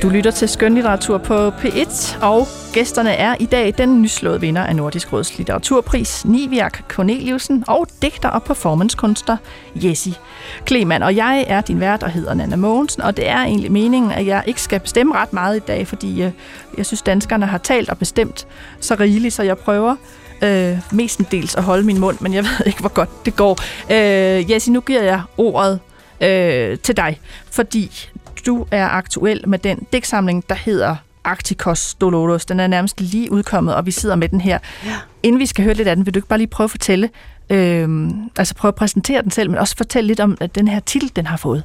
Du 0.01 0.09
lytter 0.09 0.31
til 0.31 0.49
Skønlitteratur 0.49 1.17
på 1.17 1.49
P1, 1.49 2.25
og 2.25 2.47
gæsterne 2.73 3.11
er 3.11 3.35
i 3.39 3.45
dag 3.45 3.73
den 3.77 4.01
nyslåede 4.01 4.41
vinder 4.41 4.63
af 4.63 4.75
Nordisk 4.75 5.13
Råds 5.13 5.37
Litteraturpris, 5.37 6.25
Niviak 6.25 6.79
Corneliusen, 6.87 7.63
og 7.67 7.87
digter 8.01 8.29
og 8.29 8.43
performancekunstner 8.43 9.37
Jessi 9.75 10.17
Kleman. 10.65 11.03
Og 11.03 11.15
jeg 11.15 11.45
er 11.47 11.61
din 11.61 11.79
vært 11.79 12.03
og 12.03 12.09
hedder 12.09 12.33
Nana 12.33 12.55
Mogensen, 12.55 13.01
og 13.01 13.17
det 13.17 13.27
er 13.27 13.37
egentlig 13.37 13.71
meningen, 13.71 14.11
at 14.11 14.25
jeg 14.25 14.43
ikke 14.47 14.61
skal 14.61 14.79
bestemme 14.79 15.15
ret 15.15 15.33
meget 15.33 15.57
i 15.57 15.59
dag, 15.59 15.87
fordi 15.87 16.23
øh, 16.23 16.31
jeg 16.77 16.85
synes, 16.85 17.01
danskerne 17.01 17.45
har 17.45 17.57
talt 17.57 17.89
og 17.89 17.97
bestemt 17.97 18.47
så 18.79 18.95
rigeligt, 18.99 19.33
så 19.33 19.43
jeg 19.43 19.57
prøver 19.57 19.95
øh, 20.41 20.77
mestendels 20.91 21.55
at 21.55 21.63
holde 21.63 21.83
min 21.85 21.99
mund, 21.99 22.17
men 22.21 22.33
jeg 22.33 22.43
ved 22.59 22.65
ikke, 22.65 22.79
hvor 22.79 22.93
godt 22.93 23.25
det 23.25 23.35
går. 23.35 23.59
Øh, 23.91 24.51
Jessi, 24.51 24.71
nu 24.71 24.81
giver 24.81 25.01
jeg 25.01 25.21
ordet 25.37 25.79
øh, 26.21 26.77
til 26.77 26.97
dig, 26.97 27.19
fordi 27.51 28.09
du 28.45 28.65
er 28.71 28.87
aktuel 28.87 29.49
med 29.49 29.59
den 29.59 29.87
digtsamling, 29.93 30.49
der 30.49 30.55
hedder 30.55 30.95
Arcticos 31.23 31.93
Dolores. 31.93 32.45
Den 32.45 32.59
er 32.59 32.67
nærmest 32.67 33.01
lige 33.01 33.31
udkommet, 33.31 33.75
og 33.75 33.85
vi 33.85 33.91
sidder 33.91 34.15
med 34.15 34.29
den 34.29 34.41
her. 34.41 34.59
Ja. 34.85 34.95
Inden 35.23 35.39
vi 35.39 35.45
skal 35.45 35.63
høre 35.63 35.73
lidt 35.73 35.87
af 35.87 35.95
den, 35.95 36.05
vil 36.05 36.13
du 36.13 36.17
ikke 36.17 36.27
bare 36.27 36.39
lige 36.39 36.47
prøve 36.47 36.65
at 36.65 36.71
fortælle, 36.71 37.09
øh, 37.49 38.09
altså 38.37 38.55
prøve 38.55 38.69
at 38.69 38.75
præsentere 38.75 39.21
den 39.21 39.31
selv, 39.31 39.49
men 39.49 39.59
også 39.59 39.77
fortælle 39.77 40.07
lidt 40.07 40.19
om 40.19 40.37
at 40.39 40.55
den 40.55 40.67
her 40.67 40.79
titel, 40.79 41.11
den 41.15 41.27
har 41.27 41.37
fået. 41.37 41.63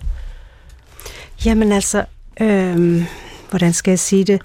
Jamen 1.45 1.73
altså, 1.73 2.05
øhm, 2.41 3.05
hvordan 3.51 3.73
skal 3.73 3.91
jeg 3.91 3.99
sige 3.99 4.25
det? 4.25 4.43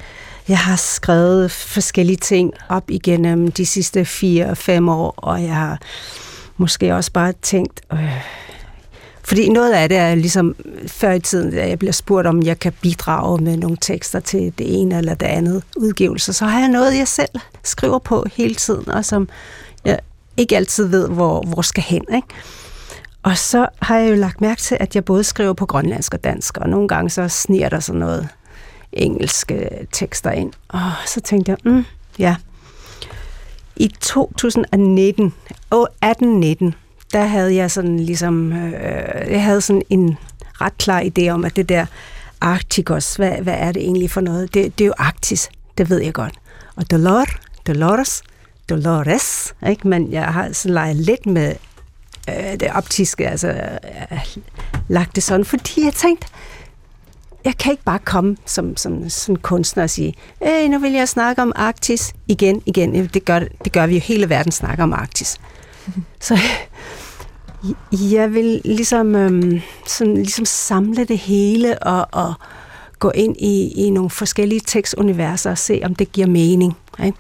Jeg 0.48 0.58
har 0.58 0.76
skrevet 0.76 1.52
forskellige 1.52 2.18
ting 2.18 2.54
op 2.70 2.90
igennem 2.90 3.52
de 3.52 3.66
sidste 3.66 4.06
fire-fem 4.06 4.90
år, 4.90 5.14
og 5.18 5.44
jeg 5.44 5.56
har 5.56 5.80
måske 6.58 6.96
også 6.96 7.12
bare 7.12 7.34
tænkt... 7.42 7.82
Øh, 7.94 8.22
fordi 9.28 9.50
noget 9.50 9.74
af 9.74 9.90
det 9.90 9.98
er 9.98 10.16
ligesom 10.16 10.56
før 10.88 11.12
i 11.12 11.20
tiden, 11.20 11.52
da 11.52 11.68
jeg 11.68 11.80
bliver 11.80 11.92
spurgt, 11.92 12.28
om 12.28 12.44
jeg 12.44 12.60
kan 12.60 12.74
bidrage 12.82 13.44
med 13.44 13.58
nogle 13.58 13.78
tekster 13.82 14.20
til 14.20 14.54
det 14.58 14.82
ene 14.82 14.98
eller 14.98 15.14
det 15.14 15.26
andet 15.26 15.64
udgivelse, 15.78 16.34
så 16.34 16.46
har 16.46 16.60
jeg 16.60 16.70
noget, 16.70 16.98
jeg 16.98 17.08
selv 17.08 17.30
skriver 17.64 18.00
på 18.00 18.26
hele 18.34 18.56
tiden, 18.56 18.90
og 18.90 19.06
som 19.06 19.30
jeg 19.86 20.00
ikke 20.38 20.58
altid 20.58 20.88
ved, 20.88 21.10
hvor, 21.10 21.42
hvor 21.42 21.62
skal 21.62 21.84
hen. 21.84 22.04
Ikke? 22.16 22.28
Og 23.24 23.38
så 23.38 23.68
har 23.82 23.98
jeg 23.98 24.10
jo 24.10 24.16
lagt 24.16 24.42
mærke 24.42 24.62
til, 24.62 24.78
at 24.80 24.96
jeg 24.96 25.06
både 25.06 25.24
skriver 25.24 25.54
på 25.54 25.66
grønlandsk 25.66 26.14
og 26.14 26.24
dansk, 26.24 26.58
og 26.58 26.70
nogle 26.70 26.88
gange 26.88 27.10
så 27.10 27.28
sniger 27.28 27.70
der 27.70 27.80
sådan 27.80 28.00
noget 28.00 28.28
engelske 28.94 29.70
tekster 29.92 30.32
ind. 30.32 30.54
Og 30.68 30.92
så 31.06 31.22
tænkte 31.22 31.50
jeg, 31.50 31.72
mm, 31.72 31.86
ja. 32.20 32.36
I 33.76 33.88
2019, 33.88 35.34
og 35.70 35.90
18-19, 36.06 36.72
der 37.14 37.26
havde 37.26 37.56
jeg 37.56 37.72
sådan 37.72 38.00
ligesom, 38.00 38.54
øh, 38.54 39.32
jeg 39.32 39.44
havde 39.44 39.62
sådan 39.62 39.82
en 39.90 40.18
ret 40.62 40.78
klar 40.78 41.02
idé 41.02 41.30
om, 41.30 41.46
at 41.46 41.56
det 41.56 41.70
der 41.70 41.86
Arcticos, 42.42 43.16
hvad, 43.16 43.32
hvad 43.32 43.56
er 43.58 43.72
det 43.72 43.82
egentlig 43.82 44.12
for 44.12 44.22
noget? 44.22 44.54
Det, 44.54 44.78
det 44.78 44.84
er 44.84 44.88
jo 44.88 44.94
Arktis, 44.98 45.50
det 45.78 45.90
ved 45.90 46.02
jeg 46.02 46.14
godt. 46.14 46.34
Og 46.76 46.92
Dolor, 46.92 47.26
Dolores, 47.68 48.24
Dolores, 48.70 49.54
ikke? 49.70 49.88
men 49.88 50.12
jeg 50.12 50.26
har 50.26 50.52
sådan 50.52 50.74
leget 50.74 50.96
lidt 50.96 51.26
med 51.26 51.56
øh, 52.30 52.60
det 52.60 52.72
optiske, 52.76 53.30
altså 53.30 53.48
øh, 54.12 54.38
lagt 54.88 55.16
det 55.16 55.24
sådan, 55.24 55.46
fordi 55.46 55.86
jeg 55.86 55.94
tænkte, 55.94 56.28
jeg 57.46 57.58
kan 57.58 57.72
ikke 57.72 57.84
bare 57.84 58.00
komme 58.00 58.38
som, 58.46 58.78
som, 58.78 59.10
som 59.10 59.36
kunstner 59.36 59.84
og 59.84 59.90
sige, 59.90 60.14
hey, 60.42 60.68
nu 60.68 60.80
vil 60.80 60.92
jeg 60.92 61.10
snakke 61.10 61.42
om 61.42 61.52
Arktis 61.56 62.14
igen, 62.28 62.62
igen. 62.66 63.08
Det 63.08 63.26
gør, 63.26 63.40
det 63.40 63.72
gør 63.72 63.88
vi 63.88 63.94
jo 63.94 64.00
hele 64.00 64.30
verden 64.30 64.52
snakker 64.52 64.84
om 64.84 64.94
Arktis. 64.94 65.38
Så 66.20 66.40
jeg 67.92 68.34
vil 68.34 68.62
ligesom, 68.66 69.16
øhm, 69.16 69.62
sådan, 69.88 70.16
ligesom 70.16 70.46
samle 70.46 71.06
det 71.06 71.18
hele 71.18 71.80
og, 71.84 72.08
og 72.12 72.34
gå 73.00 73.12
ind 73.16 73.36
i, 73.40 73.72
i 73.76 73.90
nogle 73.90 74.10
forskellige 74.10 74.62
tekstuniverser 74.68 75.52
og 75.52 75.58
se, 75.58 75.82
om 75.84 75.96
det 75.96 76.12
giver 76.12 76.28
mening. 76.28 76.78
Ikke? 77.06 77.18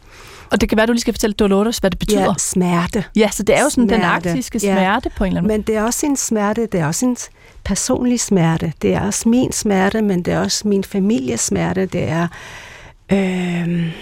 Og 0.52 0.62
det 0.62 0.70
kan 0.70 0.78
være, 0.78 0.86
du 0.86 0.92
lige 0.92 1.02
skal 1.02 1.14
fortælle 1.14 1.34
Dolores, 1.34 1.78
hvad 1.78 1.92
det 1.92 2.00
betyder. 2.00 2.22
Ja, 2.22 2.34
smerte. 2.38 3.04
Ja, 3.16 3.30
så 3.32 3.44
det 3.44 3.58
er 3.58 3.64
jo 3.64 3.70
sådan 3.70 3.90
den 3.90 4.00
Smerte. 4.00 4.30
arktiske 4.30 4.60
Ja. 4.64 4.74
smerte 4.76 5.10
på 5.18 5.24
en 5.24 5.28
eller 5.28 5.40
anden 5.40 5.48
måde. 5.48 5.58
Men 5.58 5.62
det 5.68 5.76
er 5.76 5.84
også 5.84 6.06
en 6.06 6.18
smerte, 6.18 6.66
det 6.72 6.80
er 6.80 6.88
også 6.88 7.06
en 7.06 7.18
personlig 7.64 8.20
smerte. 8.20 8.74
Det 8.82 8.94
er 8.94 9.02
også 9.02 9.30
min 9.30 9.52
smerte, 9.52 10.02
men 10.02 10.22
det 10.24 10.34
er 10.34 10.40
også 10.40 10.68
min 10.68 10.84
families 10.84 11.40
smerte. 11.40 11.86
Det 11.86 12.04
er 12.04 12.28
øh, 13.12 13.94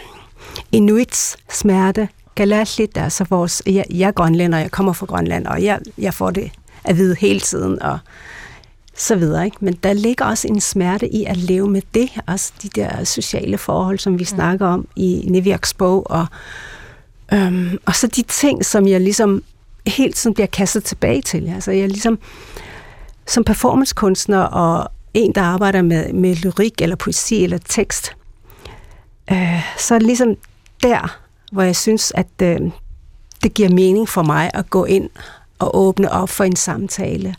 Inuits 0.71 1.37
smerte. 1.51 2.09
Galatlit, 2.35 2.97
altså 2.97 3.25
vores... 3.29 3.61
Jeg, 3.65 3.85
jeg 3.89 4.07
er 4.07 4.11
grønlænder, 4.11 4.57
jeg 4.57 4.71
kommer 4.71 4.93
fra 4.93 5.05
Grønland, 5.05 5.47
og 5.47 5.63
jeg, 5.63 5.79
jeg 5.97 6.13
får 6.13 6.31
det 6.31 6.51
at 6.83 6.97
vide 6.97 7.15
hele 7.19 7.39
tiden, 7.39 7.81
og 7.81 7.99
så 8.97 9.15
videre. 9.15 9.45
Ikke? 9.45 9.57
Men 9.59 9.73
der 9.73 9.93
ligger 9.93 10.25
også 10.25 10.47
en 10.47 10.61
smerte 10.61 11.13
i 11.13 11.23
at 11.23 11.37
leve 11.37 11.67
med 11.67 11.81
det, 11.93 12.09
også 12.27 12.53
de 12.61 12.69
der 12.69 13.03
sociale 13.03 13.57
forhold, 13.57 13.99
som 13.99 14.13
vi 14.13 14.21
mm. 14.21 14.25
snakker 14.25 14.67
om 14.67 14.87
i 14.95 15.25
Nevirks 15.29 15.73
bog, 15.73 16.11
og, 16.11 16.25
øhm, 17.33 17.77
og 17.85 17.95
så 17.95 18.07
de 18.07 18.21
ting, 18.21 18.65
som 18.65 18.87
jeg 18.87 19.01
ligesom 19.01 19.43
hele 19.87 20.13
tiden 20.13 20.33
bliver 20.33 20.47
kastet 20.47 20.83
tilbage 20.83 21.21
til. 21.21 21.51
Altså 21.55 21.71
jeg 21.71 21.87
ligesom 21.87 22.19
som 23.27 23.43
performancekunstner 23.43 24.39
og 24.39 24.91
en, 25.13 25.35
der 25.35 25.41
arbejder 25.41 25.81
med, 25.81 26.13
med 26.13 26.35
lyrik 26.35 26.81
eller 26.81 26.95
poesi 26.95 27.43
eller 27.43 27.57
tekst, 27.57 28.15
øh, 29.31 29.61
så 29.77 29.99
ligesom 29.99 30.35
der, 30.83 31.19
hvor 31.55 31.63
jeg 31.63 31.75
synes, 31.75 32.11
at 32.15 32.41
øh, 32.41 32.59
det 33.43 33.53
giver 33.53 33.69
mening 33.69 34.09
for 34.09 34.23
mig 34.23 34.51
at 34.53 34.69
gå 34.69 34.85
ind 34.85 35.09
og 35.59 35.77
åbne 35.77 36.11
op 36.11 36.29
for 36.29 36.43
en 36.43 36.55
samtale. 36.55 37.35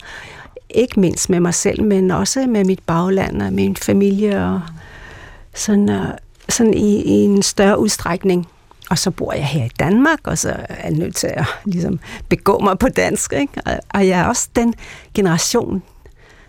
Ikke 0.69 0.99
mindst 0.99 1.29
med 1.29 1.39
mig 1.39 1.53
selv, 1.53 1.83
men 1.83 2.11
også 2.11 2.47
med 2.47 2.65
mit 2.65 2.79
bagland 2.85 3.41
og 3.41 3.53
min 3.53 3.75
familie 3.75 4.45
og 4.45 4.61
sådan, 5.55 5.89
øh, 5.89 6.07
sådan 6.49 6.73
i, 6.73 7.01
i 7.01 7.11
en 7.11 7.43
større 7.43 7.79
udstrækning. 7.79 8.47
Og 8.89 8.97
så 8.97 9.11
bor 9.11 9.33
jeg 9.33 9.47
her 9.47 9.65
i 9.65 9.71
Danmark, 9.79 10.19
og 10.23 10.37
så 10.37 10.55
er 10.69 10.83
jeg 10.83 10.91
nødt 10.91 11.15
til 11.15 11.27
at 11.27 11.45
ligesom, 11.65 11.99
begå 12.29 12.59
mig 12.59 12.79
på 12.79 12.89
dansk. 12.89 13.33
Ikke? 13.33 13.53
Og, 13.65 13.79
og 13.89 14.07
jeg 14.07 14.19
er 14.19 14.25
også 14.25 14.49
den 14.55 14.73
generation, 15.13 15.83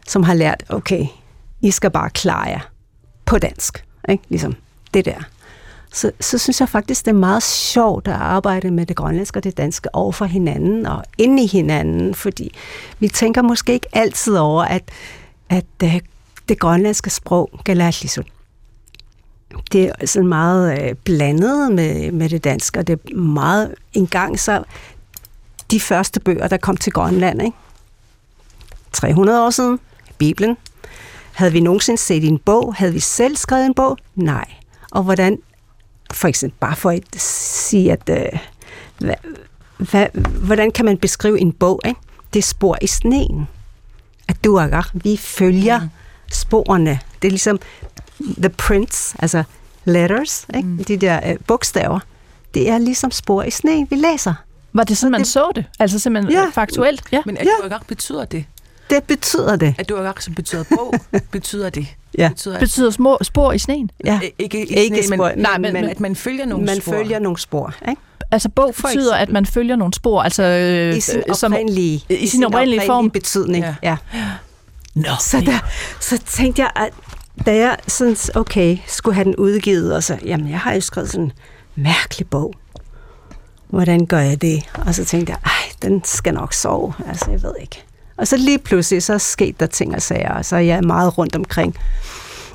som 0.07 0.23
har 0.23 0.35
lært, 0.35 0.65
okay, 0.69 1.07
I 1.61 1.71
skal 1.71 1.91
bare 1.91 2.11
klare 2.11 2.49
jer 2.49 2.61
på 3.25 3.39
dansk. 3.39 3.85
Ikke? 4.09 4.25
Ligesom 4.29 4.55
det 4.95 5.05
der. 5.05 5.23
Så, 5.99 6.13
så 6.21 6.39
synes 6.39 6.61
jeg 6.61 6.69
faktisk, 6.69 7.05
det 7.05 7.11
er 7.11 7.17
meget 7.17 7.43
sjovt 7.43 8.09
at 8.09 8.15
arbejde 8.15 8.71
med 8.71 8.87
det 8.87 8.97
grønlandske 8.97 9.39
og 9.39 9.45
det 9.45 9.57
danske 9.57 9.95
over 9.95 10.13
for 10.13 10.25
hinanden 10.25 10.87
og 10.87 11.05
ind 11.19 11.41
i 11.41 11.47
hinanden, 11.47 12.15
fordi 12.15 12.55
vi 12.99 13.09
tænker 13.09 13.43
måske 13.43 13.73
ikke 13.73 13.87
altid 13.93 14.37
over, 14.37 14.63
at, 14.63 14.91
at 15.49 15.65
det, 15.81 16.05
det 16.49 16.59
grønlandske 16.59 17.11
sprog, 17.11 17.51
Galatlisut, 17.65 18.27
det 19.73 19.93
er 19.99 20.07
sådan 20.07 20.29
meget 20.29 20.83
øh, 20.83 20.95
blandet 20.95 21.73
med, 21.73 22.13
med 22.13 22.29
det 22.29 22.45
danske, 22.45 22.79
og 22.79 22.87
det 22.87 22.93
er 22.93 23.17
meget 23.17 23.75
engang 23.95 24.41
så 24.41 24.65
de 25.71 25.81
første 25.81 26.21
bøger, 26.21 26.49
der 26.49 26.57
kom 26.57 26.77
til 26.77 26.93
Grønland, 26.93 27.43
ikke? 27.43 27.57
300 28.93 29.45
år 29.45 29.51
siden, 29.51 29.81
Bibelen. 30.19 30.57
Havde 31.33 31.53
vi 31.53 31.61
nogensinde 31.61 31.99
set 31.99 32.25
en 32.25 32.39
bog? 32.39 32.75
Havde 32.75 32.93
vi 32.93 33.01
selv 33.01 33.37
skrevet 33.37 33.67
en 33.67 33.75
bog? 33.75 33.99
Nej. 34.15 34.45
Og 34.91 35.03
hvordan, 35.03 35.39
for 36.13 36.29
eksempel, 36.29 36.59
bare 36.61 36.77
for 36.77 36.91
at 36.91 37.21
sige, 37.21 37.93
at 37.93 38.11
øh, 38.11 38.39
hvad, 38.99 39.15
hvad, 39.79 40.07
hvordan 40.43 40.71
kan 40.71 40.85
man 40.85 40.99
beskrive 40.99 41.41
en 41.41 41.53
bog? 41.53 41.81
Ikke? 41.85 42.01
Det 42.33 42.39
er 42.39 42.43
spor 42.43 42.79
i 42.83 42.87
sneen. 42.87 43.49
At 44.29 44.45
du 44.45 44.55
er 44.55 44.67
vi 44.95 45.17
følger 45.17 45.81
mm. 45.81 45.89
sporene. 46.33 47.01
Det 47.23 47.29
er 47.29 47.33
ligesom 47.33 47.59
the 48.39 48.49
prints, 48.49 49.15
altså 49.19 49.43
letters, 49.85 50.47
ikke? 50.57 50.69
Mm. 50.69 50.85
de 50.85 50.97
der 50.97 51.31
øh, 51.31 51.37
bogstaver. 51.47 52.01
Det 52.55 52.71
er 52.71 52.79
ligesom 52.79 53.11
spor 53.11 53.43
i 53.43 53.51
sne, 53.51 53.87
vi 53.91 53.97
læser. 53.97 54.35
Var 54.73 54.85
det 54.85 54.99
sådan, 54.99 55.13
man 55.13 55.25
så 55.25 55.53
det? 55.55 55.65
Altså 55.79 55.99
simpelthen 55.99 56.33
Ja. 56.33 56.41
ja. 56.41 56.51
faktuelt? 56.51 57.03
Ja. 57.13 57.23
Men 57.27 57.37
at 57.37 57.45
Ja. 57.47 57.51
du 57.63 57.69
betyder 57.89 58.25
det? 58.25 58.45
Det 58.91 59.05
betyder 59.05 59.57
det. 59.57 59.75
At 59.79 59.89
du 59.89 59.97
som 60.23 60.35
betyder 60.35 60.65
bog, 60.77 60.95
betyder 61.33 61.71
det? 61.71 61.87
Ja. 62.19 62.29
Betyder, 62.29 62.55
at, 62.55 62.61
Betyder 62.61 62.91
små 62.91 63.19
spor 63.23 63.53
i 63.53 63.59
sneen? 63.59 63.91
Ja. 64.05 64.21
Ikke, 64.39 64.61
Ikke 64.61 64.75
ikke 64.77 65.03
spor, 65.07 65.15
spor, 65.17 65.29
men, 65.29 65.39
nej, 65.39 65.59
men, 65.59 65.73
men- 65.73 65.85
at 65.85 66.01
man 66.01 66.17
følger 66.17 66.47
nogle 66.47 66.67
Man 66.67 66.81
spor. 66.81 66.93
følger 66.93 67.19
nogle 67.19 67.39
spor. 67.39 67.75
Ikke? 67.89 68.01
Altså 68.31 68.49
bog 68.49 68.75
For 68.75 68.89
betyder, 68.89 69.15
at 69.17 69.29
man 69.29 69.47
følger 69.47 69.77
nogle 69.77 69.95
spor, 69.95 70.23
altså 70.23 70.43
øh, 70.43 70.97
I 70.97 71.01
sin 71.01 71.19
øh, 71.29 71.35
som 71.35 71.53
oprindelige, 71.53 72.05
i 72.09 72.27
sin 72.27 72.45
oprindelige 72.45 72.83
form. 72.87 73.11
betydning. 73.11 73.65
Ja. 73.65 73.75
Ja. 73.83 73.97
ja. 74.15 74.25
Nå, 74.95 75.11
Så, 75.21 75.41
der, 75.47 75.59
så 76.01 76.19
tænkte 76.19 76.63
jeg, 76.63 76.71
at 76.77 76.91
da 77.47 77.57
jeg 77.57 77.77
sådan, 77.87 78.17
okay, 78.35 78.79
skulle 78.87 79.15
have 79.15 79.25
den 79.25 79.37
udgivet, 79.37 79.95
og 79.95 80.03
så, 80.05 80.19
jamen, 80.25 80.51
jeg 80.51 80.59
har 80.61 80.73
jo 80.75 80.81
skrevet 80.81 81.11
sådan 81.11 81.25
en 81.25 81.33
mærkelig 81.77 82.27
bog. 82.29 82.55
Hvordan 83.69 84.07
gør 84.07 84.19
jeg 84.19 84.43
det? 84.43 84.63
Og 84.87 84.95
så 84.95 85.05
tænkte 85.05 85.31
jeg, 85.33 85.39
ej, 85.45 85.73
den 85.83 86.05
skal 86.05 86.35
nok 86.35 86.53
sove. 86.55 86.93
Altså, 87.09 87.31
jeg 87.31 87.43
ved 87.43 87.53
ikke. 87.61 87.85
Og 88.19 88.29
så 88.29 88.37
lige 88.37 88.59
pludselig, 88.59 89.03
så 89.03 89.19
skete 89.19 89.57
der 89.61 89.67
ting 89.67 89.95
og 89.95 90.03
sager, 90.03 90.35
og 90.35 90.45
så 90.45 90.57
er 90.57 90.61
jeg 90.61 90.85
meget 90.85 91.19
rundt 91.19 91.37
omkring 91.37 91.77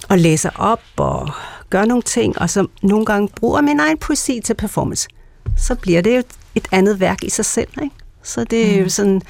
og 0.10 0.18
læser 0.18 0.50
op 0.56 0.82
og 0.98 1.30
gør 1.70 1.86
nogle 1.86 2.04
ting, 2.04 2.40
og 2.40 2.50
så 2.50 2.68
nogle 2.82 3.06
gange 3.06 3.30
bruger 3.36 3.62
min 3.62 3.80
egen 3.80 3.98
poesi 3.98 4.42
til 4.46 4.54
performance. 4.54 5.08
Så 5.58 5.76
bliver 5.76 6.02
det 6.02 6.16
jo 6.16 6.24
et 6.56 6.68
andet 6.72 7.00
værk 7.00 7.24
i 7.24 7.30
sig 7.30 7.46
selv, 7.46 7.70
ikke? 7.84 7.96
Så 8.24 8.44
det 8.44 8.76
er 8.76 8.82
jo 8.82 8.90
sådan 8.90 9.22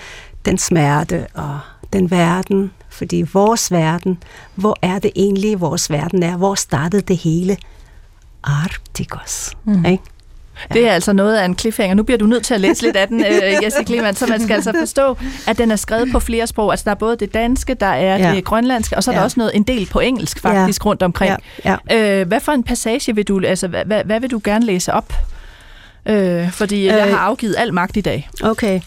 den 0.46 0.58
smerte 0.58 1.28
og 1.34 1.60
den 1.94 2.12
verden, 2.12 2.72
fordi 2.90 3.26
vores 3.34 3.72
verden, 3.72 4.24
hvor 4.56 4.78
er 4.82 5.00
det 5.00 5.12
egentlig, 5.16 5.62
vores 5.62 5.90
verden 5.90 6.24
er? 6.24 6.38
Hvor 6.38 6.56
startede 6.56 7.02
det 7.02 7.18
hele? 7.18 7.58
Arcticus, 8.44 9.52
mm. 9.66 9.86
ikke? 9.86 10.04
Det 10.74 10.88
er 10.88 10.92
altså 10.92 11.14
noget 11.14 11.36
af 11.38 11.46
en 11.46 11.58
cliffhanger. 11.60 11.96
Nu 11.96 12.04
bliver 12.04 12.18
du 12.18 12.26
nødt 12.26 12.44
til 12.46 12.54
at 12.54 12.62
læse 12.62 12.82
lidt 12.82 12.96
af 12.96 13.08
den, 13.08 13.26
øh, 13.26 13.64
Jesse 13.64 13.84
Kleman, 13.84 14.16
så 14.16 14.28
man 14.28 14.42
skal 14.44 14.54
altså 14.54 14.74
forstå, 14.80 15.18
at 15.48 15.58
den 15.58 15.72
er 15.72 15.76
skrevet 15.76 16.12
på 16.12 16.20
flere 16.20 16.48
sprog. 16.48 16.72
Altså 16.72 16.84
der 16.86 16.92
er 16.92 16.96
både 16.96 17.16
det 17.18 17.34
danske, 17.34 17.74
der 17.74 17.86
er 17.86 18.18
Ja. 18.18 18.28
ja. 18.30 18.36
det 18.36 18.44
grønlandske, 18.46 18.98
og 18.98 19.04
så 19.04 19.12
er 19.12 19.14
der 19.16 19.20
Ja. 19.22 19.24
også 19.26 19.40
noget, 19.40 19.52
en 19.56 19.64
del 19.64 19.86
på 19.92 20.00
engelsk 20.00 20.40
faktisk 20.42 20.86
rundt 20.86 21.04
omkring. 21.04 21.36
Ja, 21.66 21.76
Øh, 21.92 22.28
hvad 22.28 22.40
for 22.40 22.52
en 22.52 22.64
passage 22.64 23.16
vil 23.16 23.28
du, 23.28 23.42
altså 23.46 23.68
hvad, 23.68 24.04
hvad, 24.06 24.20
vil 24.20 24.32
du 24.32 24.42
gerne 24.44 24.66
læse 24.66 24.94
op? 24.94 25.14
Øh, 26.06 26.52
fordi 26.52 26.80
øh, 26.80 26.86
jeg 26.86 27.08
Øh. 27.08 27.14
har 27.14 27.20
afgivet 27.20 27.56
al 27.58 27.74
magt 27.74 27.98
i 27.98 28.02
dag. 28.02 28.30
Okay. 28.44 28.80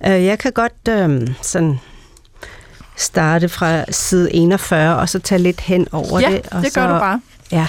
Uh, 0.00 0.10
jeg 0.24 0.38
kan 0.38 0.52
godt 0.52 0.88
um, 1.04 1.26
sådan 1.42 1.80
starte 2.96 3.48
fra 3.48 3.84
side 3.92 4.34
41, 4.34 4.96
og 4.98 5.08
så 5.08 5.18
tage 5.18 5.38
lidt 5.38 5.60
hen 5.60 5.88
over 5.92 6.20
Ja, 6.20 6.30
det. 6.30 6.48
Og 6.50 6.62
det 6.62 6.72
så, 6.72 6.80
gør 6.80 6.86
du 6.92 6.98
bare. 6.98 7.20
Ja, 7.52 7.66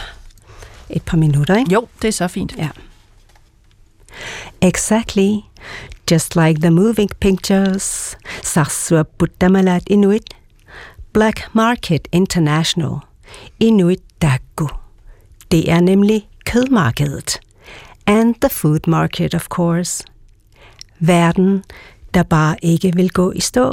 et 0.90 1.02
par 1.02 1.18
minutter, 1.18 1.56
ikke? 1.58 1.74
Jo, 1.74 1.88
det 2.02 2.08
er 2.08 2.12
så 2.12 2.28
fint. 2.28 2.54
Yeah. 2.60 2.70
Exactly. 4.62 5.46
Just 6.12 6.36
like 6.36 6.62
the 6.62 6.72
moving 6.72 7.10
pictures. 7.20 8.18
Sarsua 8.44 9.04
Buddhamalat 9.18 9.84
Inuit. 9.88 10.34
Black 11.14 11.56
Market 11.56 12.08
International. 12.12 13.00
Inuit 13.60 14.02
Dagu. 14.22 14.68
Det 15.52 15.72
er 15.72 15.82
nemlig 15.82 16.28
kødmarkedet. 16.46 17.40
And 18.06 18.36
the 18.42 18.50
food 18.50 18.80
market, 18.88 19.34
of 19.34 19.48
course. 19.48 20.04
Verden, 21.00 21.64
der 22.14 22.24
bare 22.24 22.56
ikke 22.62 22.94
vil 22.96 23.10
gå 23.10 23.32
i 23.32 23.40
stå. 23.40 23.72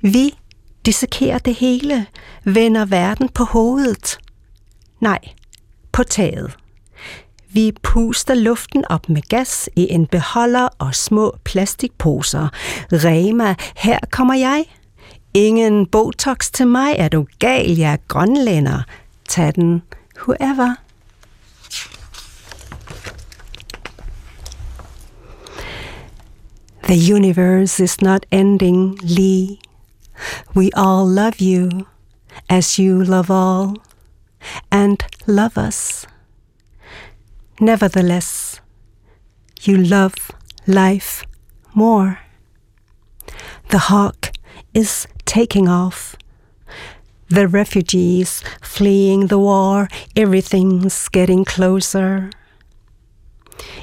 Vi 0.00 0.38
dissekerer 0.86 1.38
det 1.38 1.54
hele, 1.54 2.06
vender 2.44 2.84
verden 2.84 3.28
på 3.28 3.44
hovedet. 3.44 4.18
Nej, 5.00 5.18
på 5.92 6.02
taget. 6.02 6.56
Vi 7.58 7.72
puster 7.82 8.34
luften 8.34 8.84
op 8.90 9.08
med 9.08 9.22
gas 9.22 9.68
i 9.76 9.86
en 9.90 10.06
beholder 10.06 10.68
og 10.78 10.94
små 10.94 11.36
plastikposer. 11.44 12.48
Rema, 12.92 13.54
her 13.76 13.98
kommer 14.10 14.34
jeg. 14.34 14.64
Ingen 15.34 15.86
Botox 15.86 16.50
til 16.50 16.66
mig, 16.66 16.94
er 16.98 17.08
du 17.08 17.26
gal, 17.38 17.76
jeg 17.76 17.92
er 17.92 17.96
grønlænder. 18.08 18.82
Tag 19.28 19.54
den, 19.54 19.82
whoever. 20.16 20.74
The 26.82 27.14
universe 27.14 27.84
is 27.84 28.00
not 28.02 28.26
ending, 28.30 28.98
Lee. 29.02 29.58
We 30.56 30.70
all 30.76 31.14
love 31.14 31.34
you, 31.40 31.70
as 32.48 32.76
you 32.76 33.02
love 33.02 33.30
all, 33.30 33.76
and 34.70 34.98
love 35.26 35.68
us. 35.68 36.06
Nevertheless, 37.60 38.60
you 39.62 39.76
love 39.76 40.30
life 40.68 41.24
more. 41.74 42.20
The 43.70 43.78
hawk 43.78 44.30
is 44.74 45.08
taking 45.24 45.68
off. 45.68 46.14
The 47.28 47.48
refugees 47.48 48.44
fleeing 48.62 49.26
the 49.26 49.38
war, 49.38 49.88
everything's 50.14 51.08
getting 51.08 51.44
closer. 51.44 52.30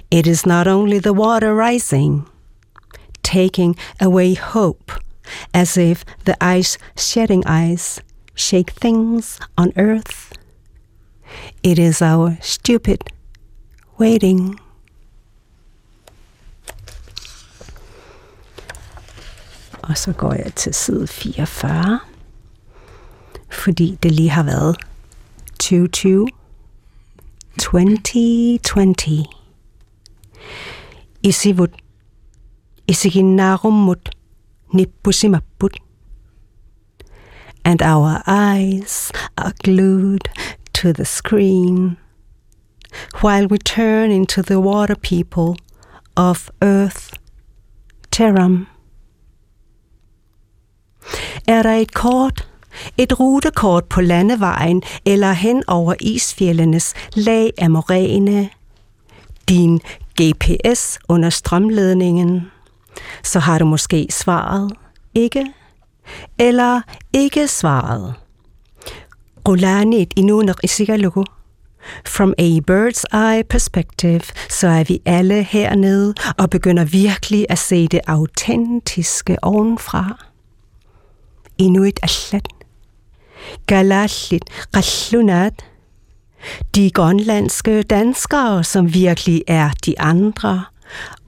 It 0.10 0.26
is 0.26 0.46
not 0.46 0.68
only 0.68 1.00
the 1.00 1.14
water 1.14 1.54
rising, 1.54 2.26
taking 3.24 3.76
away 4.00 4.36
hope, 4.36 4.94
as 5.54 5.76
if 5.76 6.06
the 6.24 6.42
ice 6.42 6.78
shedding 6.96 7.46
ice 7.46 8.00
shake 8.36 8.72
things 8.72 9.38
on 9.58 9.74
earth. 9.76 10.32
It 11.62 11.78
is 11.78 12.02
our 12.02 12.38
stupid 12.42 13.12
waiting. 14.00 14.60
Og 19.82 19.98
så 19.98 20.14
går 20.14 20.34
jeg 20.34 20.54
til 20.56 20.74
side 20.74 21.08
44, 21.08 22.00
fordi 23.52 23.98
det 24.04 24.12
lige 24.12 24.30
har 24.30 24.44
været 24.44 24.78
2020. 25.60 26.28
2020. 27.60 29.26
Isivut. 31.24 31.72
Isiginarumut. 32.88 34.10
Nippusimapput. 34.74 35.78
And 37.66 37.82
our 37.82 38.22
eyes 38.28 39.12
are 39.38 39.52
glued 39.64 40.20
to 40.74 40.94
the 40.94 41.06
screen 41.06 41.98
while 43.24 43.48
we 43.52 43.58
turn 43.58 44.12
into 44.12 44.42
the 44.42 44.60
water 44.60 44.96
people 44.96 45.56
of 46.16 46.50
Earth, 46.62 47.14
Terram. 48.12 48.68
Er 51.48 51.64
der 51.64 51.74
et 51.74 51.94
kort, 51.94 52.48
et 52.98 53.20
rutekort 53.20 53.86
på 53.86 54.02
landevejen 54.02 54.82
eller 55.06 55.32
hen 55.32 55.64
over 55.68 55.94
isfjellenes 56.02 56.94
lag 57.16 57.52
af 57.58 57.70
moræne, 57.70 58.50
din 59.50 59.82
GPS 60.22 61.00
under 61.10 61.30
strømledningen, 61.30 62.52
så 63.24 63.40
har 63.40 63.60
du 63.60 63.66
måske 63.66 64.08
svaret 64.12 64.72
ikke, 65.14 65.54
eller 66.40 66.82
ikke 67.14 67.48
svaret. 67.48 68.14
Rulanit 69.48 70.14
i 70.16 70.22
isigalugu. 70.64 71.24
From 72.06 72.34
a 72.38 72.60
bird's 72.60 73.04
eye 73.14 73.44
perspective, 73.50 74.22
så 74.50 74.68
er 74.68 74.84
vi 74.84 75.02
alle 75.06 75.44
hernede 75.44 76.14
og 76.38 76.50
begynder 76.50 76.86
virkelig 76.86 77.46
at 77.50 77.60
se 77.60 77.88
det 77.88 78.02
autentiske 78.08 79.38
ovenfra. 79.42 80.26
Inuit 81.58 82.00
allat. 82.04 82.48
Galallit 83.68 84.44
qallunat. 84.74 85.66
De 86.76 86.92
grønlandske 86.92 87.84
danskere, 87.84 88.64
som 88.64 88.94
virkelig 88.94 89.44
er 89.48 89.70
de 89.86 90.00
andre. 90.00 90.66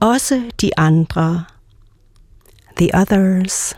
Også 0.00 0.42
de 0.60 0.78
andre. 0.78 1.44
The 2.76 2.90
others. 2.94 3.76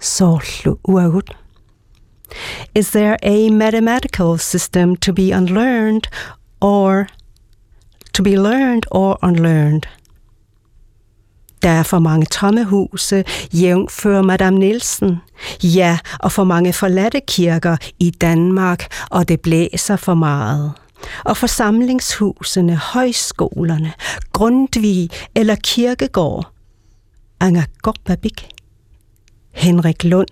Sorlu 0.00 0.76
uagut. 0.84 1.36
Is 2.74 2.90
there 2.90 3.16
a 3.22 3.50
mathematical 3.50 4.38
system 4.38 4.96
to 4.96 5.12
be 5.12 5.32
unlearned 5.32 6.08
or 6.60 7.06
to 8.14 8.22
be 8.22 8.36
learned 8.36 8.86
or 8.90 9.18
unlearned? 9.22 9.82
Der 11.62 11.68
er 11.68 11.82
for 11.82 11.98
mange 11.98 12.26
tomme 12.26 12.64
huse, 12.64 13.24
jævnfør 13.52 14.22
Madame 14.22 14.58
Nielsen. 14.58 15.16
Ja, 15.62 15.98
og 16.20 16.32
for 16.32 16.44
mange 16.44 16.72
forladte 16.72 17.20
kirker 17.28 17.76
i 17.98 18.10
Danmark, 18.10 18.86
og 19.10 19.28
det 19.28 19.40
blæser 19.40 19.96
for 19.96 20.14
meget. 20.14 20.72
Og 21.24 21.36
forsamlingshusene, 21.36 22.76
højskolerne, 22.76 23.92
Grundtvig 24.32 25.10
eller 25.34 25.56
Kirkegård. 25.64 26.52
Anger 27.40 27.62
Gorbabik. 27.82 28.48
Henrik 29.52 30.04
Lund 30.04 30.28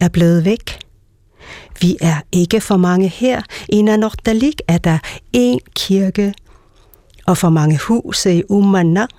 er 0.00 0.08
blevet 0.08 0.44
væk. 0.44 0.89
Vi 1.80 1.96
er 2.00 2.20
ikke 2.32 2.60
for 2.60 2.76
mange 2.76 3.08
her. 3.08 3.42
I 3.68 3.82
Nanortalik 3.82 4.60
er 4.68 4.78
der 4.78 4.98
én 5.36 5.58
kirke, 5.76 6.34
og 7.26 7.36
for 7.36 7.48
mange 7.48 7.78
huse 7.78 8.34
i 8.34 8.42
Umanang 8.48 9.10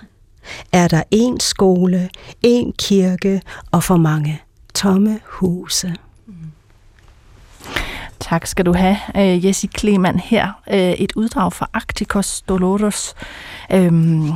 er 0.72 0.88
der 0.88 1.04
én 1.16 1.38
skole, 1.40 2.10
én 2.48 2.72
kirke 2.78 3.42
og 3.72 3.84
for 3.84 3.98
mange 3.98 4.42
tomme 4.74 5.20
huse. 5.26 5.96
Mm. 6.28 6.34
Tak 8.20 8.48
skal 8.48 8.66
du 8.66 8.74
have, 8.74 8.98
øh, 9.18 9.46
Jesse 9.46 9.68
Kleman 9.68 10.20
her. 10.20 10.52
Øh, 10.72 10.92
et 10.92 11.12
uddrag 11.16 11.54
fra 11.54 11.70
Arcticos 11.74 12.42
Dolores. 12.42 13.14
Øhm, 13.72 14.32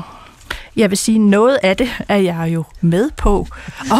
jeg 0.77 0.89
vil 0.89 0.97
sige, 0.97 1.19
noget 1.19 1.57
af 1.63 1.77
det 1.77 1.89
er 2.09 2.15
jeg 2.15 2.51
jo 2.53 2.63
med 2.81 3.09
på, 3.17 3.47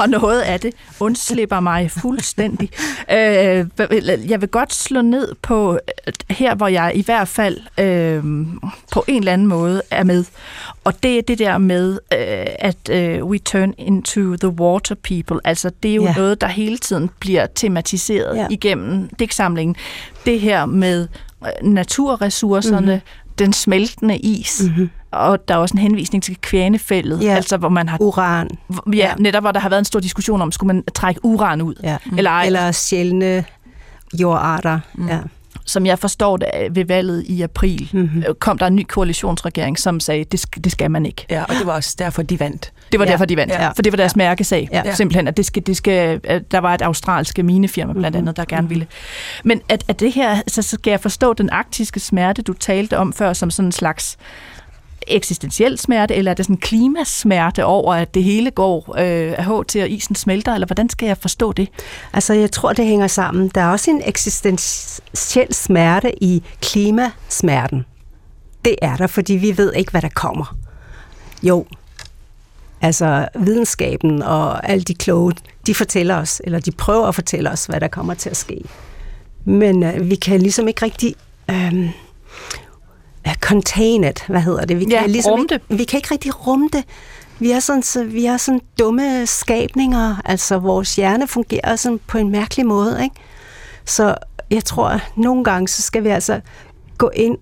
og 0.02 0.10
noget 0.10 0.42
af 0.42 0.60
det 0.60 0.74
undslipper 1.00 1.60
mig 1.60 1.92
fuldstændig. 1.92 2.70
Øh, 3.12 3.66
jeg 4.30 4.42
vil 4.42 4.50
godt 4.50 4.74
slå 4.74 5.02
ned 5.02 5.36
på 5.42 5.74
øh, 6.08 6.14
her, 6.30 6.56
hvor 6.56 6.68
jeg 6.68 6.92
i 6.96 7.02
hvert 7.02 7.28
fald 7.28 7.58
øh, 7.80 8.24
på 8.92 9.06
en 9.08 9.18
eller 9.18 9.34
anden 9.34 9.48
måde 9.48 9.82
er 9.92 10.04
med. 10.04 10.26
Og 10.84 11.04
det 11.04 11.18
er 11.18 11.22
det 11.22 11.40
der 11.40 11.58
med, 11.58 11.92
øh, 11.94 12.46
at 12.60 12.90
øh, 12.92 13.26
we 13.26 13.38
turn 13.38 13.74
into 13.78 14.36
the 14.36 14.50
water 14.50 14.96
people. 14.96 15.40
Altså, 15.44 15.72
det 15.84 15.92
er 15.92 15.96
jo 15.96 16.04
yeah. 16.04 16.16
noget, 16.16 16.42
der 16.42 16.48
hele 16.48 16.78
tiden 16.78 17.10
bliver 17.20 17.46
tematiseret 17.46 18.36
yeah. 18.38 18.52
igennem 18.52 19.10
digtsamlingen. 19.20 19.76
Det 20.26 20.40
her 20.40 20.66
med 20.66 21.08
naturressourcerne, 21.62 22.80
mm-hmm. 22.80 23.25
Den 23.40 23.54
smeltende 23.54 24.18
is, 24.18 24.62
mm-hmm. 24.64 24.90
og 25.12 25.48
der 25.48 25.54
er 25.54 25.58
også 25.58 25.74
en 25.74 25.80
henvisning 25.82 26.24
til 26.24 26.38
kvænefældet, 26.42 27.22
Ja. 27.24 27.36
altså 27.36 27.58
hvor 27.58 27.70
man 27.70 27.90
har 27.90 27.98
Uran. 28.02 28.50
ja, 28.88 28.92
ja, 28.96 29.14
netop 29.20 29.44
hvor 29.44 29.52
der 29.52 29.60
har 29.60 29.70
været 29.70 29.80
en 29.80 29.86
stor 29.86 30.00
diskussion 30.00 30.42
om, 30.42 30.52
skulle 30.52 30.68
man 30.74 30.84
trække 30.96 31.26
uran 31.26 31.62
ud? 31.62 31.76
Ja. 31.84 31.98
Eller, 32.18 32.32
ej. 32.32 32.46
Eller 32.46 32.72
sjældne 32.72 33.46
jordarter. 34.20 34.80
Mm. 34.94 35.08
Ja. 35.08 35.20
Som 35.66 35.86
jeg 35.86 36.00
forstår 36.00 36.38
det 36.38 36.48
øh, 36.64 36.76
ved 36.76 36.86
valget 36.86 37.24
i 37.28 37.42
april, 37.42 37.90
mm-hmm. 37.94 38.24
kom 38.40 38.58
der 38.58 38.68
en 38.68 38.76
ny 38.76 38.84
koalitionsregering, 38.90 39.80
som 39.80 40.00
sagde, 40.00 40.24
det, 40.24 40.46
sk- 40.46 40.60
det 40.64 40.72
skal 40.72 40.92
man 40.92 41.06
ikke. 41.06 41.26
Ja, 41.30 41.44
og 41.44 41.56
det 41.60 41.68
var 41.68 41.74
også 41.74 41.96
derfor, 42.00 42.22
de 42.22 42.40
vandt. 42.40 42.72
Det 42.92 43.00
var 43.00 43.06
Ja. 43.06 43.12
derfor, 43.12 43.26
de 43.26 43.38
vandt. 43.38 43.54
Ja. 43.54 43.68
For 43.70 43.82
det 43.82 43.92
var 43.92 43.98
deres 43.98 44.14
ja. 44.16 44.18
mærkesag. 44.18 44.70
Ja. 44.72 44.96
Simpelthen, 44.96 45.28
at 45.28 45.38
det 45.38 45.46
skal, 45.46 45.64
det 45.66 45.78
skal, 45.78 46.22
der 46.52 46.58
var 46.60 46.74
et 46.74 46.82
australske 46.82 47.44
minefirma 47.44 47.94
blandt 47.94 48.18
andet, 48.18 48.38
der 48.38 48.46
gerne 48.46 48.70
ville. 48.70 48.88
Men 49.44 49.62
at, 49.70 49.84
at 49.88 50.00
det 50.00 50.12
her, 50.14 50.42
så 50.48 50.62
så 50.62 50.70
skal 50.70 50.92
jeg 50.92 51.00
forstå 51.00 51.34
den 51.34 51.50
arktiske 51.50 52.00
smerte, 52.00 52.42
du 52.42 52.54
talte 52.54 52.98
om 52.98 53.14
før, 53.14 53.34
som 53.34 53.52
sådan 53.52 53.68
en 53.68 53.72
slags 53.72 54.18
eksistentiel 55.08 55.78
smerte, 55.78 56.16
eller 56.16 56.32
er 56.32 56.36
det 56.36 56.46
sådan 56.46 56.58
klimasmerte 56.58 57.66
over, 57.66 57.94
at 57.94 58.14
det 58.14 58.24
hele 58.24 58.52
går 58.52 58.96
øh, 58.98 59.34
af 59.38 59.66
til, 59.68 59.82
og 59.82 59.90
isen 59.90 60.16
smelter, 60.16 60.54
eller 60.54 60.68
hvordan 60.68 60.90
skal 60.90 61.06
jeg 61.06 61.18
forstå 61.18 61.52
det? 61.52 61.70
Altså, 62.14 62.34
jeg 62.34 62.52
tror, 62.52 62.74
det 62.74 62.86
hænger 62.86 63.08
sammen. 63.08 63.52
Der 63.56 63.62
er 63.62 63.72
også 63.72 63.92
en 63.92 64.02
eksistentiel 64.06 65.54
smerte 65.54 66.24
i 66.24 66.44
klimasmerten. 66.62 67.86
Det 68.66 68.76
er 68.82 68.96
der, 68.96 69.08
fordi 69.08 69.34
vi 69.34 69.58
ved 69.58 69.74
ikke, 69.74 69.92
hvad 69.92 70.02
der 70.02 70.10
kommer. 70.16 70.56
Jo, 71.44 71.66
altså 72.82 73.28
videnskaben 73.36 74.22
og 74.22 74.70
alle 74.70 74.84
de 74.84 74.94
kloge, 74.94 75.34
de 75.68 75.76
fortæller 75.76 76.16
os, 76.16 76.42
eller 76.44 76.60
de 76.60 76.72
prøver 76.72 77.08
at 77.08 77.16
fortælle 77.16 77.52
os, 77.52 77.66
hvad 77.66 77.80
der 77.80 77.88
kommer 77.88 78.14
til 78.14 78.30
at 78.30 78.38
ske. 78.38 78.62
Men 79.46 79.84
øh, 79.84 80.10
vi 80.10 80.16
kan 80.16 80.42
ligesom 80.42 80.68
ikke 80.68 80.86
rigtig... 80.86 81.16
Øh, 81.50 81.90
contain 83.34 84.04
it, 84.04 84.24
hvad 84.28 84.42
hedder 84.42 84.66
det? 84.66 84.80
Vi 84.80 84.86
Ja, 84.90 85.02
kan 85.02 85.10
ligesom 85.10 85.32
rumme 85.32 85.48
ikke, 85.52 85.66
Vi 85.70 85.84
kan 85.84 85.98
ikke 85.98 86.12
rigtig 86.12 86.48
rumme 86.48 86.70
det. 86.74 86.84
Vi 87.40 87.52
er, 87.52 87.60
sådan, 87.60 87.84
så, 87.84 88.04
vi 88.04 88.26
er 88.26 88.38
sådan 88.38 88.62
dumme 88.80 89.28
skabninger, 89.28 90.16
altså 90.26 90.58
vores 90.58 90.96
hjerne 90.96 91.28
fungerer 91.28 91.76
sådan 91.76 92.00
på 92.08 92.18
en 92.18 92.30
mærkelig 92.32 92.66
måde, 92.66 93.04
ikke? 93.04 93.16
Så 93.86 94.16
jeg 94.52 94.66
tror, 94.66 94.88
at 94.88 95.00
nogle 95.18 95.44
gange, 95.44 95.68
så 95.68 95.82
skal 95.82 96.04
vi 96.04 96.10
altså 96.10 96.40
gå 96.98 97.10
ind 97.16 97.38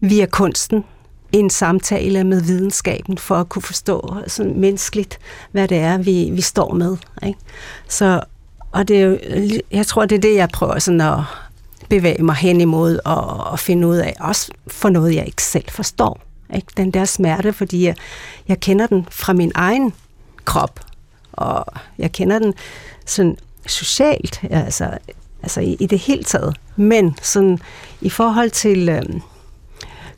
via 0.00 0.26
kunsten 0.26 0.84
i 1.32 1.36
en 1.36 1.50
samtale 1.50 2.24
med 2.24 2.42
videnskaben, 2.42 3.18
for 3.18 3.34
at 3.34 3.48
kunne 3.48 3.62
forstå 3.62 4.14
sådan 4.26 4.60
menneskeligt, 4.60 5.18
hvad 5.52 5.68
det 5.68 5.78
er, 5.78 5.98
vi, 5.98 6.30
vi 6.32 6.40
står 6.40 6.74
med. 6.74 6.96
Ikke? 7.26 7.38
Så, 7.88 8.20
og 8.72 8.88
det 8.88 9.00
er 9.00 9.04
jo, 9.04 9.18
jeg 9.70 9.86
tror, 9.86 10.06
det 10.06 10.16
er 10.16 10.20
det, 10.20 10.34
jeg 10.34 10.48
prøver 10.48 10.78
sådan 10.78 11.00
at 11.00 11.18
bevæge 11.98 12.22
mig 12.22 12.34
hen 12.34 12.60
imod 12.60 12.98
og, 13.04 13.46
og 13.46 13.58
finde 13.58 13.86
ud 13.88 13.96
af, 13.96 14.14
også 14.20 14.52
for 14.66 14.88
noget, 14.88 15.14
jeg 15.14 15.26
ikke 15.26 15.42
selv 15.42 15.64
forstår. 15.70 16.20
Ikke? 16.54 16.66
Den 16.76 16.90
der 16.90 17.04
smerte, 17.04 17.52
fordi 17.52 17.86
jeg, 17.86 17.96
jeg 18.48 18.60
kender 18.60 18.86
den 18.86 19.06
fra 19.10 19.32
min 19.32 19.52
egen 19.54 19.92
krop, 20.44 20.80
og 21.32 21.66
jeg 21.98 22.12
kender 22.12 22.38
den 22.38 22.54
sådan 23.06 23.36
socialt, 23.66 24.40
altså, 24.50 24.90
altså 25.42 25.60
i, 25.60 25.76
i 25.80 25.86
det 25.86 25.98
hele 25.98 26.24
taget. 26.24 26.56
Men 26.76 27.16
sådan 27.22 27.58
i 28.00 28.10
forhold 28.10 28.50
til 28.50 28.88
øhm, 28.88 29.20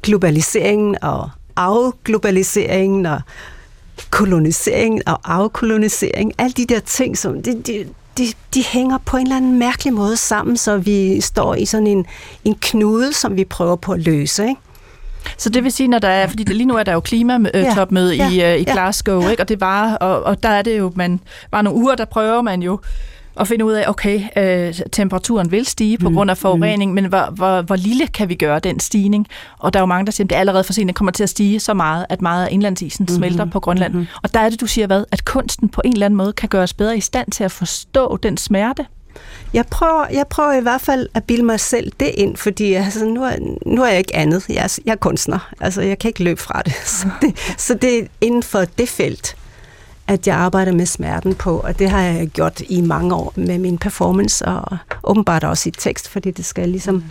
globaliseringen 0.03 0.97
og 1.03 1.31
afglobaliseringen 1.57 3.07
og 3.07 3.21
koloniseringen 4.11 5.03
og 5.07 5.19
afkolonisering, 5.25 6.33
alle 6.39 6.53
de 6.53 6.67
der 6.67 6.81
ting, 6.81 7.19
som 7.19 7.43
de, 7.43 7.63
de, 7.63 7.87
de, 8.19 8.27
de 8.55 8.65
hænger 8.65 8.99
på 8.99 9.17
en 9.17 9.23
eller 9.23 9.37
anden 9.37 9.59
mærkelig 9.59 9.93
måde 9.95 10.17
sammen, 10.17 10.57
så 10.57 10.77
vi 10.77 11.21
står 11.21 11.55
i 11.55 11.65
sådan 11.65 11.87
en, 11.87 12.07
en 12.45 12.55
knude, 12.61 13.13
som 13.13 13.37
vi 13.37 13.45
prøver 13.45 13.77
på 13.77 13.93
at 13.93 14.01
løse. 14.01 14.43
Ikke? 14.49 14.61
Så 15.37 15.49
det 15.49 15.65
vil 15.65 15.73
sige, 15.73 15.89
når 15.89 15.99
der 15.99 16.09
er, 16.09 16.27
fordi 16.27 16.45
lige 16.45 16.67
nu 16.67 16.77
er 16.77 16.83
der 16.83 16.93
jo 16.93 17.01
klimatopmøde 17.01 18.15
Ja, 18.17 18.29
ja, 18.29 18.31
ja, 18.31 18.53
i, 18.53 18.55
øh, 18.55 18.61
i 18.61 18.65
ja. 18.67 18.73
Glasgow, 18.73 19.29
ikke? 19.29 19.43
og 19.43 19.49
det 19.49 19.61
var, 19.61 19.95
og, 19.95 20.23
og 20.23 20.43
der 20.43 20.49
er 20.49 20.63
det 20.63 20.79
jo, 20.79 20.93
man, 20.95 21.21
bare 21.51 21.63
nogle 21.63 21.79
uger, 21.81 21.95
der 21.95 22.05
prøver 22.05 22.43
man 22.43 22.63
jo 22.63 22.81
at 23.41 23.49
finde 23.49 23.65
ud 23.65 23.73
af, 23.73 23.85
okay, 23.89 24.23
øh, 24.37 24.75
temperaturen 24.93 25.51
vil 25.51 25.67
stige 25.67 25.99
på 25.99 26.09
Mm, 26.09 26.15
grund 26.15 26.31
af 26.31 26.39
forurening, 26.39 26.95
men 26.95 27.05
hvor, 27.05 27.31
hvor, 27.35 27.63
hvor 27.63 27.77
lille 27.77 28.07
kan 28.07 28.29
vi 28.29 28.35
gøre 28.35 28.59
den 28.59 28.81
stigning? 28.81 29.27
Og 29.59 29.73
der 29.73 29.79
er 29.79 29.83
jo 29.83 29.87
mange, 29.87 30.07
der 30.07 30.13
siger, 30.13 30.25
at 30.25 30.31
det 30.31 30.37
er 30.37 30.41
allerede 30.41 30.65
for 30.65 30.73
sent, 30.73 30.89
det 30.89 30.97
kommer 30.97 31.13
til 31.13 31.23
at 31.23 31.29
stige 31.29 31.61
så 31.61 31.75
meget, 31.75 32.07
at 32.09 32.23
meget 32.23 32.47
af 32.47 32.49
indlandsisen 32.53 33.07
Mhm, 33.09 33.17
smelter 33.17 33.45
på 33.45 33.61
Grønland. 33.61 34.07
Og 34.23 34.35
der 34.35 34.41
er 34.41 34.49
det, 34.49 34.61
du 34.61 34.67
siger 34.67 34.87
hvad? 34.87 35.05
At 35.13 35.25
kunsten 35.25 35.69
på 35.69 35.81
en 35.85 35.93
eller 35.93 36.07
anden 36.07 36.17
måde 36.17 36.33
kan 36.33 36.49
gøre 36.49 36.63
os 36.63 36.75
bedre 36.75 36.97
i 36.97 37.01
stand 37.01 37.31
til 37.31 37.45
at 37.45 37.53
forstå 37.53 38.17
den 38.23 38.37
smerte. 38.37 38.87
Jeg 39.55 39.67
prøver, 39.67 40.07
jeg 40.13 40.27
prøver 40.31 40.53
i 40.53 40.61
hvert 40.61 40.81
fald 40.81 41.09
at 41.15 41.25
bilde 41.25 41.43
mig 41.43 41.61
selv 41.61 41.93
det 42.01 42.11
ind, 42.15 42.37
fordi 42.37 42.73
altså, 42.73 43.05
nu, 43.05 43.23
er, 43.25 43.33
nu 43.67 43.83
er 43.83 43.89
jeg 43.89 43.99
ikke 43.99 44.17
andet. 44.17 44.45
Jeg 44.49 44.57
er, 44.65 44.79
jeg 44.87 44.93
er 44.93 44.97
kunstner. 44.97 45.51
Altså, 45.61 45.83
jeg 45.83 45.99
kan 45.99 46.09
ikke 46.09 46.25
løbe 46.25 46.41
fra 46.41 46.63
det. 46.65 46.73
Så, 47.01 47.07
det. 47.23 47.55
så 47.59 47.75
det 47.75 47.99
er 47.99 48.03
inden 48.21 48.43
for 48.43 48.65
det 48.79 48.89
felt, 48.89 49.37
at 50.07 50.27
jeg 50.27 50.37
arbejder 50.37 50.73
med 50.73 50.87
smerten 50.87 51.35
på, 51.35 51.59
og 51.59 51.79
det 51.79 51.91
har 51.91 52.01
jeg 52.01 52.29
gjort 52.29 52.63
i 52.69 52.81
mange 52.81 53.15
år 53.15 53.33
med 53.37 53.59
min 53.59 53.79
performance, 53.79 54.45
og 54.45 54.79
åbenbart 55.05 55.45
også 55.45 55.69
i 55.69 55.73
tekst, 55.73 56.09
fordi 56.09 56.31
det 56.31 56.45
skal 56.45 56.69
ligesom... 56.69 57.05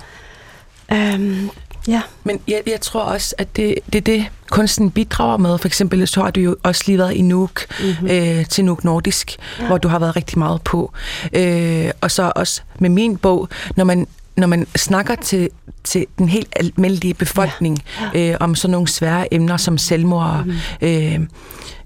Øhm, 0.91 1.49
ja. 1.87 2.01
Men 2.23 2.39
jeg, 2.47 2.61
jeg 2.67 2.81
tror 2.81 3.01
også, 3.01 3.35
at 3.37 3.55
det, 3.55 3.75
det 3.93 3.95
er 3.95 4.01
det, 4.01 4.25
kunsten 4.49 4.91
bidrager 4.91 5.37
med. 5.37 5.57
For 5.57 5.67
eksempel 5.67 6.07
så 6.07 6.21
har 6.21 6.31
du 6.31 6.39
jo 6.39 6.55
også 6.63 6.83
lige 6.87 6.97
været 6.97 7.13
i 7.13 7.21
Nuuk, 7.21 7.65
mm-hmm. 7.79 8.07
øh, 8.07 8.45
til 8.45 8.65
Nuuk 8.65 8.83
Nordisk, 8.83 9.37
ja. 9.59 9.67
hvor 9.67 9.77
du 9.77 9.87
har 9.87 9.99
været 9.99 10.15
rigtig 10.15 10.39
meget 10.39 10.61
på. 10.61 10.91
Øh, 11.33 11.91
og 12.01 12.11
så 12.11 12.31
også 12.35 12.61
med 12.79 12.89
min 12.89 13.17
bog, 13.17 13.49
når 13.75 13.83
man 13.83 14.07
når 14.37 14.47
man 14.47 14.67
snakker 14.75 15.15
til, 15.15 15.49
til 15.83 16.05
den 16.17 16.29
helt 16.29 16.47
almindelige 16.55 17.13
befolkning 17.13 17.83
ja. 18.01 18.19
Ja. 18.19 18.31
Øh, 18.31 18.37
om 18.39 18.55
sådan 18.55 18.71
nogle 18.71 18.87
svære 18.87 19.33
emner 19.33 19.57
som 19.57 19.77
selvmord, 19.77 20.45
mm. 20.45 20.53
øh, 20.81 21.19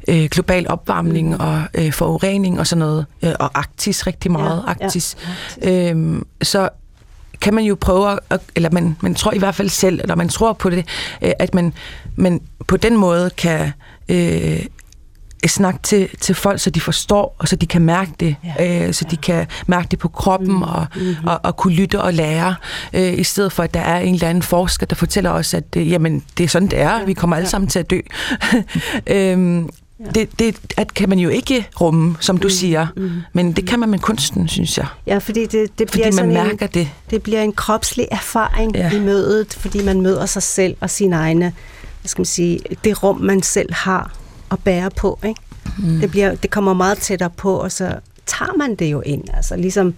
øh, 0.10 0.30
global 0.30 0.70
opvarmning 0.70 1.30
mm. 1.30 1.39
og 1.39 1.62
øh, 1.74 1.93
forurening 1.93 2.60
og 2.60 2.68
sådan 2.68 2.80
noget, 2.80 3.05
øh, 3.24 3.34
og 3.39 3.51
Arktis 3.60 4.07
rigtig 4.07 4.32
meget, 4.32 4.64
Ja, 4.68 4.86
Arktis, 4.86 5.18
ja. 5.62 5.93
Øh, 5.93 6.22
så 6.41 6.70
kan 7.41 7.53
man 7.53 7.64
jo 7.64 7.78
prøve, 7.82 8.20
at, 8.30 8.41
eller 8.55 8.70
man, 8.70 8.97
man 9.01 9.16
tror 9.16 9.34
i 9.34 9.38
hvert 9.38 9.55
fald 9.55 9.70
selv, 9.70 9.99
eller 10.01 10.16
man 10.16 10.30
tror 10.30 10.53
på 10.53 10.70
det, 10.70 10.86
øh, 11.22 11.32
at 11.39 11.53
man, 11.53 11.74
man 12.16 12.41
på 12.68 12.78
den 12.78 12.97
måde 12.97 13.30
kan 13.30 13.72
øh, 14.10 14.66
snakke 15.47 15.80
til, 15.84 16.10
til 16.20 16.36
folk, 16.36 16.60
så 16.60 16.70
de 16.70 16.82
forstår, 16.82 17.36
og 17.39 17.47
så 17.47 17.55
de 17.55 17.68
kan 17.68 17.82
mærke 17.82 18.12
det, 18.20 18.36
ja. 18.60 18.88
øh, 18.88 18.93
så 18.93 19.05
de 19.12 19.18
kan 19.18 19.47
mærke 19.68 19.88
det 19.91 19.99
på 19.99 20.07
kroppen, 20.07 20.51
mm. 20.55 20.62
og, 20.62 20.88
mm-hmm. 20.95 21.28
og, 21.28 21.39
og 21.43 21.57
kunne 21.57 21.74
lytte 21.74 22.01
og 22.01 22.14
lære, 22.14 22.55
øh, 22.93 23.20
i 23.20 23.24
stedet 23.24 23.51
for, 23.51 23.64
at 23.64 23.74
der 23.74 23.80
er 23.80 23.99
en 23.99 24.14
eller 24.14 24.30
anden 24.30 24.43
forsker, 24.43 24.86
der 24.86 24.95
fortæller 24.95 25.30
os, 25.30 25.53
at 25.53 25.64
øh, 25.78 25.91
jamen, 25.91 26.24
det 26.38 26.43
er 26.43 26.47
sådan, 26.47 26.68
det 26.68 26.82
er, 26.82 27.05
vi 27.05 27.14
kommer 27.14 27.36
alle 27.36 27.49
sammen 27.49 27.68
til 27.68 27.80
at 27.80 27.89
dø. 27.89 27.99
øhm, 29.07 29.70
Ja. 30.00 30.12
Det, 30.16 30.39
det 30.39 30.58
at 30.78 30.93
kan 30.93 31.10
man 31.10 31.20
jo 31.20 31.30
ikke 31.30 31.68
rumme, 31.82 32.16
som 32.20 32.38
du 32.38 32.47
mm. 32.47 32.50
siger, 32.50 32.88
mm. 32.95 33.12
men 33.34 33.52
det 33.52 33.68
kan 33.68 33.80
man 33.80 33.89
med 33.89 34.00
kunsten, 34.00 34.47
synes 34.47 34.78
jeg. 34.78 34.88
Ja, 35.08 35.18
fordi 35.18 35.41
det, 35.41 35.52
det 35.52 35.70
Fordi 35.78 35.86
bliver 35.91 36.06
man 36.06 36.14
sådan 36.14 36.34
mærker 36.34 36.66
en, 36.66 36.74
det. 36.74 36.89
det 37.10 37.24
bliver 37.24 37.41
en 37.41 37.54
kropslig 37.54 38.08
erfaring 38.12 38.76
ja. 38.76 38.91
i 38.91 39.00
mødet, 39.00 39.54
fordi 39.54 39.84
man 39.84 40.02
møder 40.02 40.26
sig 40.26 40.43
selv 40.43 40.76
og 40.80 40.89
sine 40.89 41.16
egne, 41.16 41.54
hvad 42.02 42.10
skal 42.10 42.20
man 42.20 42.26
sige, 42.26 42.60
det 42.84 43.04
rum, 43.04 43.22
man 43.22 43.43
selv 43.43 43.74
har 43.74 44.12
at 44.52 44.60
bære 44.60 44.89
på. 44.89 45.20
Ikke? 45.24 45.41
Mm. 45.78 46.00
Det, 46.00 46.12
bliver, 46.12 46.36
det 46.36 46.50
kommer 46.52 46.74
meget 46.74 46.97
tættere 46.97 47.30
på, 47.30 47.56
og 47.56 47.72
så 47.72 47.95
tager 48.26 48.58
man 48.58 48.76
det 48.76 48.91
jo 48.91 49.02
ind. 49.02 49.24
Altså 49.34 49.56
ligesom 49.56 49.93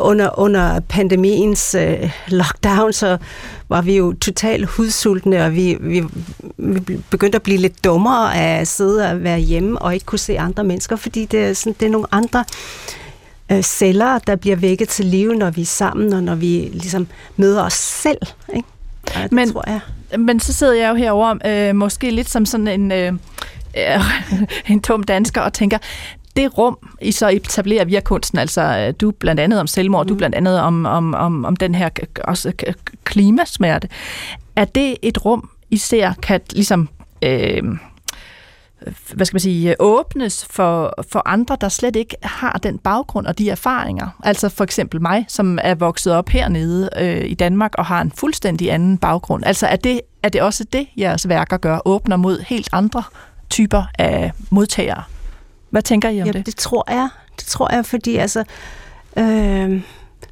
under, 0.00 0.38
under 0.38 0.80
pandemiens 0.80 1.74
øh, 1.74 2.10
lockdown, 2.28 2.92
så 2.92 3.16
var 3.68 3.82
vi 3.82 3.96
jo 3.96 4.12
totalt 4.12 4.66
hudsultne, 4.66 5.44
og 5.44 5.54
vi, 5.54 5.76
vi, 5.80 6.02
vi 6.56 6.96
begyndte 7.10 7.36
at 7.36 7.42
blive 7.42 7.58
lidt 7.58 7.84
dummere 7.84 8.34
af 8.36 8.60
at 8.60 8.68
sidde 8.68 9.10
og 9.10 9.22
være 9.22 9.38
hjemme 9.38 9.78
og 9.82 9.94
ikke 9.94 10.06
kunne 10.06 10.18
se 10.18 10.38
andre 10.38 10.64
mennesker, 10.64 10.96
fordi 10.96 11.24
det 11.24 11.44
er, 11.44 11.52
sådan, 11.52 11.74
det 11.80 11.86
er 11.86 11.90
nogle 11.90 12.06
andre 12.12 12.44
øh, 13.52 13.62
celler, 13.62 14.18
der 14.18 14.36
bliver 14.36 14.56
vækket 14.56 14.88
til 14.88 15.04
live, 15.04 15.34
når 15.34 15.50
vi 15.50 15.60
er 15.62 15.66
sammen, 15.66 16.12
og 16.12 16.22
når 16.22 16.34
vi 16.34 16.70
ligesom 16.72 17.06
møder 17.36 17.62
os 17.64 17.72
selv. 17.74 18.18
Ikke? 18.56 18.68
Ja, 19.16 19.22
det 19.22 19.32
Men- 19.32 19.52
tror 19.52 19.64
jeg. 19.66 19.80
Men 20.18 20.40
så 20.40 20.52
sidder 20.52 20.72
jeg 20.74 20.90
jo 20.90 20.94
herovre, 20.94 21.68
øh, 21.68 21.74
måske 21.76 22.10
lidt 22.10 22.30
som 22.30 22.46
sådan 22.46 22.68
en, 22.68 22.92
øh, 22.92 23.12
en 24.68 24.80
tom 24.82 25.02
dansker, 25.02 25.40
og 25.40 25.52
tænker, 25.52 25.78
det 26.36 26.58
rum, 26.58 26.78
I 27.00 27.12
så 27.12 27.28
etablerer 27.28 27.84
via 27.84 28.00
kunsten, 28.00 28.38
altså 28.38 28.62
øh, 28.62 28.94
du 29.00 29.10
blandt 29.10 29.40
andet 29.40 29.60
om 29.60 29.66
selvmord, 29.66 30.06
mm. 30.06 30.08
du 30.08 30.14
blandt 30.14 30.34
andet 30.36 30.60
om, 30.60 30.86
om, 30.86 31.14
om, 31.14 31.44
om 31.44 31.56
den 31.56 31.74
her 31.74 31.88
også 32.24 32.52
klimasmerte, 33.04 33.88
er 34.56 34.64
det 34.64 34.96
et 35.02 35.24
rum, 35.24 35.50
I 35.70 35.76
ser 35.76 36.12
kan 36.22 36.40
ligesom... 36.52 36.88
Øh, 37.22 37.62
hvad 39.14 39.26
skal 39.26 39.34
man 39.34 39.40
sige, 39.40 39.76
åbnes 39.78 40.46
for, 40.50 40.94
for 41.12 41.22
andre, 41.28 41.56
der 41.60 41.68
slet 41.68 41.96
ikke 41.96 42.16
har 42.22 42.60
den 42.62 42.78
baggrund 42.78 43.26
og 43.26 43.38
de 43.38 43.50
erfaringer. 43.50 44.08
Altså 44.24 44.48
for 44.48 44.64
eksempel 44.64 45.02
mig, 45.02 45.24
som 45.28 45.58
er 45.62 45.74
vokset 45.74 46.12
op 46.12 46.28
hernede 46.28 46.90
øh, 46.98 47.24
i 47.30 47.34
Danmark 47.34 47.74
og 47.78 47.86
har 47.86 48.00
en 48.00 48.12
fuldstændig 48.12 48.72
anden 48.72 48.98
baggrund. 48.98 49.44
Altså 49.46 49.66
er 49.66 49.76
det, 49.76 50.00
er 50.22 50.28
det 50.28 50.42
også 50.42 50.64
det, 50.64 50.86
jeres 50.96 51.28
værker 51.28 51.56
gør, 51.56 51.78
åbner 51.84 52.16
mod 52.16 52.40
helt 52.40 52.68
andre 52.72 53.02
typer 53.50 53.82
af 53.98 54.32
modtagere? 54.50 55.02
Hvad 55.74 55.82
tænker 55.82 56.08
I 56.08 56.20
om 56.22 56.26
Ja, 56.26 56.32
det? 56.32 56.46
det 56.46 56.56
tror 56.56 56.84
jeg. 56.90 57.08
Det 57.38 57.46
tror 57.46 57.74
jeg, 57.74 57.86
fordi 57.86 58.16
altså, 58.16 58.44
øh, 59.16 59.82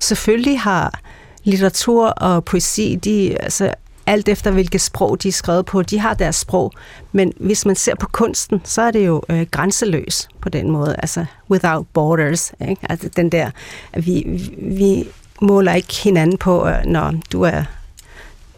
selvfølgelig 0.01 0.61
har 0.61 1.01
litteratur 1.45 2.07
og 2.07 2.45
poesi, 2.45 2.99
de, 3.05 3.36
altså, 3.43 3.74
alt 4.07 4.28
efter 4.28 4.51
hvilket 4.51 4.80
sprog 4.80 5.22
de 5.22 5.28
er 5.28 5.32
skrevet 5.32 5.66
på, 5.66 5.82
de 5.82 5.99
har 5.99 6.14
deres 6.14 6.36
sprog. 6.36 6.72
Men 7.12 7.32
hvis 7.36 7.66
man 7.66 7.76
ser 7.76 7.95
på 7.95 8.07
kunsten, 8.07 8.61
så 8.64 8.82
er 8.82 8.90
det 8.90 9.07
jo 9.07 9.22
øh, 9.28 9.47
grænseløs 9.51 10.28
på 10.40 10.49
den 10.49 10.70
måde. 10.70 10.97
Altså, 10.99 11.24
without 11.51 11.86
borders. 11.93 12.53
Ikke? 12.68 12.86
Altså, 12.90 13.09
den 13.16 13.32
der, 13.32 13.51
vi, 13.97 14.40
vi 14.59 15.05
måler 15.40 15.74
ikke 15.74 15.95
hinanden 15.95 16.38
på, 16.38 16.68
øh, 16.68 16.84
når 16.84 17.14
du 17.32 17.43
er, 17.43 17.62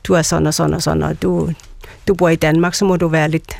du 0.05 0.13
er 0.13 0.23
sådan 0.23 0.47
og 0.47 0.55
sådan 0.55 0.75
og 0.75 0.83
sådan, 0.83 1.03
og 1.03 1.23
du, 1.23 1.51
du 2.09 2.15
bor 2.15 2.29
i 2.29 2.37
Danmark, 2.37 2.75
så 2.75 2.85
må 2.85 2.97
du 2.97 3.09
være 3.09 3.29
lidt 3.29 3.57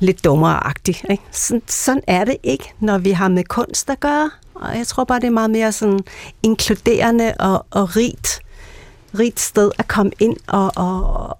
lidt 0.00 0.24
dummere-agtig. 0.24 1.04
Ikke? 1.10 1.22
Sådan, 1.30 1.62
sådan 1.66 2.02
er 2.06 2.24
det 2.24 2.36
ikke, 2.42 2.72
når 2.80 2.98
vi 2.98 3.10
har 3.10 3.28
med 3.28 3.44
kunst 3.44 3.90
at 3.90 4.00
gøre. 4.00 4.30
Og 4.54 4.78
jeg 4.78 4.86
tror 4.86 5.04
bare, 5.04 5.20
det 5.20 5.26
er 5.26 5.30
meget 5.30 5.50
mere 5.50 5.72
sådan 5.72 6.00
inkluderende 6.42 7.34
og, 7.38 7.66
og 7.70 7.96
rigt, 7.96 8.40
rigt 9.18 9.40
sted 9.40 9.70
at 9.78 9.88
komme 9.88 10.12
ind 10.18 10.36
og, 10.46 10.72
og, 10.76 11.36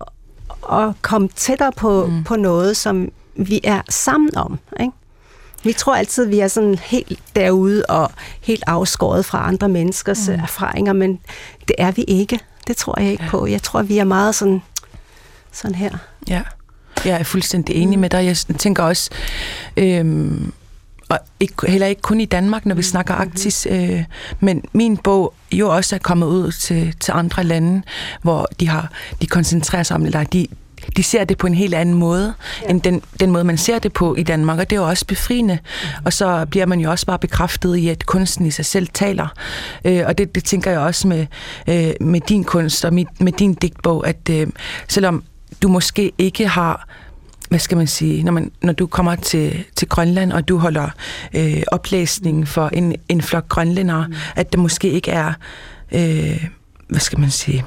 og 0.63 0.95
komme 1.03 1.29
tættere 1.29 1.73
på, 1.73 2.07
mm. 2.07 2.25
på 2.25 2.37
noget, 2.37 2.77
som 2.77 3.13
vi 3.35 3.61
er 3.65 3.83
sammen 3.89 4.37
om. 4.37 4.59
Ikke? 4.81 4.93
Vi 5.63 5.73
tror 5.73 5.95
altid, 5.95 6.27
vi 6.27 6.39
er 6.39 6.49
sådan 6.49 6.75
helt 6.75 7.19
derude 7.37 7.85
og 7.89 8.11
helt 8.41 8.65
afskåret 8.67 9.25
fra 9.25 9.49
andre 9.49 9.69
menneskers 9.69 10.29
mm. 10.29 10.35
erfaringer, 10.35 10.93
men 10.93 11.21
det 11.69 11.77
er 11.79 11.91
vi 11.91 12.03
ikke. 12.03 12.41
Det 12.67 12.77
tror 12.77 13.01
jeg 13.01 13.11
ikke 13.11 13.27
på. 13.29 13.47
Jeg 13.47 13.63
tror, 13.63 13.83
vi 13.83 13.99
er 13.99 14.05
meget 14.05 14.35
sådan, 14.35 14.63
sådan 15.53 15.75
her. 15.75 15.99
Ja, 16.29 16.43
jeg 17.05 17.21
er 17.21 17.23
fuldstændig 17.23 17.77
enig 17.77 17.99
med 17.99 18.11
dig. 18.11 18.25
Jeg 18.25 18.37
tænker 18.37 18.83
også, 18.83 19.11
øhm, 19.77 20.53
og 21.09 21.19
ikke, 21.41 21.55
heller 21.69 21.87
ikke 21.87 22.03
kun 22.03 22.21
i 22.21 22.25
Danmark, 22.25 22.67
når 22.67 22.75
vi 22.75 22.83
snakker 22.83 23.15
Arktis, 23.15 23.67
øh, 23.71 24.05
men 24.41 24.63
min 24.73 24.97
bog 24.97 25.35
jo 25.53 25.77
også 25.77 25.95
er 25.95 25.99
kommet 25.99 26.27
ud 26.27 26.53
til, 26.53 26.95
til 27.01 27.13
andre 27.13 27.45
lande, 27.45 27.83
hvor 28.23 28.49
de 28.61 28.69
har 28.69 28.93
de 29.23 29.27
koncentrerer 29.27 29.83
sig 29.83 29.95
om, 29.95 30.07
eller 30.07 30.25
de, 30.25 30.47
de 30.97 31.03
ser 31.03 31.25
det 31.25 31.39
på 31.39 31.47
en 31.47 31.55
helt 31.55 31.75
anden 31.75 31.95
måde, 31.95 32.35
ja. 32.63 32.69
end 32.71 32.83
den, 32.83 33.03
den 33.21 33.31
måde, 33.31 33.45
man 33.45 33.59
ser 33.59 33.79
det 33.79 33.93
på 33.93 34.15
i 34.15 34.23
Danmark, 34.23 34.59
og 34.59 34.71
det 34.71 34.77
er 34.77 34.81
jo 34.81 34.89
også 34.89 35.07
befriende. 35.07 35.59
Mm. 35.63 35.89
Og 36.05 36.13
så 36.13 36.47
bliver 36.51 36.67
man 36.67 36.81
jo 36.81 36.91
også 36.91 37.07
bare 37.07 37.19
bekræftet 37.19 37.77
i, 37.77 37.89
at 37.89 38.07
kunsten 38.07 38.47
i 38.47 38.51
sig 38.51 38.67
selv 38.67 38.89
taler. 38.95 39.29
Øh, 39.85 40.03
og 40.07 40.19
det, 40.19 40.35
det 40.35 40.45
tænker 40.45 40.71
jeg 40.71 40.81
også 40.81 41.09
med, 41.09 41.27
øh, 41.67 41.93
med 42.01 42.21
din 42.21 42.45
kunst 42.45 42.85
og 42.85 42.95
med, 42.95 43.05
med 43.19 43.33
din 43.33 43.55
digtbog, 43.55 44.07
at 44.09 44.31
øh, 44.31 44.47
selvom 44.89 45.25
du 45.63 45.69
måske 45.69 46.13
ikke 46.19 46.49
har 46.49 46.87
hvad 47.51 47.59
skal 47.59 47.77
man 47.77 47.87
sige, 47.87 48.23
når, 48.23 48.33
man, 48.33 48.53
når 48.63 48.73
du 48.73 48.87
kommer 48.87 49.15
til, 49.15 49.65
til 49.77 49.89
Grønland, 49.89 50.33
og 50.33 50.49
du 50.49 50.59
holder 50.59 50.89
øh, 51.35 51.63
oplæsning 51.73 52.49
for 52.49 52.69
en, 52.69 52.95
en 53.09 53.23
flok 53.23 53.49
grønlændere, 53.49 54.07
mm. 54.09 54.15
at 54.37 54.53
der 54.53 54.59
måske 54.59 54.91
ikke 54.91 55.11
er, 55.11 55.33
øh, 55.93 56.47
hvad 56.89 57.01
skal 57.01 57.21
man 57.21 57.31
sige, 57.31 57.65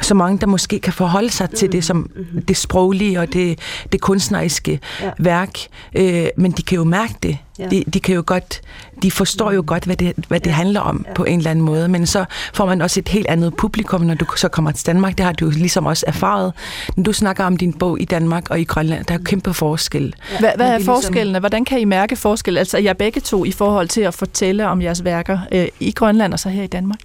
så 0.00 0.14
mange, 0.14 0.38
der 0.38 0.46
måske 0.46 0.78
kan 0.78 0.92
forholde 0.92 1.30
sig 1.30 1.50
til 1.50 1.72
det 1.72 1.84
som 1.84 2.10
det 2.48 2.56
sproglige 2.56 3.20
og 3.20 3.32
det, 3.32 3.58
det 3.92 4.00
kunstneriske 4.00 4.80
Ja. 5.02 5.10
værk, 5.18 5.58
øh, 5.94 6.26
men 6.36 6.50
de 6.52 6.62
kan 6.62 6.76
jo 6.76 6.84
mærke 6.84 7.14
det. 7.22 7.38
Ja. 7.58 7.66
De, 7.68 7.84
de 7.92 8.00
kan 8.00 8.14
jo 8.14 8.22
godt, 8.26 8.60
de 9.02 9.10
forstår 9.10 9.52
jo 9.52 9.64
godt, 9.66 9.84
hvad 9.84 9.96
det, 9.96 10.12
hvad 10.28 10.40
det 10.40 10.52
handler 10.52 10.80
om 10.80 11.06
på 11.14 11.24
en 11.24 11.38
eller 11.38 11.50
anden 11.50 11.64
måde, 11.64 11.88
men 11.88 12.06
så 12.06 12.24
får 12.54 12.66
man 12.66 12.82
også 12.82 13.00
et 13.00 13.08
helt 13.08 13.26
andet 13.26 13.56
publikum, 13.56 14.00
når 14.00 14.14
du 14.14 14.26
så 14.36 14.48
kommer 14.48 14.70
til 14.72 14.86
Danmark. 14.86 15.18
Det 15.18 15.24
har 15.26 15.32
du 15.32 15.44
jo 15.44 15.50
ligesom 15.50 15.86
også 15.86 16.04
erfaret. 16.08 16.52
Når 16.96 17.02
du 17.04 17.12
snakker 17.12 17.44
om 17.44 17.56
din 17.56 17.72
bog 17.72 18.00
i 18.00 18.04
Danmark 18.04 18.50
og 18.50 18.60
i 18.60 18.64
Grønland, 18.64 19.04
der 19.04 19.14
er 19.14 19.18
jo 19.18 19.24
kæmpe 19.24 19.54
forskel. 19.54 20.14
Hvad, 20.28 20.38
hvad 20.40 20.50
er 20.50 20.54
det 20.56 20.62
er 20.64 20.76
ligesom- 20.78 20.94
forskellene? 20.94 21.38
Hvordan 21.38 21.64
kan 21.64 21.80
I 21.80 21.84
mærke 21.84 22.16
forskel? 22.16 22.58
Altså 22.58 22.78
jeg 22.78 22.96
begge 22.96 23.20
to 23.20 23.44
i 23.44 23.52
forhold 23.52 23.88
til 23.88 24.00
at 24.00 24.14
fortælle 24.14 24.66
om 24.68 24.82
jeres 24.82 25.04
værker 25.04 25.38
øh, 25.52 25.66
i 25.80 25.90
Grønland 25.90 26.32
og 26.32 26.38
så 26.38 26.48
her 26.48 26.62
i 26.62 26.66
Danmark? 26.66 26.98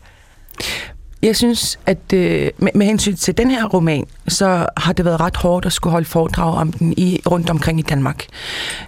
Jeg 1.22 1.36
synes, 1.36 1.80
at 1.86 2.14
øh, 2.14 2.50
med, 2.58 2.72
med 2.76 2.86
hensyn 2.86 3.16
til 3.16 3.38
den 3.38 3.52
her 3.52 3.66
roman, 3.66 4.06
så 4.28 4.66
har 4.78 4.94
det 4.94 5.06
været 5.06 5.20
ret 5.20 5.38
hårdt 5.38 5.66
at 5.66 5.74
skulle 5.74 5.92
holde 5.92 6.06
foredrag 6.06 6.54
om 6.54 6.72
den 6.72 6.94
i 6.98 7.22
rundt 7.32 7.50
omkring 7.50 7.80
i 7.80 7.82
Danmark. 7.82 8.26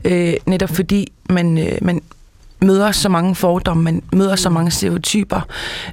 Øh, 0.05 0.33
netop 0.45 0.69
fordi 0.69 1.11
man, 1.29 1.57
øh, 1.57 1.77
man 1.81 2.01
møder 2.59 2.91
så 2.91 3.09
mange 3.09 3.35
fordomme, 3.35 3.83
man 3.83 4.03
møder 4.13 4.35
så 4.35 4.49
mange 4.49 4.71
stereotyper, 4.71 5.41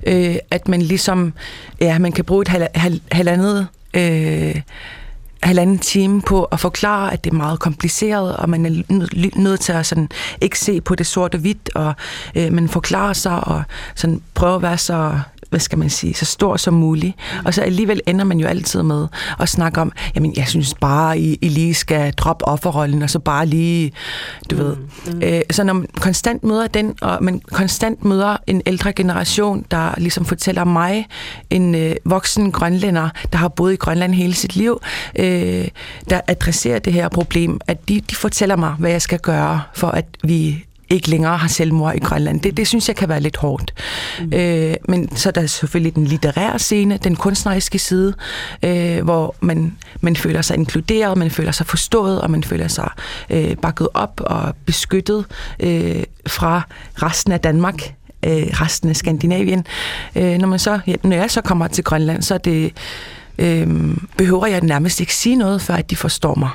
øh, 0.06 0.36
at 0.50 0.68
man 0.68 0.82
ligesom, 0.82 1.32
ja, 1.80 1.98
man 1.98 2.12
kan 2.12 2.24
bruge 2.24 2.42
et 2.42 2.48
hal, 2.48 2.68
hal, 2.74 3.00
halvandet 3.12 3.66
øh, 3.94 4.60
halvanden 5.42 5.78
time 5.78 6.22
på 6.22 6.44
at 6.44 6.60
forklare, 6.60 7.12
at 7.12 7.24
det 7.24 7.30
er 7.30 7.36
meget 7.36 7.60
kompliceret, 7.60 8.36
og 8.36 8.50
man 8.50 8.66
er 8.66 8.82
nødt 8.88 9.36
nød 9.36 9.56
til 9.56 9.72
at 9.72 9.86
sådan, 9.86 10.08
ikke 10.40 10.58
se 10.58 10.80
på 10.80 10.94
det 10.94 11.06
sort 11.06 11.34
og 11.34 11.40
hvidt, 11.40 11.70
og 11.74 11.94
øh, 12.34 12.52
man 12.52 12.68
forklarer 12.68 13.12
sig 13.12 13.44
og 13.44 13.62
sådan, 13.94 14.22
prøver 14.34 14.56
at 14.56 14.62
være 14.62 14.78
så 14.78 15.20
hvad 15.50 15.60
skal 15.60 15.78
man 15.78 15.90
sige, 15.90 16.14
så 16.14 16.24
stor 16.24 16.56
som 16.56 16.74
muligt. 16.74 17.14
Og 17.44 17.54
så 17.54 17.62
alligevel 17.62 18.00
ender 18.06 18.24
man 18.24 18.40
jo 18.40 18.46
altid 18.46 18.82
med 18.82 19.06
at 19.40 19.48
snakke 19.48 19.80
om, 19.80 19.92
jamen 20.14 20.34
jeg 20.36 20.48
synes 20.48 20.74
bare, 20.80 21.18
I, 21.18 21.38
I 21.42 21.48
lige 21.48 21.74
skal 21.74 22.12
droppe 22.12 22.44
offerrollen, 22.44 23.02
og 23.02 23.10
så 23.10 23.18
bare 23.18 23.46
lige, 23.46 23.92
du 24.50 24.56
ved. 24.56 24.76
Øh, 25.22 25.40
så 25.50 25.64
når 25.64 25.72
man 25.72 25.86
konstant 26.00 26.44
møder 26.44 26.66
den, 26.66 26.94
og 27.00 27.24
man 27.24 27.40
konstant 27.52 28.04
møder 28.04 28.36
en 28.46 28.62
ældre 28.66 28.92
generation, 28.92 29.64
der 29.70 29.94
ligesom 29.98 30.24
fortæller 30.24 30.64
mig, 30.64 31.06
en 31.50 31.74
øh, 31.74 31.96
voksen 32.04 32.52
grønlænder, 32.52 33.08
der 33.32 33.38
har 33.38 33.48
boet 33.48 33.72
i 33.72 33.76
Grønland 33.76 34.14
hele 34.14 34.34
sit 34.34 34.56
liv, 34.56 34.80
øh, 35.18 35.68
der 36.10 36.20
adresserer 36.26 36.78
det 36.78 36.92
her 36.92 37.08
problem, 37.08 37.60
at 37.66 37.88
de, 37.88 38.00
de 38.00 38.16
fortæller 38.16 38.56
mig, 38.56 38.74
hvad 38.78 38.90
jeg 38.90 39.02
skal 39.02 39.18
gøre, 39.18 39.62
for 39.74 39.88
at 39.88 40.04
vi 40.24 40.64
ikke 40.90 41.10
længere 41.10 41.36
har 41.36 41.48
selvmord 41.48 41.94
i 41.94 41.98
Grønland. 41.98 42.40
Det, 42.40 42.56
det 42.56 42.66
synes 42.66 42.88
jeg 42.88 42.96
kan 42.96 43.08
være 43.08 43.20
lidt 43.20 43.36
hårdt. 43.36 43.74
Mm. 44.20 44.32
Øh, 44.32 44.74
men 44.88 45.16
så 45.16 45.28
er 45.28 45.32
der 45.32 45.46
selvfølgelig 45.46 45.94
den 45.94 46.04
litterære 46.04 46.58
scene, 46.58 46.96
den 47.04 47.16
kunstneriske 47.16 47.78
side, 47.78 48.14
øh, 48.64 49.04
hvor 49.04 49.34
man, 49.40 49.76
man 50.00 50.16
føler 50.16 50.42
sig 50.42 50.56
inkluderet, 50.56 51.18
man 51.18 51.30
føler 51.30 51.52
sig 51.52 51.66
forstået, 51.66 52.20
og 52.20 52.30
man 52.30 52.44
føler 52.44 52.68
sig 52.68 52.90
øh, 53.30 53.56
bakket 53.56 53.88
op 53.94 54.20
og 54.24 54.54
beskyttet 54.66 55.24
øh, 55.60 56.02
fra 56.26 56.62
resten 57.02 57.32
af 57.32 57.40
Danmark 57.40 57.94
øh, 58.24 58.32
resten 58.32 58.88
af 58.90 58.96
Skandinavien. 58.96 59.66
Øh, 60.16 60.38
når, 60.38 60.48
man 60.48 60.58
så, 60.58 60.80
ja, 60.86 60.94
når 61.02 61.16
jeg 61.16 61.30
så 61.30 61.40
kommer 61.40 61.68
til 61.68 61.84
Grønland, 61.84 62.22
så 62.22 62.34
er 62.34 62.38
det, 62.38 62.72
øh, 63.38 63.96
behøver 64.16 64.46
jeg 64.46 64.60
nærmest 64.60 65.00
ikke 65.00 65.14
sige 65.14 65.36
noget, 65.36 65.62
før 65.62 65.74
at 65.74 65.90
de 65.90 65.96
forstår 65.96 66.34
mig. 66.34 66.50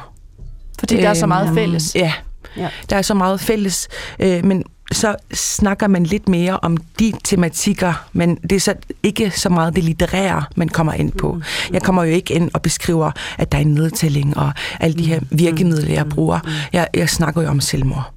Fordi 0.79 0.95
der 0.95 1.09
er 1.09 1.13
så 1.13 1.25
meget 1.27 1.47
Øhm, 1.47 1.55
fælles. 1.55 1.95
Ja, 1.95 2.13
Ja. 2.57 2.69
der 2.89 2.95
er 2.95 3.01
så 3.01 3.13
meget 3.13 3.39
fælles, 3.39 3.87
øh, 4.19 4.45
men 4.45 4.63
så 4.91 5.15
snakker 5.33 5.87
man 5.87 6.03
lidt 6.03 6.29
mere 6.29 6.59
om 6.59 6.77
de 6.77 7.13
tematikker, 7.23 8.07
men 8.13 8.35
det 8.35 8.51
er 8.51 8.59
så 8.59 8.73
ikke 9.03 9.31
så 9.31 9.49
meget 9.49 9.75
det 9.75 9.83
litterære, 9.83 10.43
man 10.55 10.69
kommer 10.69 10.93
ind 10.93 11.11
på. 11.11 11.41
Jeg 11.73 11.81
kommer 11.81 12.03
jo 12.03 12.11
ikke 12.11 12.33
ind 12.33 12.51
og 12.53 12.61
beskriver, 12.61 13.11
at 13.37 13.51
der 13.51 13.57
er 13.57 13.61
en 13.61 13.73
nedtælling 13.73 14.37
og 14.37 14.51
alle 14.79 14.97
de 14.97 15.05
her 15.05 15.19
virkemidler, 15.31 15.93
jeg 15.93 16.09
bruger. 16.09 16.39
Jeg, 16.73 16.87
jeg 16.93 17.09
snakker 17.09 17.41
jo 17.41 17.49
om 17.49 17.59
selvmord. 17.59 18.14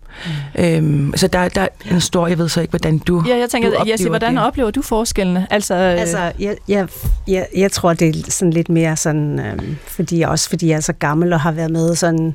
Øhm, 0.59 1.13
så 1.17 1.27
der, 1.27 1.49
der 1.49 1.61
er 1.61 1.69
en 1.91 2.01
stor, 2.01 2.27
jeg 2.27 2.39
ved 2.39 2.49
så 2.49 2.61
ikke, 2.61 2.71
hvordan 2.71 2.99
du 2.99 3.25
Ja, 3.27 3.37
jeg 3.37 3.51
tænker, 3.51 3.71
du 3.71 3.77
oplever 3.77 4.09
hvordan 4.09 4.37
det. 4.37 4.45
oplever 4.45 4.71
du 4.71 4.83
forskellene? 4.83 5.47
Altså, 5.51 5.75
øh, 5.75 6.01
Altså, 6.01 6.33
jeg, 6.39 6.57
jeg, 6.69 6.89
jeg, 7.29 7.47
jeg 7.57 7.73
tror, 7.73 7.93
det 7.95 8.09
er 8.27 8.31
sådan 8.31 8.53
lidt 8.53 8.69
mere 8.69 8.97
sådan, 8.97 9.41
øhm, 9.41 9.77
fordi 9.87 10.23
også 10.23 10.49
fordi 10.49 10.69
jeg 10.69 10.77
er 10.77 10.81
så 10.81 10.93
gammel 10.93 11.33
og 11.33 11.41
har 11.41 11.53
været 11.53 11.71
med 11.71 11.95
sådan 11.97 12.35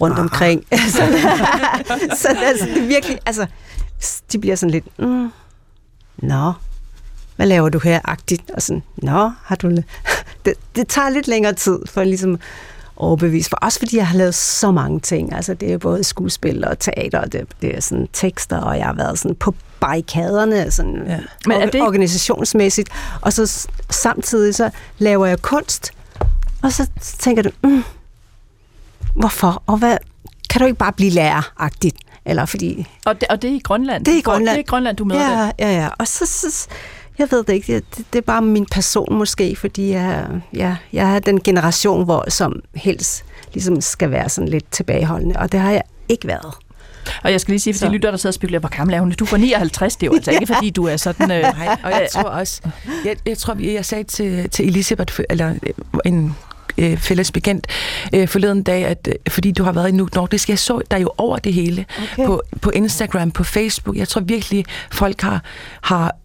rundt 0.00 0.16
Ah. 0.16 0.20
omkring. 0.22 0.64
så, 0.96 1.02
så 2.16 2.28
altså, 2.44 2.66
det 2.74 2.82
er 2.82 2.86
virkelig, 2.86 3.18
altså, 3.26 3.46
de 4.32 4.38
bliver 4.38 4.56
sådan 4.56 4.70
lidt, 4.70 4.98
mm, 4.98 5.28
nå, 6.18 6.52
hvad 7.36 7.46
laver 7.46 7.68
du 7.68 7.78
her, 7.78 8.00
agtigt? 8.04 8.50
Og 8.50 8.62
sådan, 8.62 8.82
nå, 8.96 9.30
har 9.44 9.56
du... 9.56 9.70
Det, 10.44 10.54
det 10.76 10.88
tager 10.88 11.08
lidt 11.08 11.28
længere 11.28 11.52
tid 11.52 11.78
for 11.86 12.04
ligesom 12.04 12.38
overbevise. 12.96 13.50
For 13.50 13.56
også 13.56 13.78
fordi 13.78 13.96
jeg 13.96 14.06
har 14.06 14.18
lavet 14.18 14.34
så 14.34 14.70
mange 14.70 15.00
ting. 15.00 15.32
Altså 15.32 15.54
det 15.54 15.72
er 15.72 15.78
både 15.78 16.04
skuespil 16.04 16.64
og 16.64 16.78
teater, 16.78 17.20
og 17.20 17.32
det, 17.32 17.46
det 17.62 17.76
er 17.76 17.80
sådan 17.80 18.08
tekster, 18.12 18.58
og 18.58 18.78
jeg 18.78 18.86
har 18.86 18.94
været 18.94 19.18
sådan 19.18 19.34
på 19.34 19.54
barrikaderne, 19.80 20.70
sådan 20.70 21.02
Ja. 21.06 21.18
Men 21.46 21.60
er 21.60 21.66
det 21.66 21.82
organisationsmæssigt. 21.82 22.88
Og 23.20 23.32
så 23.32 23.68
samtidig 23.90 24.54
så 24.54 24.70
laver 24.98 25.26
jeg 25.26 25.42
kunst, 25.42 25.92
og 26.62 26.72
så 26.72 26.90
tænker 27.18 27.42
du, 27.42 27.50
mm, 27.62 27.84
hvorfor? 29.14 29.62
Og 29.66 29.78
hvad, 29.78 29.96
kan 30.50 30.60
du 30.60 30.66
ikke 30.66 30.78
bare 30.78 30.92
blive 30.92 31.10
lærer-agtigt? 31.10 31.96
Eller 32.24 32.44
fordi 32.44 32.86
og, 33.04 33.20
det, 33.20 33.28
og 33.28 33.42
det 33.42 33.50
er 33.50 33.54
i 33.54 33.60
Grønland? 33.64 34.04
det 34.04 34.14
er 34.14 34.18
i 34.18 34.20
Grønland. 34.20 34.48
Det 34.48 34.60
er 34.60 34.64
i 34.64 34.66
Grønland, 34.66 34.96
du 34.96 35.04
møder 35.04 35.38
ja, 35.38 35.46
det. 35.46 35.52
Ja, 35.58 35.80
ja. 35.82 35.88
Og 35.98 36.08
så, 36.08 36.26
så 36.26 36.68
jeg 37.18 37.28
ved 37.30 37.44
det 37.44 37.52
ikke, 37.52 37.74
det, 37.76 37.84
det 38.12 38.18
er 38.18 38.22
bare 38.22 38.42
min 38.42 38.66
person 38.66 39.14
måske, 39.14 39.56
fordi 39.56 39.90
jeg, 39.90 40.26
jeg, 40.52 40.76
jeg 40.92 41.14
er 41.14 41.18
den 41.18 41.40
generation, 41.40 42.04
hvor 42.04 42.30
som 42.30 42.60
helst 42.74 43.24
ligesom 43.54 43.80
skal 43.80 44.10
være 44.10 44.28
sådan 44.28 44.48
lidt 44.48 44.64
tilbageholdende, 44.70 45.36
og 45.36 45.52
det 45.52 45.60
har 45.60 45.70
jeg 45.70 45.82
ikke 46.08 46.28
været. 46.28 46.54
Og 47.22 47.32
jeg 47.32 47.40
skal 47.40 47.52
lige 47.52 47.60
sige, 47.60 47.74
for 47.74 47.78
Så. 47.78 47.86
de 47.86 47.92
lytter, 47.92 48.10
der 48.10 48.18
sidder 48.18 48.30
og 48.30 48.34
spekulerer, 48.34 48.60
hvor 48.60 48.68
gammel 48.76 48.94
er 48.94 49.00
hun? 49.00 49.10
Du 49.10 49.24
er 49.24 49.36
59, 49.36 49.96
det 49.96 50.02
er 50.02 50.10
jo 50.10 50.14
altså 50.14 50.30
ikke, 50.40 50.46
fordi 50.46 50.70
du 50.70 50.84
er 50.84 50.96
sådan... 50.96 51.30
Øh, 51.30 51.42
Nej, 51.42 51.76
og 51.84 51.90
jeg 51.90 52.08
tror 52.12 52.22
også, 52.22 52.62
jeg, 53.04 53.16
jeg 53.26 53.38
tror, 53.38 53.56
jeg, 53.60 53.84
sagde 53.84 54.04
til, 54.04 54.50
til 54.50 54.68
Elisabeth, 54.68 55.20
eller 55.30 55.54
øh, 55.62 55.72
en 56.04 56.36
øh, 56.78 56.98
fælles 56.98 57.32
bekendt 57.32 57.66
øh, 58.14 58.28
forleden 58.28 58.62
dag, 58.62 58.84
at 58.84 59.08
øh, 59.08 59.14
fordi 59.28 59.52
du 59.52 59.64
har 59.64 59.72
været 59.72 59.88
i 59.88 59.92
Nordisk, 59.92 60.48
jeg 60.48 60.58
så 60.58 60.80
dig 60.90 61.02
jo 61.02 61.10
over 61.18 61.38
det 61.38 61.52
hele 61.52 61.84
Okay. 62.12 62.26
på, 62.26 62.42
på 62.60 62.70
Instagram, 62.70 63.30
på 63.30 63.44
Facebook. 63.44 63.96
Jeg 63.96 64.08
tror 64.08 64.20
virkelig, 64.20 64.64
folk 64.90 65.20
har, 65.20 65.42
har 65.82 66.16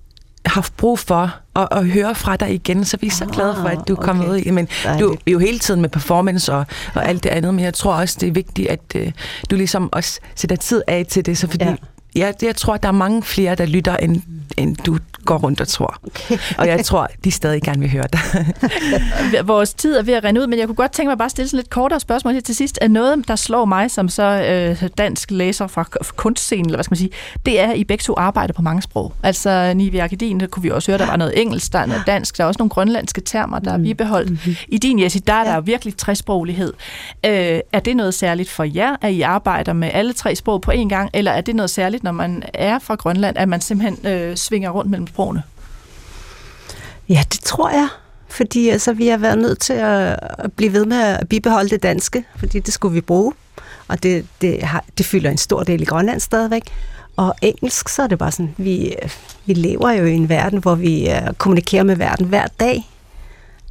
haft 0.49 0.77
brug 0.77 0.99
for 0.99 1.35
at, 1.55 1.67
at 1.71 1.85
høre 1.87 2.15
fra 2.15 2.35
dig 2.35 2.53
igen, 2.53 2.85
så 2.85 2.97
vi 3.01 3.07
er 3.07 3.11
så 3.11 3.25
glade 3.25 3.55
for, 3.55 3.67
at 3.67 3.79
du 3.87 3.93
er 3.95 4.01
kommet 4.01 4.25
okay. 4.25 4.33
ud 4.33 4.37
i. 4.45 4.51
Men 4.51 4.67
du 4.99 5.11
er 5.13 5.31
jo 5.31 5.39
hele 5.39 5.59
tiden 5.59 5.81
med 5.81 5.89
performance 5.89 6.53
og, 6.53 6.65
og 6.95 7.07
alt 7.07 7.23
det 7.23 7.29
andet, 7.29 7.53
men 7.53 7.63
jeg 7.65 7.73
tror 7.73 7.93
også, 7.93 8.17
det 8.21 8.27
er 8.27 8.31
vigtigt, 8.31 8.67
at 8.69 8.79
øh, 8.95 9.11
du 9.51 9.55
ligesom 9.55 9.89
også 9.91 10.19
sætter 10.35 10.55
tid 10.55 10.81
af 10.87 11.05
til 11.09 11.25
det, 11.25 11.37
så 11.37 11.47
fordi 11.47 11.65
Ja. 11.65 11.75
jeg, 12.15 12.33
jeg 12.41 12.55
tror, 12.55 12.73
at 12.73 12.83
der 12.83 12.89
er 12.89 12.93
mange 12.93 13.23
flere, 13.23 13.55
der 13.55 13.65
lytter, 13.65 13.97
end, 13.97 14.21
end 14.57 14.75
du 14.75 14.97
går 15.27 15.37
rundt 15.37 15.61
og 15.61 15.67
tror. 15.67 15.99
Okay. 16.07 16.37
Og 16.57 16.67
jeg 16.67 16.85
tror, 16.85 17.07
de 17.23 17.31
stadig 17.31 17.61
gerne 17.61 17.79
vil 17.79 17.91
høre 17.91 18.05
dig. 18.13 18.19
Vores 19.47 19.73
tid 19.73 19.97
er 19.97 20.03
ved 20.03 20.13
at 20.13 20.23
rende 20.23 20.41
ud, 20.41 20.47
men 20.47 20.59
jeg 20.59 20.67
kunne 20.67 20.75
godt 20.75 20.91
tænke 20.91 21.09
mig 21.09 21.17
bare 21.17 21.25
at 21.25 21.31
stille 21.31 21.49
sådan 21.49 21.57
lidt 21.57 21.69
kortere 21.69 21.99
spørgsmål 21.99 22.33
her 22.33 22.41
til 22.41 22.55
sidst. 22.55 22.79
Er 22.81 22.87
noget, 22.87 23.27
der 23.27 23.35
slår 23.35 23.65
mig 23.65 23.91
som 23.91 24.09
så 24.09 24.23
øh, 24.23 24.89
dansk 24.97 25.31
læser 25.31 25.67
fra 25.67 25.83
kunstscenen, 26.15 26.65
eller 26.65 26.77
hvad 26.77 26.83
skal 26.83 26.91
man 26.91 26.97
sige, 26.97 27.11
det 27.45 27.59
er, 27.59 27.71
at 27.71 27.77
I 27.77 27.83
begge 27.83 28.01
to 28.01 28.13
arbejder 28.17 28.53
på 28.53 28.61
mange 28.61 28.81
sprog. 28.81 29.13
Altså 29.23 29.73
Nivi 29.75 29.97
Akadien, 29.97 30.39
der 30.39 30.47
kunne 30.47 30.63
vi 30.63 30.71
også 30.71 30.91
høre, 30.91 30.97
der 30.97 31.05
var 31.05 31.15
noget 31.15 31.41
engelsk, 31.41 31.73
der 31.73 31.79
er 31.79 31.85
noget 31.85 32.03
dansk, 32.07 32.37
der 32.37 32.43
er 32.43 32.47
også 32.47 32.57
nogle 32.59 32.69
grønlandske 32.69 33.21
termer, 33.21 33.59
der 33.59 33.73
er 33.73 33.77
bibeholdt. 33.77 34.29
Mm-hmm. 34.29 34.55
I 34.67 34.77
din, 34.77 34.99
Jessie, 34.99 35.21
der 35.27 35.33
er 35.33 35.43
der 35.43 35.55
jo 35.55 35.61
virkelig 35.65 35.97
tresprogelighed. 35.97 36.73
Øh, 37.25 37.59
er 37.73 37.79
det 37.79 37.95
noget 37.95 38.13
særligt 38.13 38.49
for 38.49 38.63
jer, 38.63 38.95
at 39.01 39.11
I 39.11 39.21
arbejder 39.21 39.73
med 39.73 39.89
alle 39.93 40.13
tre 40.13 40.35
sprog 40.35 40.61
på 40.61 40.71
én 40.71 40.87
gang, 40.87 41.09
eller 41.13 41.31
er 41.31 41.41
det 41.41 41.55
noget 41.55 41.69
særligt, 41.69 42.03
når 42.03 42.11
man 42.11 42.43
er 42.53 42.79
fra 42.79 42.95
Grønland, 42.95 43.37
at 43.37 43.49
man 43.49 43.61
simpelthen 43.61 44.07
øh, 44.07 44.35
svinger 44.35 44.69
rundt 44.69 44.91
mellem 44.91 45.07
sprogene? 45.17 45.43
Ja, 47.09 47.23
det 47.31 47.39
tror 47.39 47.69
jeg. 47.69 47.87
Fordi 48.29 48.69
altså, 48.69 48.93
vi 48.93 49.07
har 49.07 49.17
været 49.17 49.37
nødt 49.37 49.59
til 49.59 49.73
at 49.73 50.19
at 50.37 50.53
blive 50.53 50.73
ved 50.73 50.85
med 50.85 50.97
at 50.97 51.29
bibeholde 51.29 51.69
det 51.69 51.83
danske, 51.83 52.25
fordi 52.35 52.59
det 52.59 52.73
skulle 52.73 52.93
vi 52.93 53.01
bruge. 53.01 53.33
Og 53.87 54.03
det, 54.03 54.25
det, 54.41 54.63
har, 54.63 54.83
det 54.97 55.05
fylder 55.05 55.29
en 55.29 55.37
stor 55.37 55.63
del 55.63 55.81
i 55.81 55.85
Grønland 55.85 56.19
stadigvæk. 56.19 56.61
Og 57.15 57.35
engelsk, 57.41 57.89
så 57.89 58.03
er 58.03 58.07
det 58.07 58.19
bare 58.19 58.31
sådan, 58.31 58.55
vi, 58.57 58.95
vi 59.45 59.53
lever 59.53 59.91
jo 59.91 60.05
i 60.05 60.13
en 60.13 60.29
verden, 60.29 60.59
hvor 60.59 60.75
vi 60.75 61.09
uh, 61.09 61.33
kommunikerer 61.37 61.83
med 61.83 61.95
verden 61.95 62.25
hver 62.25 62.47
dag. 62.59 62.89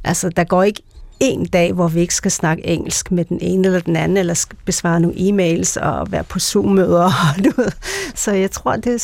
Altså, 0.03 0.29
der 0.29 0.43
går 0.43 0.63
ikke 0.63 0.81
en 1.19 1.45
dag, 1.45 1.73
hvor 1.73 1.87
vi 1.87 1.99
ikke 1.99 2.15
skal 2.15 2.31
snakke 2.31 2.65
engelsk 2.65 3.11
med 3.11 3.25
den 3.25 3.39
ene 3.41 3.67
eller 3.67 3.79
den 3.79 3.95
anden, 3.95 4.17
eller 4.17 4.33
skal 4.33 4.57
besvare 4.65 4.99
nogle 4.99 5.15
e-mails 5.17 5.77
og 5.81 6.11
være 6.11 6.23
på 6.23 6.39
Zoom-møder. 6.39 7.11
du 7.45 7.51
ved. 7.61 7.71
Så 8.15 8.31
jeg 8.31 8.51
tror, 8.51 8.75
det, 8.75 9.01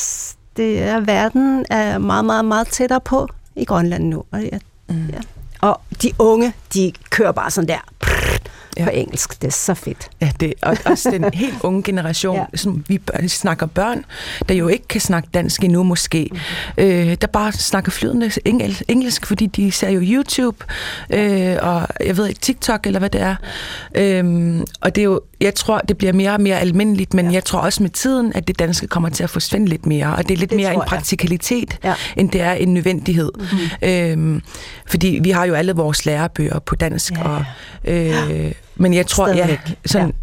det 0.58 0.82
er, 0.82 1.00
verden 1.00 1.66
er 1.70 1.98
meget, 1.98 2.26
meget, 2.26 2.46
meget 2.46 2.68
tættere 2.68 3.02
på 3.02 3.28
i 3.56 3.66
Grønland 3.66 4.04
nu. 4.04 4.24
Og, 4.32 4.42
jeg, 4.42 4.60
mm. 4.90 5.10
ja. 5.10 5.20
og 5.62 5.82
de 6.02 6.12
unge, 6.20 6.54
de 6.74 6.94
kører 7.10 7.32
bare 7.32 7.52
sådan 7.52 7.68
der 7.68 7.80
Ja. 8.78 8.84
på 8.84 8.90
engelsk. 8.94 9.42
Det 9.42 9.48
er 9.48 9.52
så 9.52 9.74
fedt. 9.74 10.10
Ja, 10.22 10.32
det 10.40 10.54
og 10.62 10.78
også 10.86 11.12
den 11.12 11.34
helt 11.34 11.56
unge 11.64 11.84
generation, 11.84 12.36
ja. 12.36 12.58
Som 12.58 12.86
vi 12.88 13.00
snakker 13.28 13.66
børn, 13.66 14.06
der 14.50 14.56
jo 14.56 14.68
ikke 14.68 14.88
kan 14.88 15.02
snakke 15.02 15.30
dansk 15.34 15.64
endnu 15.64 15.84
måske, 15.84 16.30
mm-hmm. 16.32 16.84
øh, 17.10 17.18
der 17.22 17.28
bare 17.28 17.52
snakker 17.52 17.92
flydende 17.92 18.32
engel, 18.46 18.82
engelsk, 18.88 19.26
fordi 19.26 19.46
de 19.46 19.72
ser 19.72 19.90
jo 19.90 20.00
YouTube, 20.04 20.58
øh, 21.10 21.58
og 21.62 21.88
jeg 22.06 22.18
ved 22.18 22.28
ikke, 22.28 22.40
TikTok 22.40 22.88
eller 22.88 23.00
hvad 23.00 23.10
det 23.10 23.22
er. 23.22 23.36
Øhm, 23.96 24.64
og 24.82 24.96
det 24.96 25.02
er 25.02 25.06
jo, 25.06 25.22
jeg 25.42 25.56
tror, 25.56 25.80
det 25.80 25.98
bliver 25.98 26.14
mere 26.14 26.32
og 26.32 26.42
mere 26.42 26.60
almindeligt, 26.60 27.14
men 27.14 27.26
ja. 27.26 27.32
jeg 27.34 27.44
tror 27.46 27.60
også 27.60 27.84
med 27.84 27.90
tiden, 27.90 28.34
at 28.36 28.48
det 28.48 28.60
danske 28.60 28.88
kommer 28.88 29.10
til 29.10 29.24
at 29.24 29.30
forsvinde 29.30 29.68
lidt 29.68 29.86
mere, 29.86 30.16
og 30.16 30.28
det 30.28 30.34
er 30.34 30.38
lidt 30.38 30.50
Det 30.50 30.58
mere 30.58 30.74
en 30.74 30.82
praktikalitet, 30.88 31.78
Ja. 31.84 31.94
end 32.16 32.32
det 32.32 32.42
er 32.42 32.54
en 32.54 32.74
nødvendighed. 32.74 33.32
Mm-hmm. 33.36 33.90
Øhm, 34.34 34.42
fordi 34.86 35.20
vi 35.24 35.30
har 35.30 35.46
jo 35.46 35.54
alle 35.54 35.74
vores 35.74 36.06
lærebøger 36.06 36.60
på 36.60 36.76
dansk, 36.76 37.14
Ja. 37.14 37.24
og, 37.24 37.46
øh, 37.86 38.52
men 38.76 38.94
jeg 38.94 39.08
tror, 39.08 39.28
ja, 39.28 39.34
Stadigvæk. 39.34 39.78
sådan, 39.86 40.14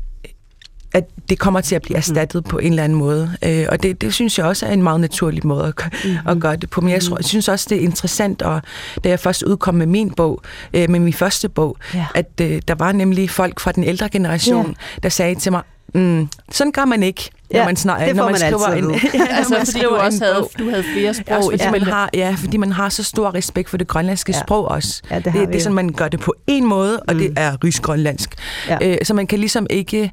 at 0.95 1.05
det 1.29 1.39
kommer 1.39 1.61
til 1.61 1.75
at 1.75 1.83
blive 1.83 1.97
erstattet 1.97 2.45
på 2.45 2.59
en 2.59 2.73
eller 2.73 2.85
anden 2.85 2.99
måde. 2.99 3.31
Øh, 3.45 3.67
og 3.69 3.83
det, 3.83 4.01
det 4.01 4.15
synes 4.15 4.39
jeg 4.39 4.47
også 4.47 4.67
er 4.67 4.71
en 4.73 4.83
meget 4.83 5.01
naturlig 5.01 5.47
måde 5.47 5.65
at, 5.67 5.75
mm-hmm. 6.05 6.29
at 6.29 6.41
gøre 6.41 6.57
det 6.57 6.71
på. 6.71 6.81
Men 6.81 6.91
jeg, 6.91 7.03
tror, 7.03 7.17
jeg 7.17 7.25
synes 7.25 7.49
også, 7.49 7.67
det 7.71 7.79
er 7.79 7.83
interessant, 7.83 8.43
og 8.43 8.63
da 9.05 9.09
jeg 9.09 9.21
først 9.21 9.43
udkom 9.43 9.75
med 9.75 9.87
min 9.87 10.11
bog, 10.11 10.43
øh, 10.75 10.91
med 10.91 11.01
min 11.01 11.13
første 11.13 11.49
bog, 11.49 11.77
Ja. 11.95 12.07
at 12.15 12.31
øh, 12.43 12.63
der 12.69 12.75
var 12.75 12.93
nemlig 12.93 13.31
folk 13.31 13.61
fra 13.61 13.73
den 13.73 13.85
ældre 13.85 14.09
generation, 14.09 14.67
Ja. 14.67 14.99
der 15.03 15.09
sagde 15.09 15.35
til 15.35 15.53
mig, 15.53 15.63
mm, 15.95 16.29
sådan 16.51 16.73
gør 16.73 16.85
man 16.85 17.03
ikke, 17.03 17.31
når 17.53 17.61
Ja, 17.61 17.65
man, 17.67 17.77
snak, 17.77 18.01
det 18.01 18.17
når 18.17 18.25
man 18.25 18.33
man 18.33 18.41
skriver 18.41 18.67
en, 18.69 18.85
ja, 19.15 19.19
når 19.19 19.27
Altså, 19.37 19.55
man 19.55 19.67
fordi 19.67 19.73
du 19.73 19.79
skriver 19.79 19.99
også 19.99 20.25
havde, 20.25 20.49
du 20.59 20.71
havde 20.71 20.85
flere 20.95 21.15
sprog. 21.15 21.37
Også 21.37 21.51
fordi 21.51 21.65
ja. 21.65 21.71
man 21.71 21.83
har, 21.83 22.11
ja, 22.15 22.35
fordi 22.39 22.57
man 22.57 22.73
har 22.73 22.89
så 22.89 23.03
stor 23.05 23.35
respekt 23.35 23.71
for 23.71 23.77
det 23.77 23.87
grønlandske 23.89 24.33
ja. 24.33 24.39
Ja. 24.39 24.43
sprog 24.43 24.69
også. 24.69 25.03
Ja, 25.11 25.17
det 25.17 25.25
det, 25.25 25.49
det 25.49 25.55
er 25.57 25.61
sådan, 25.61 25.75
man 25.75 25.93
gør 25.93 26.09
det 26.09 26.21
på 26.21 26.35
en 26.47 26.67
måde, 26.67 27.01
og 27.01 27.15
mm. 27.15 27.21
det 27.21 27.33
er 27.37 27.65
rigsgrønlandsk. 27.65 28.35
Ja. 28.69 28.79
Øh, 28.83 28.97
så 29.03 29.15
man 29.15 29.27
kan 29.27 29.39
ligesom 29.39 29.67
ikke 29.71 30.11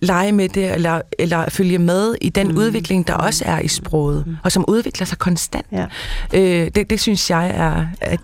lege 0.00 0.32
med 0.32 0.48
det, 0.48 0.74
eller, 0.74 1.00
eller 1.18 1.48
følge 1.48 1.78
med 1.78 2.14
i 2.20 2.28
den 2.28 2.48
mm. 2.48 2.56
udvikling, 2.58 3.06
der 3.08 3.14
også 3.14 3.44
er 3.46 3.58
i 3.60 3.68
sproget, 3.68 4.26
mm. 4.26 4.36
og 4.44 4.52
som 4.52 4.64
udvikler 4.68 5.06
sig 5.06 5.18
konstant. 5.18 5.66
Ja. 5.72 5.86
Øh, 6.34 6.70
det, 6.74 6.90
det 6.90 7.00
synes 7.00 7.30
jeg 7.30 7.50
er... 7.50 7.86
At 8.00 8.20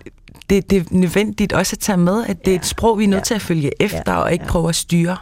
det, 0.49 0.69
det 0.69 0.77
er 0.77 0.83
nødvendigt 0.91 1.53
også 1.53 1.75
at 1.75 1.79
tage 1.79 1.97
med, 1.97 2.25
at 2.27 2.45
det 2.45 2.51
er 2.51 2.55
et 2.55 2.65
sprog, 2.65 2.99
vi 2.99 3.03
er 3.03 3.07
nødt 3.07 3.19
Ja. 3.19 3.23
til 3.23 3.33
at 3.33 3.41
følge 3.41 3.71
efter, 3.79 4.11
Ja. 4.13 4.15
og 4.17 4.33
ikke 4.33 4.45
Ja. 4.45 4.49
prøve 4.51 4.69
at 4.69 4.75
styre. 4.75 5.17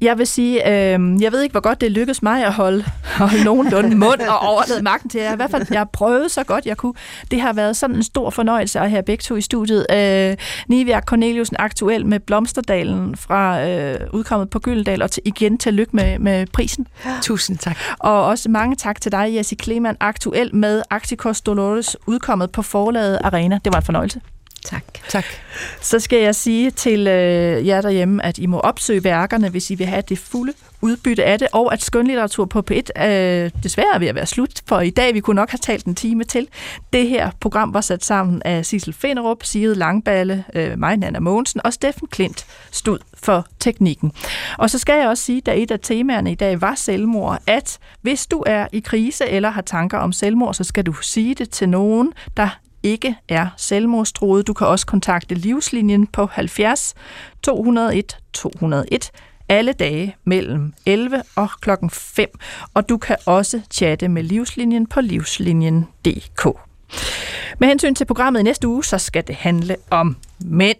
Jeg 0.00 0.18
vil 0.18 0.26
sige, 0.26 0.68
øh, 0.68 1.22
jeg 1.22 1.32
ved 1.32 1.42
ikke, 1.42 1.52
hvor 1.52 1.60
godt 1.60 1.80
det 1.80 1.90
lykkedes 1.90 2.22
mig 2.22 2.44
at 2.44 2.52
holde, 2.52 2.84
holde 3.22 3.44
nogenlunde 3.44 3.96
mund 3.96 4.20
og 4.20 4.38
overlade 4.38 4.82
magten 4.82 5.10
til 5.10 5.20
jer. 5.20 5.32
I 5.32 5.36
hvert 5.36 5.50
fald, 5.50 5.66
jeg 5.70 5.86
prøvet 5.92 6.30
så 6.30 6.44
godt, 6.44 6.66
jeg 6.66 6.76
kunne. 6.76 6.94
Det 7.30 7.40
har 7.40 7.52
været 7.52 7.76
sådan 7.76 7.96
en 7.96 8.02
stor 8.02 8.30
fornøjelse 8.30 8.80
at 8.80 8.90
have 8.90 9.02
begge 9.02 9.22
to 9.22 9.36
i 9.36 9.40
studiet. 9.40 9.86
Øh, 9.92 10.36
Nivia 10.68 11.00
Corneliusen 11.00 11.56
aktuel 11.58 12.06
med 12.06 12.20
Blomsterdalen 12.20 13.16
fra 13.16 13.68
øh, 13.68 14.00
udkommet 14.12 14.50
på 14.50 14.58
Gyldendal, 14.58 15.02
og 15.02 15.10
til, 15.10 15.22
igen 15.24 15.58
tillykke 15.58 15.96
med, 15.96 16.18
med 16.18 16.46
prisen. 16.52 16.86
Tusind 17.22 17.58
tak. 17.58 17.76
Og 17.98 18.24
også 18.24 18.48
mange 18.48 18.76
tak 18.76 19.00
til 19.00 19.12
dig, 19.12 19.34
Jessie 19.36 19.56
Kleman, 19.56 19.96
aktuel 20.00 20.54
med 20.54 20.82
Acticos 20.90 21.40
Dolores, 21.40 21.96
udkommet 22.06 22.50
på 22.50 22.62
forlaget 22.62 23.18
Arena. 23.24 23.58
Det 23.64 23.72
var 23.72 23.78
en 23.78 23.84
fornøjelse. 23.84 24.20
Tak. 24.64 24.84
Tak. 25.08 25.24
Så 25.80 25.98
skal 25.98 26.18
jeg 26.18 26.34
sige 26.34 26.70
til 26.70 27.06
øh, 27.06 27.66
jer 27.66 27.80
derhjemme, 27.80 28.24
at 28.24 28.38
I 28.38 28.46
må 28.46 28.60
opsøge 28.60 29.04
værkerne, 29.04 29.48
hvis 29.48 29.70
I 29.70 29.74
vil 29.74 29.86
have 29.86 30.02
det 30.08 30.18
fulde 30.18 30.52
udbytte 30.82 31.24
af 31.24 31.38
det, 31.38 31.48
og 31.52 31.72
at 31.72 31.82
skønlitteratur 31.82 32.44
på 32.44 32.62
P1 32.70 33.02
øh, 33.02 33.50
desværre 33.62 33.94
er 33.94 33.98
ved 33.98 34.06
at 34.06 34.14
være 34.14 34.26
slut, 34.26 34.50
for 34.68 34.80
i 34.80 34.90
dag 34.90 35.14
vi 35.14 35.20
kunne 35.20 35.34
nok 35.34 35.50
have 35.50 35.58
talt 35.58 35.84
en 35.84 35.94
time 35.94 36.24
til. 36.24 36.48
Det 36.92 37.08
her 37.08 37.30
program 37.40 37.74
var 37.74 37.80
sat 37.80 38.04
sammen 38.04 38.42
af 38.44 38.66
Sissel 38.66 38.92
Finderup, 38.92 39.44
Sigrid 39.44 39.74
Langballe, 39.74 40.44
øh, 40.54 40.78
mig, 40.78 40.96
Nana 40.96 41.20
Mogensen 41.20 41.60
og 41.64 41.72
Steffen 41.72 42.08
Klint 42.08 42.46
stod 42.70 42.98
for 43.14 43.46
teknikken. 43.58 44.12
Og 44.58 44.70
så 44.70 44.78
skal 44.78 44.98
jeg 44.98 45.08
også 45.08 45.24
sige, 45.24 45.40
da 45.40 45.54
et 45.56 45.70
af 45.70 45.80
temaerne 45.82 46.32
i 46.32 46.34
dag 46.34 46.60
var 46.60 46.74
selvmord, 46.74 47.38
at 47.46 47.78
hvis 48.02 48.26
du 48.26 48.42
er 48.46 48.66
i 48.72 48.80
krise 48.80 49.26
eller 49.28 49.50
har 49.50 49.62
tanker 49.62 49.98
om 49.98 50.12
selvmord, 50.12 50.54
så 50.54 50.64
skal 50.64 50.86
du 50.86 50.92
sige 50.92 51.34
det 51.34 51.50
til 51.50 51.68
nogen, 51.68 52.12
der 52.36 52.60
ikke 52.82 53.16
er 53.28 53.46
selvmordstruet. 53.56 54.46
Du 54.46 54.52
kan 54.52 54.66
også 54.66 54.86
kontakte 54.86 55.34
Livslinjen 55.34 56.06
på 56.06 56.26
70 56.26 56.94
201 57.42 58.18
201 58.32 59.10
alle 59.48 59.72
dage 59.72 60.16
mellem 60.24 60.72
11 60.86 61.22
og 61.36 61.48
klokken 61.60 61.90
5. 61.90 62.28
Og 62.74 62.88
du 62.88 62.96
kan 62.96 63.16
også 63.26 63.60
chatte 63.70 64.08
med 64.08 64.22
Livslinjen 64.22 64.86
på 64.86 65.00
livslinjen.dk. 65.00 66.46
Med 67.58 67.68
hensyn 67.68 67.94
til 67.94 68.04
programmet 68.04 68.40
i 68.40 68.42
næste 68.42 68.68
uge, 68.68 68.84
så 68.84 68.98
skal 68.98 69.26
det 69.26 69.34
handle 69.34 69.76
om 69.90 70.16
mænd 70.44 70.76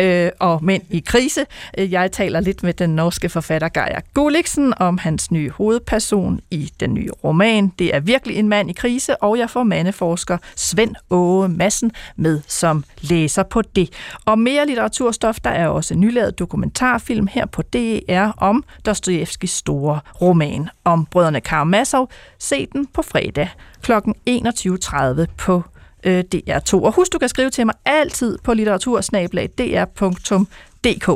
øh, 0.00 0.30
og 0.40 0.64
mænd 0.64 0.82
i 0.90 1.02
krise. 1.06 1.46
Jeg 1.78 2.12
taler 2.12 2.40
lidt 2.40 2.62
med 2.62 2.72
den 2.72 2.90
norske 2.90 3.28
forfatter 3.28 3.68
Geir 3.68 4.00
Gulliksen 4.14 4.74
om 4.76 4.98
hans 4.98 5.30
nye 5.30 5.50
hovedperson 5.50 6.40
i 6.50 6.72
den 6.80 6.94
nye 6.94 7.10
roman. 7.24 7.72
Det 7.78 7.94
er 7.94 8.00
virkelig 8.00 8.36
en 8.36 8.48
mand 8.48 8.70
i 8.70 8.72
krise, 8.72 9.22
og 9.22 9.38
jeg 9.38 9.50
får 9.50 9.62
mandeforsker 9.62 10.38
Svend 10.56 10.94
Åge 11.10 11.48
Madsen 11.48 11.92
med 12.16 12.40
som 12.46 12.84
læser 13.00 13.42
på 13.42 13.62
det. 13.62 13.92
Og 14.24 14.38
mere 14.38 14.66
litteraturstof, 14.66 15.40
der 15.44 15.50
er 15.50 15.68
også 15.68 15.94
en 15.94 16.00
nylavet 16.00 16.38
dokumentarfilm 16.38 17.26
her 17.26 17.46
på 17.46 17.62
DR 17.62 18.30
om 18.36 18.64
Dostojevskis 18.86 19.50
store 19.50 20.00
roman 20.20 20.68
om 20.84 21.06
brødrene 21.06 21.40
Karamazov. 21.40 22.10
Se 22.38 22.66
den 22.72 22.86
på 22.86 23.02
fredag 23.02 23.48
kl. 23.82 23.92
21.30 23.92 25.24
på 25.36 25.62
øh, 26.06 26.24
DR2. 26.34 26.74
Og 26.74 26.92
husk, 26.92 27.12
du 27.12 27.18
kan 27.18 27.28
skrive 27.28 27.50
til 27.50 27.66
mig 27.66 27.74
altid 27.84 28.38
på 28.44 28.54
litteratursnabelag.dr.dk. 28.54 31.10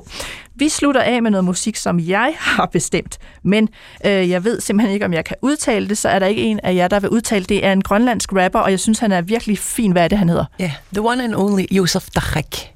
Vi 0.54 0.68
slutter 0.68 1.00
af 1.00 1.22
med 1.22 1.30
noget 1.30 1.44
musik, 1.44 1.76
som 1.76 2.00
jeg 2.00 2.34
har 2.56 2.66
bestemt, 2.66 3.18
men 3.42 3.68
øh, 4.06 4.30
jeg 4.30 4.44
ved 4.44 4.60
simpelthen 4.60 4.94
ikke, 4.94 5.06
om 5.06 5.12
jeg 5.12 5.24
kan 5.24 5.36
udtale 5.42 5.88
det, 5.88 5.98
så 5.98 6.08
er 6.08 6.18
der 6.18 6.26
ikke 6.26 6.42
en 6.42 6.60
af 6.62 6.74
jer, 6.74 6.88
der 6.88 7.00
vil 7.00 7.10
udtale 7.10 7.44
det. 7.44 7.66
Er 7.66 7.72
en 7.72 7.82
grønlandsk 7.82 8.32
rapper, 8.32 8.58
og 8.58 8.70
jeg 8.70 8.80
synes, 8.80 8.98
han 8.98 9.12
er 9.12 9.22
virkelig 9.22 9.58
fin. 9.58 9.92
Hvad 9.92 10.04
er 10.04 10.08
det, 10.08 10.18
han 10.18 10.28
hedder? 10.28 10.44
Ja, 10.58 10.64
yeah. 10.64 10.72
the 10.92 11.02
one 11.02 11.24
and 11.24 11.34
only 11.34 11.64
Josef 11.70 12.06
Dachek. 12.14 12.74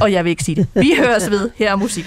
Og 0.00 0.12
jeg 0.12 0.24
vil 0.24 0.30
ikke 0.30 0.44
sige 0.44 0.56
det. 0.56 0.66
Vi 0.74 0.94
høres 0.98 1.30
ved. 1.30 1.50
Her 1.56 1.72
er 1.72 1.76
musik. 1.76 2.06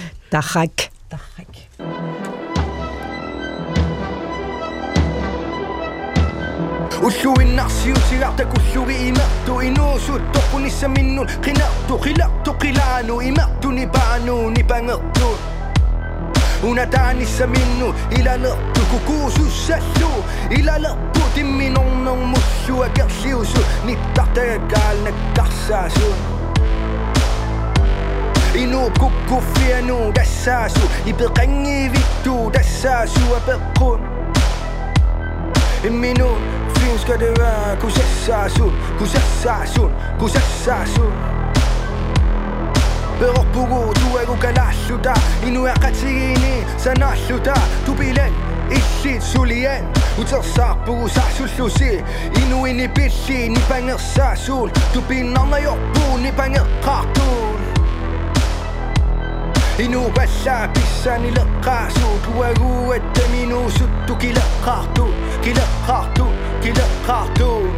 Dachak. 6.96 6.96
Dachek. 6.96 7.02
Ussuinarsiutiarta 7.02 8.44
kullugi 8.46 9.08
imertu 9.08 9.60
inuusuttoqu 9.62 10.58
nissaminnun 10.58 11.26
qinartu 11.42 11.98
qilartu 11.98 12.54
qilaanu 12.54 13.20
imertu 13.20 13.72
nipaanu 13.72 14.50
nipangertu 14.50 15.38
unataanissaminnu 16.62 17.94
ilalertu 18.18 18.80
kukuusussallu 18.90 20.24
ilalerpu 20.50 21.20
timminornermussu 21.34 22.84
akerliusu 22.84 23.58
nittartagakaalnakkarsaasu 23.86 26.14
Inu 28.56 28.90
Kiuska 36.86 37.20
derää, 37.20 37.76
kun 37.76 37.90
se 37.90 38.02
saa 38.26 38.48
sun, 38.48 38.72
kun 38.98 39.08
se 39.08 39.18
saa 39.42 39.66
sun, 39.66 39.92
kun 40.18 40.30
se 40.30 40.40
saa 40.64 40.86
sun 40.86 41.12
Peruspuku 43.18 43.94
tueruka 43.94 44.48
lässuta, 44.56 45.14
inua 45.46 45.74
katsiini, 45.80 46.66
sä 46.76 46.94
nassuta 46.94 47.54
Tupilen, 47.86 48.32
issit 48.70 49.22
suljen, 49.22 49.88
inu 50.16 50.28
sä 50.28 50.42
saapuu 50.42 51.08
sahsullusi 51.08 52.04
Inuini 52.42 52.88
pissi, 52.88 53.48
nipänger 53.48 53.98
saa 53.98 54.36
sun, 54.36 54.70
tupin 54.92 55.38
anna 55.40 55.58
joppuu, 55.58 56.16
nipänger 56.16 56.64
kaattuun 56.84 57.60
inu 59.78 60.12
vässä 60.16 60.68
pissani 60.74 61.34
lõkkaasu, 61.34 62.08
tuegu 62.24 62.92
ette 62.92 63.28
minu 63.28 63.70
suttu 63.70 64.14
kilõkkahtu, 64.16 65.10
kilõkkahtu 65.44 66.26
قلق 66.66 66.88
خاطور 67.08 67.70